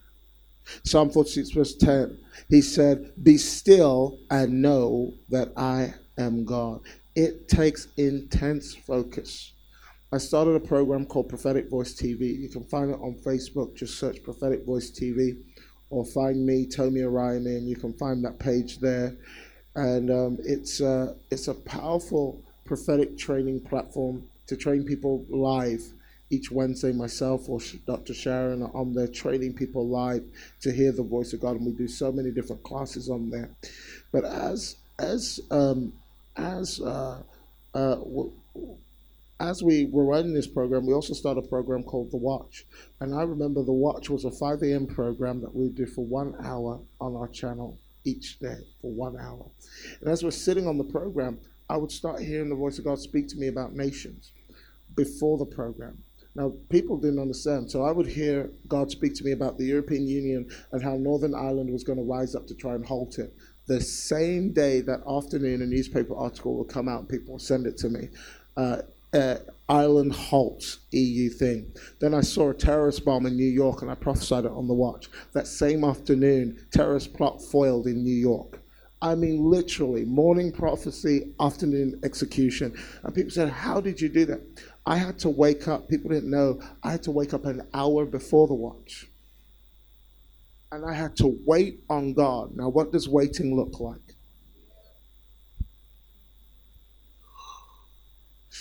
[0.85, 2.17] Psalm 46, verse 10,
[2.47, 6.79] he said, Be still and know that I am God.
[7.17, 9.51] It takes intense focus.
[10.13, 12.37] I started a program called Prophetic Voice TV.
[12.37, 13.75] You can find it on Facebook.
[13.75, 15.37] Just search Prophetic Voice TV
[15.89, 19.15] or find me, Tomi Arayomi, and you can find that page there.
[19.75, 25.81] And um, it's, uh, it's a powerful prophetic training platform to train people live
[26.29, 28.13] each Wednesday, myself or Dr.
[28.13, 30.23] Sharon are on there training people live
[30.61, 33.49] to hear the voice of God, and we do so many different classes on there.
[34.11, 35.91] But as as um,
[36.37, 37.21] as uh,
[37.73, 38.31] uh, w-
[39.41, 42.65] as we were running this program, we also started a program called The Watch.
[42.99, 44.85] And I remember The Watch was a 5 a.m.
[44.85, 49.49] program that we do for one hour on our channel each day for one hour.
[49.99, 51.39] And as we're sitting on the program,
[51.69, 54.31] I would start hearing the voice of God speak to me about nations
[54.95, 55.97] before the program.
[56.35, 57.69] Now, people didn't understand.
[57.69, 61.33] So I would hear God speak to me about the European Union and how Northern
[61.33, 63.33] Ireland was going to rise up to try and halt it.
[63.65, 67.65] The same day, that afternoon, a newspaper article will come out and people will send
[67.65, 68.09] it to me.
[68.55, 68.81] Uh,
[69.13, 69.35] uh,
[69.67, 71.73] Ireland halts EU thing.
[71.99, 74.73] Then I saw a terrorist bomb in New York and I prophesied it on the
[74.73, 75.09] watch.
[75.33, 78.61] That same afternoon, terrorist plot foiled in New York.
[79.01, 82.77] I mean, literally, morning prophecy, afternoon execution.
[83.03, 84.41] And people said, How did you do that?
[84.85, 88.05] I had to wake up, people didn't know, I had to wake up an hour
[88.05, 89.07] before the watch.
[90.71, 92.55] And I had to wait on God.
[92.55, 94.10] Now, what does waiting look like?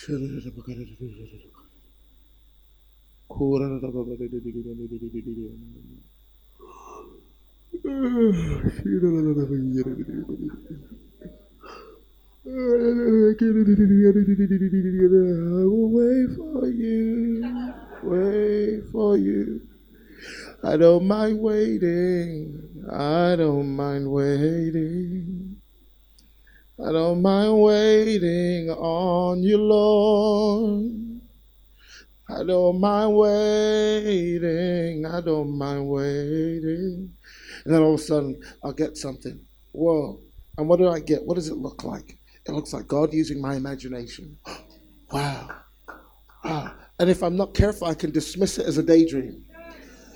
[0.02, 0.09] I
[15.66, 19.60] will wait for you, wait for you.
[20.64, 25.60] I don't mind waiting, I don't mind waiting.
[26.82, 31.20] I don't mind waiting on you, Lord.
[32.31, 37.12] I don't mind waiting, I don't mind waiting.
[37.65, 39.40] And then all of a sudden, I'll get something.
[39.73, 40.20] Whoa.
[40.57, 41.24] And what do I get?
[41.24, 42.19] What does it look like?
[42.47, 44.39] It looks like God using my imagination.
[45.12, 45.51] wow.
[46.44, 46.77] Ah.
[46.98, 49.44] And if I'm not careful, I can dismiss it as a daydream.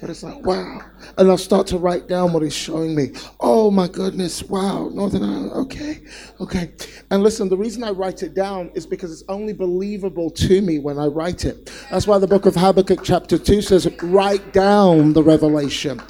[0.05, 0.83] But it's like, wow.
[1.17, 3.13] And I'll start to write down what he's showing me.
[3.41, 4.91] Oh my goodness, wow.
[4.93, 6.03] Northern Ireland, okay,
[6.43, 6.73] okay.
[7.11, 10.79] And listen, the reason I write it down is because it's only believable to me
[10.79, 11.73] when I write it.
[11.91, 16.03] That's why the book of Habakkuk, chapter 2 says, write down the revelation.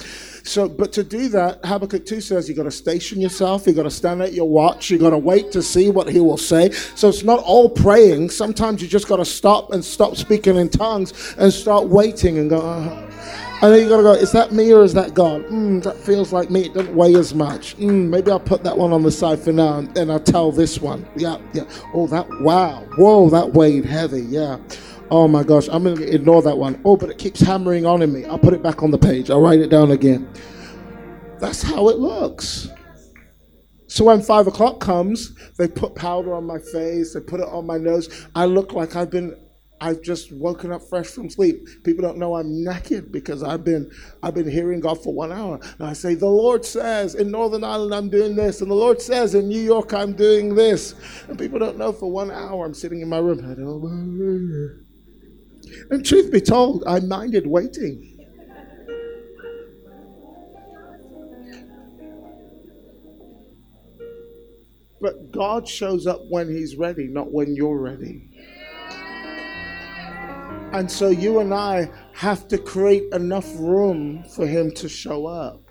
[0.43, 3.83] So, but to do that, Habakkuk 2 says you've got to station yourself, you've got
[3.83, 6.69] to stand at your watch, you've got to wait to see what he will say.
[6.71, 8.29] So it's not all praying.
[8.29, 12.49] Sometimes you just got to stop and stop speaking in tongues and start waiting and
[12.51, 13.11] go, uh,
[13.61, 15.43] and then you got to go, is that me or is that God?
[15.45, 16.65] Mm, that feels like me.
[16.65, 17.77] It doesn't weigh as much.
[17.77, 20.51] Mm, maybe I'll put that one on the side for now and, and I'll tell
[20.51, 21.07] this one.
[21.15, 21.63] Yeah, yeah.
[21.93, 22.85] Oh, that, wow.
[22.97, 24.21] Whoa, that weighed heavy.
[24.21, 24.57] Yeah.
[25.11, 26.81] Oh my gosh, I'm to ignore that one.
[26.83, 28.25] Oh, but it keeps hammering on in me.
[28.25, 29.29] I'll put it back on the page.
[29.29, 30.27] I'll write it down again.
[31.39, 32.69] That's how it looks.
[33.87, 37.65] So when five o'clock comes, they put powder on my face, they put it on
[37.65, 38.27] my nose.
[38.33, 39.37] I look like I've been
[39.85, 41.67] I've just woken up fresh from sleep.
[41.83, 43.91] People don't know I'm naked because I've been
[44.23, 45.59] I've been hearing God for one hour.
[45.77, 48.99] And I say, the Lord says in Northern Ireland I'm doing this, and the Lord
[48.99, 50.95] says in New York I'm doing this.
[51.27, 53.37] And people don't know for one hour I'm sitting in my room.
[55.91, 58.11] And truth be told, I minded waiting.
[64.99, 68.34] But God shows up when He's ready, not when you're ready.
[70.75, 75.61] And so you and I have to create enough room for Him to show up.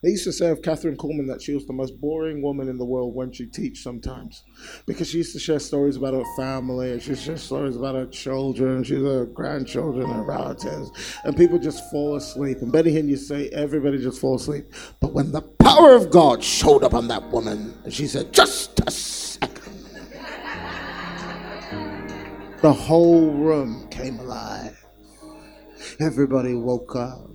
[0.00, 2.78] They used to say of Kathryn Kuhlman that she was the most boring woman in
[2.78, 4.44] the world when she teach sometimes,
[4.86, 8.06] because she used to share stories about her family and she shared stories about her
[8.06, 10.92] children, she's her grandchildren, her relatives,
[11.24, 12.58] and people just fall asleep.
[12.60, 14.66] And Benny Hinn, you say everybody just fall asleep,
[15.00, 18.80] but when the power of God showed up on that woman, and she said, "Just
[22.64, 24.86] the whole room came alive.
[26.00, 27.28] Everybody woke up.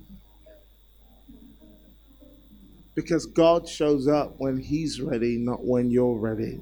[2.96, 6.58] Because God shows up when He's ready, not when you're ready.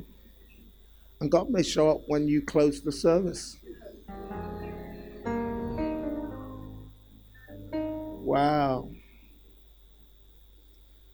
[1.19, 3.57] And God may show up when you close the service.
[8.20, 8.90] Wow.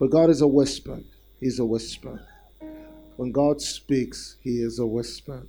[0.01, 0.99] But God is a whisper.
[1.39, 2.21] He's a whisper.
[3.15, 5.47] When God speaks, He is a whisper.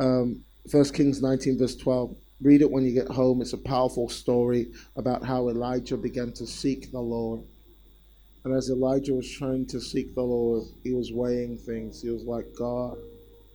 [0.00, 2.16] Um, 1 Kings 19, verse 12.
[2.40, 3.42] Read it when you get home.
[3.42, 7.42] It's a powerful story about how Elijah began to seek the Lord.
[8.44, 12.00] And as Elijah was trying to seek the Lord, he was weighing things.
[12.00, 12.96] He was like, God,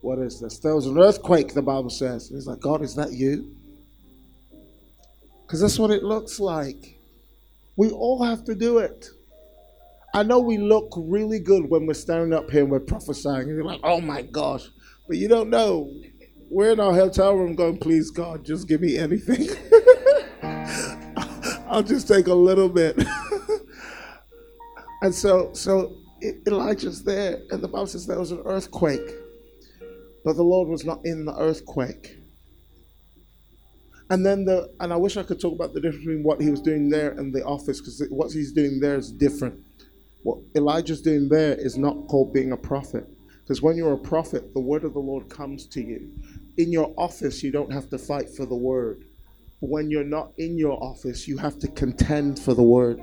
[0.02, 0.60] what is this?
[0.60, 2.28] There was an earthquake, the Bible says.
[2.28, 3.56] he's like, God, is that you?
[5.42, 7.00] Because that's what it looks like.
[7.74, 9.08] We all have to do it.
[10.14, 13.48] I know we look really good when we're standing up here and we're prophesying, and
[13.48, 14.68] you're like, oh my gosh.
[15.08, 15.92] But you don't know.
[16.48, 19.48] We're in our hotel room going, please, God, just give me anything.
[21.68, 23.02] I'll just take a little bit.
[25.02, 25.94] And so, so
[26.46, 29.08] Elijah's there, and the Bible says there was an earthquake,
[30.24, 32.16] but the Lord was not in the earthquake.
[34.08, 36.50] And then the, and I wish I could talk about the difference between what he
[36.50, 39.62] was doing there and the office, because what he's doing there is different.
[40.22, 43.06] What Elijah's doing there is not called being a prophet,
[43.46, 46.10] because when you're a prophet, the word of the Lord comes to you.
[46.56, 49.04] In your office, you don't have to fight for the word
[49.60, 53.02] when you're not in your office, you have to contend for the word.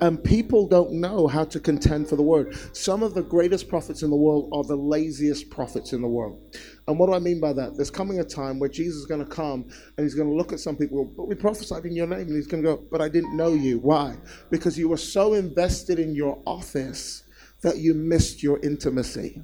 [0.00, 2.56] And people don't know how to contend for the word.
[2.72, 6.56] Some of the greatest prophets in the world are the laziest prophets in the world.
[6.88, 7.76] And what do I mean by that?
[7.76, 10.52] There's coming a time where Jesus is going to come and he's going to look
[10.52, 12.22] at some people, but we prophesied in your name.
[12.22, 13.78] And he's going to go, but I didn't know you.
[13.78, 14.16] Why?
[14.50, 17.22] Because you were so invested in your office
[17.62, 19.40] that you missed your intimacy.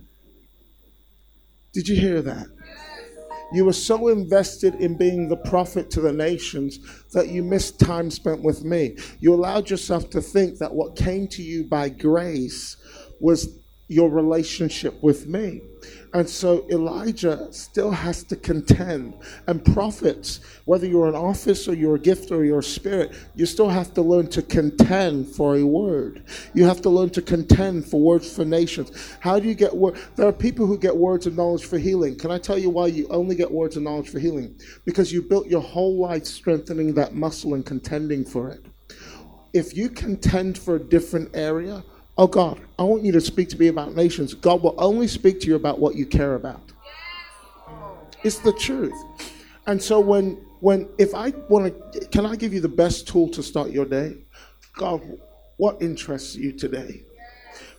[1.72, 2.46] Did you hear that?
[3.52, 6.80] You were so invested in being the prophet to the nations
[7.12, 8.96] that you missed time spent with me.
[9.20, 12.76] You allowed yourself to think that what came to you by grace
[13.20, 13.58] was
[13.88, 15.62] your relationship with me.
[16.14, 19.14] And so Elijah still has to contend.
[19.46, 23.44] And prophets, whether you're an office or you're a gift or you're a spirit, you
[23.44, 26.24] still have to learn to contend for a word.
[26.54, 29.16] You have to learn to contend for words for nations.
[29.20, 29.98] How do you get word?
[30.16, 32.16] There are people who get words of knowledge for healing.
[32.16, 34.58] Can I tell you why you only get words of knowledge for healing?
[34.86, 38.64] Because you built your whole life strengthening that muscle and contending for it.
[39.52, 41.82] If you contend for a different area,
[42.18, 44.34] Oh God, I want you to speak to me about nations.
[44.34, 46.72] God will only speak to you about what you care about.
[48.24, 49.00] It's the truth.
[49.68, 53.28] And so when when if I want to can I give you the best tool
[53.30, 54.16] to start your day?
[54.72, 55.00] God,
[55.58, 57.04] what interests you today?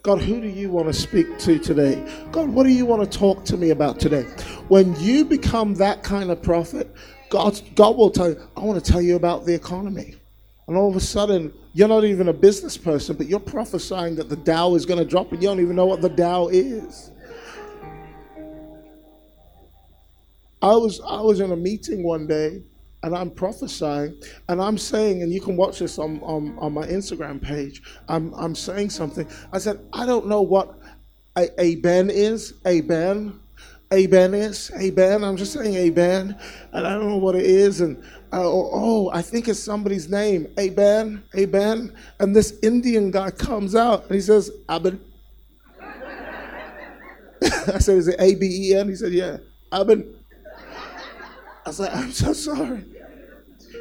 [0.03, 2.02] God, who do you want to speak to today?
[2.32, 4.24] God, what do you want to talk to me about today?
[4.70, 6.90] When you become that kind of prophet,
[7.30, 10.16] God, God will tell you, I want to tell you about the economy.
[10.70, 14.28] And all of a sudden, you're not even a business person, but you're prophesying that
[14.28, 17.12] the Dow is going to drop and you don't even know what the Dow is.
[20.62, 22.64] I was I was in a meeting one day
[23.02, 26.86] and I'm prophesying and I'm saying, and you can watch this on, on, on my
[26.86, 27.82] Instagram page.
[28.10, 29.26] I'm I'm saying something.
[29.54, 30.78] I said, I don't know what
[31.38, 33.40] a, a Ben is, a Ben.
[33.92, 34.70] Aben is.
[34.72, 35.24] a Aben.
[35.24, 36.36] I'm just saying a Aben.
[36.74, 37.82] And I don't know what it is.
[37.82, 40.48] And uh, oh, oh, I think it's somebody's name.
[40.58, 41.24] Aben.
[41.34, 41.96] Aben.
[42.20, 45.00] And this Indian guy comes out and he says, Aben.
[47.42, 48.90] I said, is it A B E N?
[48.90, 49.38] He said, yeah.
[49.72, 50.16] Aben.
[51.66, 52.84] I said, I'm so sorry.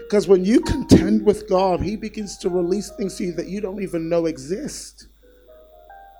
[0.04, 3.60] Because when you contend with God, He begins to release things to you that you
[3.60, 5.08] don't even know exist.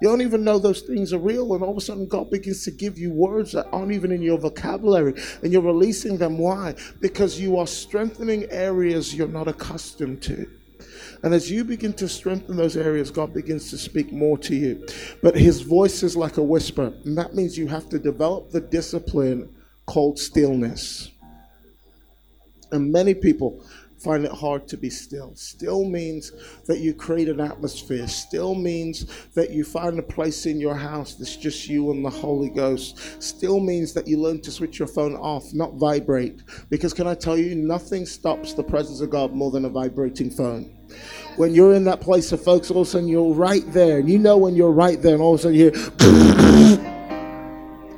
[0.01, 2.65] You don't even know those things are real, and all of a sudden, God begins
[2.65, 6.39] to give you words that aren't even in your vocabulary, and you're releasing them.
[6.39, 6.75] Why?
[7.01, 10.47] Because you are strengthening areas you're not accustomed to.
[11.25, 14.87] And as you begin to strengthen those areas, God begins to speak more to you.
[15.20, 18.61] But His voice is like a whisper, and that means you have to develop the
[18.61, 19.53] discipline
[19.87, 21.11] called stillness.
[22.70, 23.65] And many people,
[23.99, 25.35] find it hard to be still.
[25.35, 26.33] Still means
[26.66, 28.07] that you create an atmosphere.
[28.07, 32.11] Still means that you find a place in your house that's just you and the
[32.11, 33.23] Holy Ghost.
[33.23, 36.43] Still means that you learn to switch your phone off, not vibrate.
[36.70, 40.31] Because can I tell you, nothing stops the presence of God more than a vibrating
[40.31, 40.75] phone.
[41.37, 44.09] When you're in that place of folks, all of a sudden you're right there, and
[44.09, 45.91] you know when you're right there, and all of a sudden you hear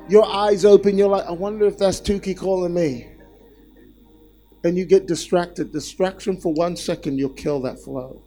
[0.08, 3.09] your eyes open, you're like, I wonder if that's Tukey calling me
[4.64, 8.22] and you get distracted, distraction for one second, you'll kill that flow.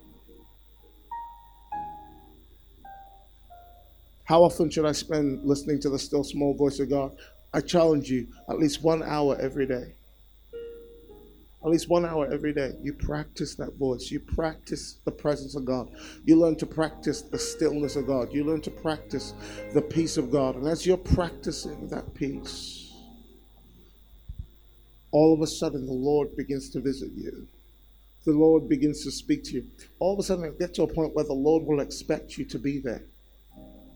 [4.25, 7.15] How often should I spend listening to the still small voice of God?
[7.53, 9.95] I challenge you at least one hour every day.
[11.63, 12.73] At least one hour every day.
[12.81, 14.11] You practice that voice.
[14.11, 15.89] You practice the presence of God.
[16.25, 18.33] You learn to practice the stillness of God.
[18.33, 19.33] You learn to practice
[19.73, 20.55] the peace of God.
[20.55, 22.82] And as you're practicing that peace,
[25.13, 27.47] all of a sudden the Lord begins to visit you.
[28.25, 29.65] The Lord begins to speak to you.
[29.99, 32.45] All of a sudden, it gets to a point where the Lord will expect you
[32.45, 33.03] to be there.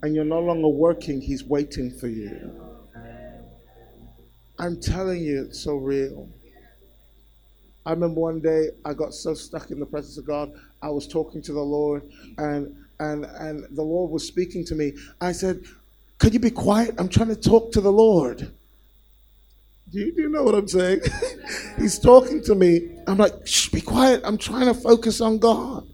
[0.04, 2.62] And you're no longer working, He's waiting for you.
[4.60, 6.30] I'm telling you, it's so real.
[7.86, 10.52] I remember one day I got so stuck in the presence of God.
[10.82, 12.04] I was talking to the Lord,
[12.38, 14.94] and and and the Lord was speaking to me.
[15.22, 15.64] I said,
[16.18, 16.96] "Could you be quiet?
[16.98, 18.52] I'm trying to talk to the Lord."
[19.90, 21.02] Do you, do you know what I'm saying?
[21.78, 22.98] He's talking to me.
[23.08, 24.22] I'm like, shh, be quiet.
[24.26, 25.88] I'm trying to focus on God.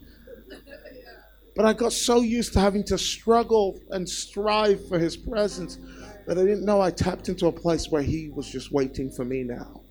[1.54, 5.78] But I got so used to having to struggle and strive for His presence
[6.26, 9.24] that I didn't know I tapped into a place where He was just waiting for
[9.24, 9.82] me now.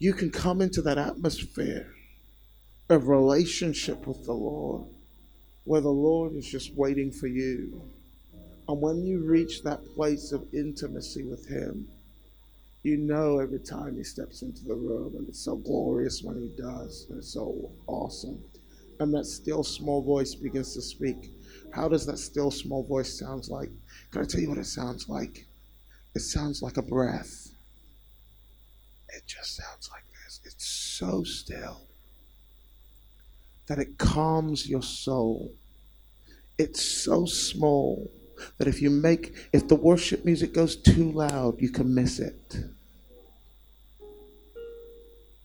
[0.00, 1.86] You can come into that atmosphere
[2.88, 4.86] of relationship with the Lord
[5.62, 7.82] where the Lord is just waiting for you.
[8.68, 11.88] And when you reach that place of intimacy with Him,
[12.84, 16.50] you know every time he steps into the room, and it's so glorious when he
[16.56, 17.06] does.
[17.08, 18.44] And it's so awesome.
[19.00, 21.32] And that still small voice begins to speak.
[21.72, 23.70] How does that still small voice sound like?
[24.10, 25.46] Can I tell you what it sounds like?
[26.14, 27.48] It sounds like a breath.
[29.08, 30.40] It just sounds like this.
[30.44, 31.88] It's so still
[33.66, 35.54] that it calms your soul.
[36.58, 38.12] It's so small
[38.58, 42.56] that if you make if the worship music goes too loud, you can miss it.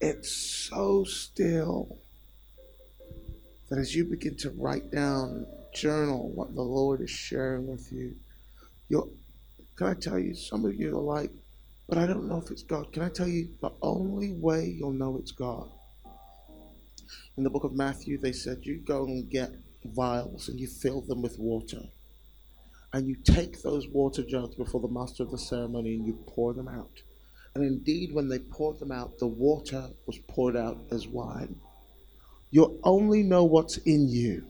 [0.00, 1.98] It's so still
[3.68, 8.16] that as you begin to write down, journal what the Lord is sharing with you,
[8.88, 9.12] you'll,
[9.76, 11.30] can I tell you, some of you are like,
[11.88, 12.92] but I don't know if it's God.
[12.92, 15.68] Can I tell you, the only way you'll know it's God?
[17.36, 19.52] In the book of Matthew, they said, you go and get
[19.84, 21.82] vials and you fill them with water.
[22.92, 26.54] And you take those water jugs before the master of the ceremony and you pour
[26.54, 27.02] them out.
[27.54, 31.56] And indeed, when they poured them out, the water was poured out as wine.
[32.50, 34.44] You only know what's in you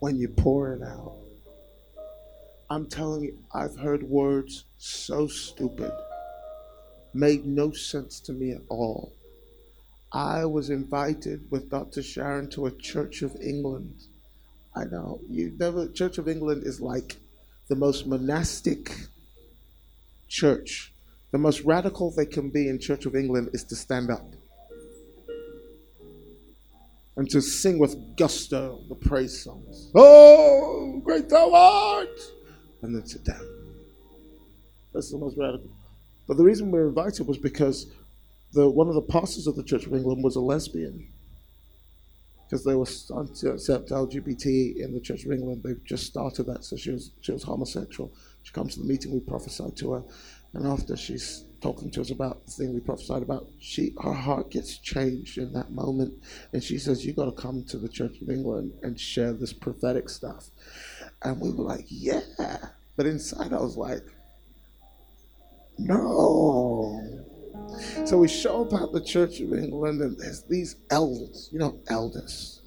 [0.00, 1.16] when you pour it out.
[2.68, 5.92] I'm telling you, I've heard words so stupid,
[7.14, 9.12] made no sense to me at all.
[10.10, 12.02] I was invited with Dr.
[12.02, 14.06] Sharon to a Church of England.
[14.74, 15.88] I know you never.
[15.88, 17.16] Church of England is like
[17.68, 18.92] the most monastic
[20.32, 20.94] church,
[21.30, 24.34] the most radical they can be in Church of England is to stand up
[27.16, 29.90] and to sing with gusto the praise songs.
[29.94, 32.18] Oh, great thou art!
[32.80, 33.46] And then sit down.
[34.92, 35.70] That's the most radical.
[36.26, 37.92] But the reason we were invited was because
[38.52, 41.12] the, one of the pastors of the Church of England was a lesbian.
[42.52, 45.62] Because they were starting to accept LGBT in the Church of England.
[45.64, 48.12] They've just started that, so she was, she was homosexual.
[48.42, 50.02] She comes to the meeting, we prophesied to her,
[50.52, 54.50] and after she's talking to us about the thing we prophesied about, she her heart
[54.50, 56.12] gets changed in that moment,
[56.52, 59.54] and she says, "You got to come to the Church of England and share this
[59.54, 60.50] prophetic stuff."
[61.22, 62.20] And we were like, "Yeah,"
[62.96, 64.04] but inside I was like,
[65.78, 67.31] "No."
[68.04, 71.80] So we show up at the Church of England, and there's these elders, you know,
[71.88, 72.60] elders.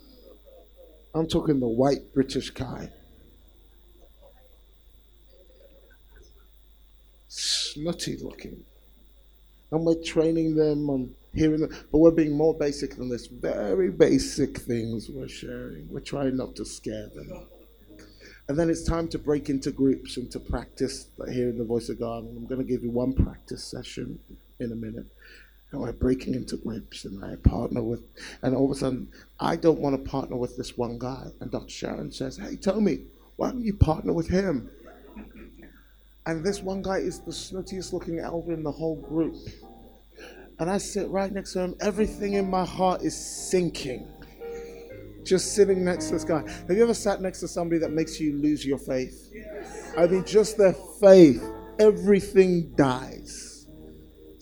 [1.13, 2.91] I'm talking the white British kind
[7.75, 8.63] snotty looking.
[9.71, 13.27] And we're training them on hearing them, but we're being more basic than this.
[13.27, 15.89] Very basic things we're sharing.
[15.89, 17.47] We're trying not to scare them.
[18.47, 21.99] And then it's time to break into groups and to practice hearing the voice of
[21.99, 22.23] God.
[22.23, 24.19] And I'm going to give you one practice session
[24.59, 25.05] in a minute.
[25.71, 28.03] And we're breaking into groups, and I partner with,
[28.41, 29.09] and all of a sudden,
[29.39, 31.27] I don't want to partner with this one guy.
[31.41, 31.69] And Dr.
[31.69, 32.99] Sharon says, Hey, me,
[33.35, 34.69] why don't you partner with him?
[36.25, 39.35] And this one guy is the snootiest looking elder in the whole group.
[40.57, 41.75] And I sit right next to him.
[41.81, 44.07] Everything in my heart is sinking.
[45.23, 46.47] Just sitting next to this guy.
[46.67, 49.31] Have you ever sat next to somebody that makes you lose your faith?
[49.97, 51.43] I mean, just their faith,
[51.79, 53.54] everything dies.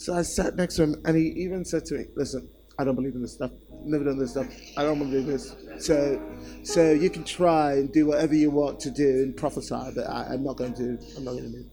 [0.03, 2.95] So I sat next to him, and he even said to me, Listen, I don't
[2.95, 3.51] believe in this stuff.
[3.85, 4.47] Never done this stuff.
[4.75, 5.55] I don't believe this.
[5.77, 6.21] So,
[6.63, 10.33] so you can try and do whatever you want to do and prophesy, but I,
[10.33, 10.99] am not going to.
[11.15, 11.69] I'm not going to do.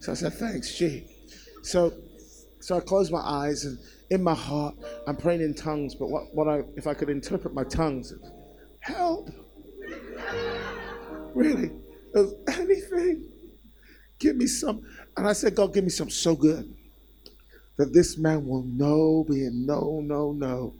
[0.00, 1.06] So I said, thanks, gee.
[1.62, 1.94] So,
[2.60, 3.78] so I closed my eyes and
[4.10, 4.74] in my heart
[5.06, 5.94] I'm praying in tongues.
[5.94, 8.12] But what, what I, if I could interpret my tongues,
[8.80, 9.30] help.
[11.32, 11.70] Really,
[12.48, 13.30] anything.
[14.18, 14.82] Give me some.
[15.16, 16.75] And I said, God, give me some so good
[17.76, 20.74] that this man will know, be no, no, no,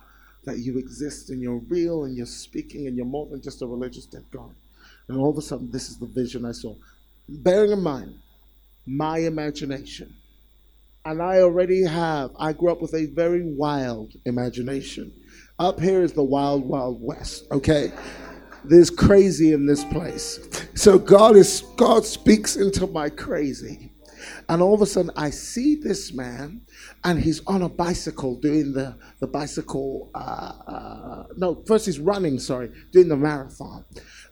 [0.45, 3.67] that you exist and you're real and you're speaking and you're more than just a
[3.67, 4.55] religious dead God.
[5.09, 6.75] And all of a sudden, this is the vision I saw.
[7.29, 8.15] Bearing in mind
[8.87, 10.15] my imagination,
[11.05, 15.13] and I already have, I grew up with a very wild imagination.
[15.59, 17.93] Up here is the wild, wild west, okay?
[18.65, 20.41] There's crazy in this place.
[20.75, 23.93] So God is God speaks into my crazy.
[24.49, 26.61] And all of a sudden, I see this man,
[27.03, 30.11] and he's on a bicycle doing the, the bicycle.
[30.15, 33.85] Uh, uh, no, first he's running, sorry, doing the marathon.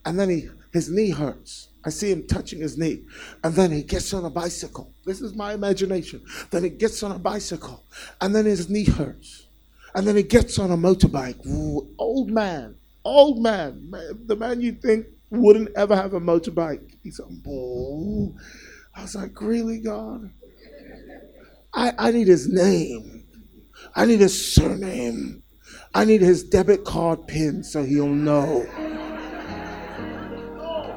[0.05, 1.69] And then he, his knee hurts.
[1.85, 3.05] I see him touching his knee.
[3.43, 4.95] And then he gets on a bicycle.
[5.05, 6.25] This is my imagination.
[6.51, 7.85] Then he gets on a bicycle.
[8.21, 9.49] And then his knee hurts.
[9.95, 11.45] And then he gets on a motorbike.
[11.47, 13.93] Ooh, old man, old man,
[14.27, 16.97] the man you think wouldn't ever have a motorbike.
[17.03, 18.35] He's a bull.
[18.97, 20.31] I was like, really, God?
[21.73, 23.27] I, I need his name.
[23.95, 25.43] I need his surname.
[25.95, 28.63] I need his debit card pin so he'll know.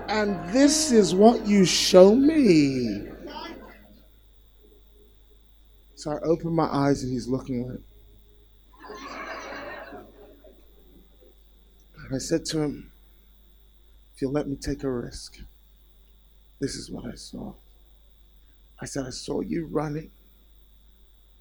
[0.07, 3.07] And this is what you show me.
[5.95, 7.79] So I open my eyes and he's looking at.
[12.05, 12.91] And I said to him,
[14.15, 15.37] If you'll let me take a risk,
[16.59, 17.53] this is what I saw.
[18.79, 20.11] I said, I saw you running,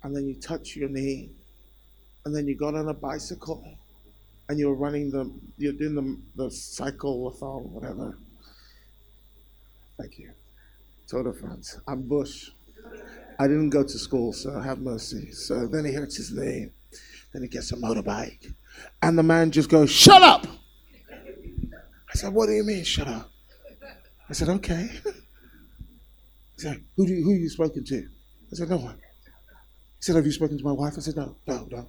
[0.03, 1.31] and then you touched your knee,
[2.25, 3.77] and then you got on a bicycle,
[4.49, 8.17] and you were running the, you're doing the, the cycle-a-thon, whatever.
[9.99, 10.33] Thank you.
[11.07, 11.79] Tour de France.
[11.87, 12.51] I'm Bush.
[13.39, 15.31] I didn't go to school, so have mercy.
[15.33, 16.69] So then he hears his knee.
[17.33, 18.55] Then he gets a motorbike.
[19.03, 20.47] And the man just goes, Shut up!
[21.11, 23.31] I said, What do you mean, shut up?
[24.29, 24.91] I said, Okay.
[26.57, 28.09] He said, who, do you, who you spoken to?
[28.53, 28.97] I said, No one.
[28.97, 30.95] He said, Have you spoken to my wife?
[30.97, 31.89] I said, No, no, no.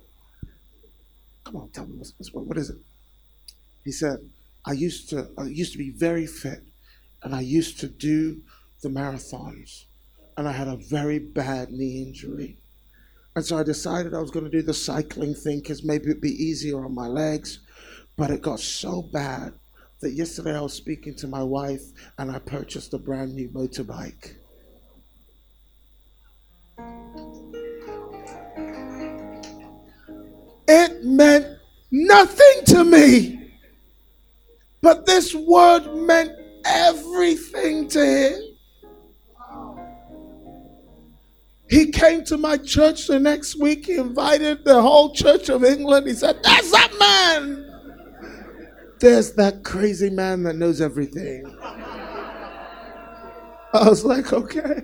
[1.46, 2.78] Come on, tell me, what's, what is it?
[3.86, 4.18] He said,
[4.66, 6.64] I used to I used to be very fit
[7.24, 8.42] and I used to do
[8.82, 9.86] the marathons
[10.36, 12.58] and I had a very bad knee injury.
[13.36, 16.22] And so I decided I was going to do the cycling thing because maybe it'd
[16.22, 17.60] be easier on my legs.
[18.18, 19.54] But it got so bad
[20.02, 21.84] that yesterday I was speaking to my wife
[22.18, 24.36] and I purchased a brand new motorbike.
[30.68, 31.58] It meant
[31.92, 33.52] nothing to me.
[34.82, 36.32] But this word meant
[36.66, 38.42] everything to him.
[41.70, 43.88] He came to my church the next week.
[43.88, 46.08] He invited the whole Church of England.
[46.08, 47.64] He said, That's that man.
[49.00, 51.46] There's that crazy man that knows everything.
[53.74, 54.84] I was like, Okay.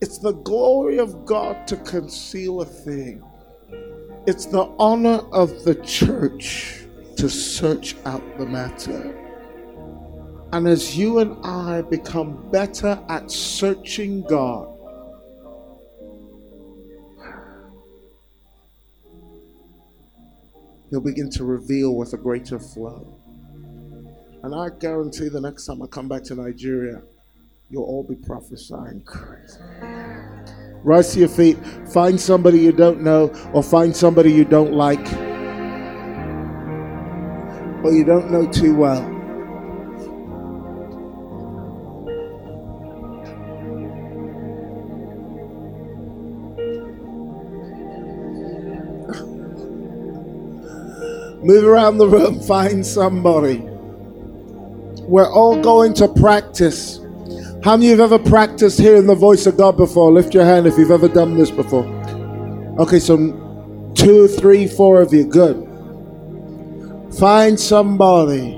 [0.00, 3.22] It's the glory of God to conceal a thing.
[4.26, 6.84] It's the honor of the church
[7.16, 9.14] to search out the matter.
[10.52, 14.74] And as you and I become better at searching God,
[20.90, 23.20] He'll begin to reveal with a greater flow.
[24.42, 27.02] And I guarantee the next time I come back to Nigeria,
[27.70, 29.06] you'll all be prophesying.
[30.82, 31.58] Rise to your feet.
[31.92, 35.06] Find somebody you don't know or find somebody you don't like
[37.84, 39.02] or you don't know too well.
[51.40, 53.58] Move around the room, find somebody.
[55.02, 57.00] We're all going to practice.
[57.64, 60.12] How many of you have ever practiced hearing the voice of God before?
[60.12, 61.86] Lift your hand if you've ever done this before.
[62.78, 65.26] Okay, so two, three, four of you.
[65.26, 65.64] Good.
[67.18, 68.54] Find somebody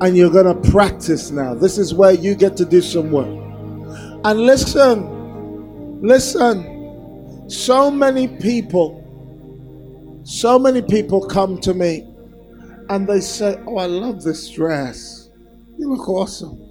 [0.00, 1.54] and you're going to practice now.
[1.54, 3.28] This is where you get to do some work.
[4.24, 5.20] And listen,
[6.02, 9.20] Listen, so many people,
[10.24, 12.08] so many people come to me
[12.88, 15.28] and they say, Oh, I love this dress.
[15.78, 16.69] You look awesome.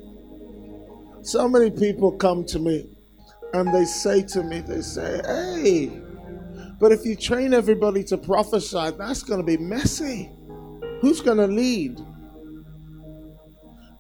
[1.22, 2.90] So many people come to me
[3.54, 6.02] and they say to me, They say, Hey,
[6.80, 10.32] but if you train everybody to prophesy, that's going to be messy.
[11.02, 11.98] Who's going to lead?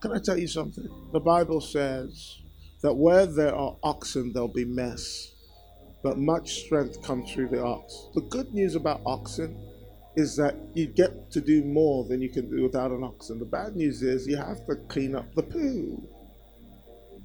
[0.01, 0.87] Can I tell you something?
[1.11, 2.37] The Bible says
[2.81, 5.33] that where there are oxen, there'll be mess,
[6.01, 8.07] but much strength comes through the ox.
[8.15, 9.59] The good news about oxen
[10.15, 13.39] is that you get to do more than you can do without an oxen.
[13.39, 16.01] The bad news is you have to clean up the poo.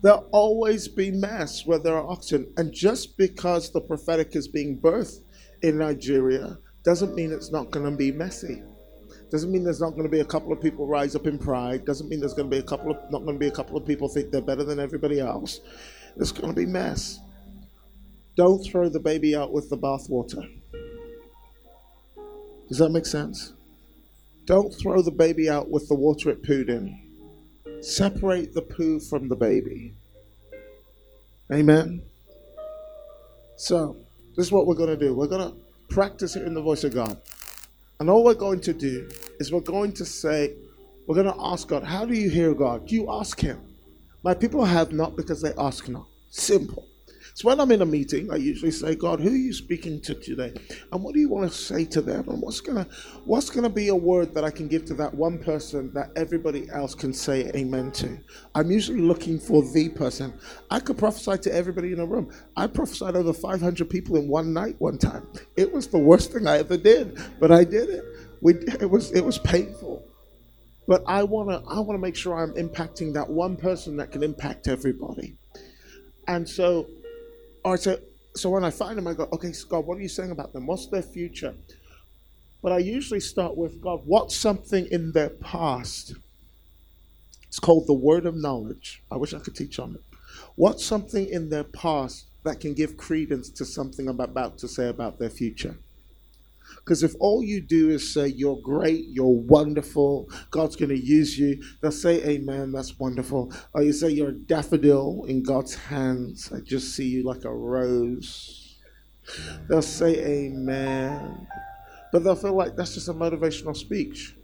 [0.05, 2.53] There'll always be mess where there are oxen.
[2.59, 5.21] And just because the prophetic is being birthed
[5.63, 8.63] in Nigeria doesn't mean it's not going to be messy.
[9.31, 11.87] Doesn't mean there's not going to be a couple of people rise up in pride.
[11.87, 13.79] Doesn't mean there's going to be a couple of not going to be a couple
[13.79, 15.63] of people think they're better than everybody else.
[16.17, 17.19] There's going to be mess.
[18.37, 20.47] Don't throw the baby out with the bathwater.
[22.69, 23.55] Does that make sense?
[24.45, 27.04] Don't throw the baby out with the water it pooed in.
[27.85, 29.95] Separate the poo from the baby.
[31.53, 32.03] Amen.
[33.57, 33.97] So,
[34.35, 35.15] this is what we're going to do.
[35.15, 35.57] We're going to
[35.91, 37.21] practice it in the voice of God.
[38.01, 39.07] And all we're going to do
[39.39, 40.55] is we're going to say,
[41.07, 42.87] we're going to ask God, how do you hear God?
[42.87, 43.61] Do You ask Him.
[44.23, 46.07] My people have not because they ask not.
[46.31, 46.89] Simple.
[47.37, 50.15] So when I'm in a meeting, I usually say, God, who are you speaking to
[50.15, 50.55] today?
[50.93, 52.29] And what do you want to say to them?
[52.29, 52.87] And what's gonna
[53.25, 56.71] what's gonna be a word that I can give to that one person that everybody
[56.71, 58.21] else can say amen to?
[58.55, 60.33] I'm usually looking for the person.
[60.71, 62.33] I could prophesy to everybody in a room.
[62.57, 65.27] I prophesied over 500 people in one night one time.
[65.57, 68.05] It was the worst thing I ever did, but I did it.
[68.43, 70.07] We, it was it was painful.
[70.87, 74.69] But I wanna I wanna make sure I'm impacting that one person that can impact
[74.69, 75.37] everybody.
[76.29, 76.87] And so
[77.77, 77.99] so,
[78.37, 80.67] so when I find them, I go, okay, God, what are you saying about them?
[80.67, 81.55] What's their future?
[82.63, 86.15] But I usually start with God, what's something in their past?
[87.47, 89.03] It's called the word of knowledge.
[89.11, 90.01] I wish I could teach on it.
[90.57, 94.89] What's something in their past that can give credence to something I'm about to say
[94.89, 95.77] about their future?
[96.85, 101.39] Because if all you do is say, You're great, you're wonderful, God's going to use
[101.39, 103.53] you, they'll say, Amen, that's wonderful.
[103.73, 107.55] Or you say, You're a daffodil in God's hands, I just see you like a
[107.55, 108.77] rose.
[109.69, 111.47] They'll say, Amen.
[112.13, 114.35] But they'll feel like that's just a motivational speech.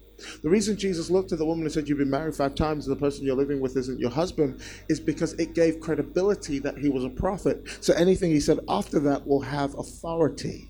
[0.43, 2.97] The reason Jesus looked at the woman and said, You've been married five times and
[2.97, 6.89] the person you're living with isn't your husband is because it gave credibility that he
[6.89, 7.63] was a prophet.
[7.81, 10.70] So anything he said after that will have authority.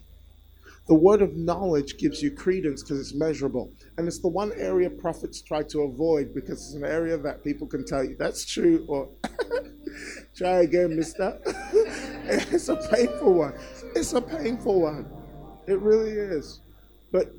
[0.91, 3.73] The word of knowledge gives you credence because it's measurable.
[3.97, 7.69] And it's the one area prophets try to avoid because it's an area that people
[7.69, 9.09] can tell you that's true or
[10.35, 11.39] try again, mister.
[11.47, 13.55] it's a painful one.
[13.95, 15.09] It's a painful one.
[15.69, 16.61] It really is.
[17.13, 17.37] But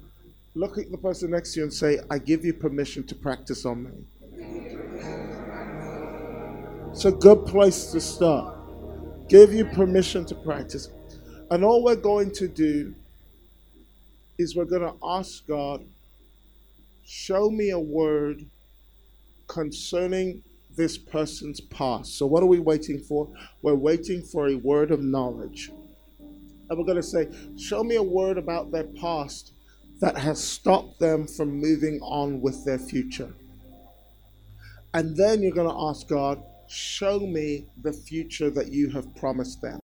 [0.53, 3.65] look at the person next to you and say, I give you permission to practice
[3.65, 3.91] on me.
[6.91, 9.27] It's a good place to start.
[9.27, 10.87] Give you permission to practice.
[11.49, 12.95] And all we're going to do
[14.41, 15.85] is we're going to ask God,
[17.03, 18.45] show me a word
[19.47, 20.43] concerning
[20.75, 22.17] this person's past.
[22.17, 23.29] So, what are we waiting for?
[23.61, 25.71] We're waiting for a word of knowledge.
[26.19, 29.53] And we're going to say, show me a word about their past
[29.99, 33.33] that has stopped them from moving on with their future.
[34.93, 39.61] And then you're going to ask God, show me the future that you have promised
[39.61, 39.79] them.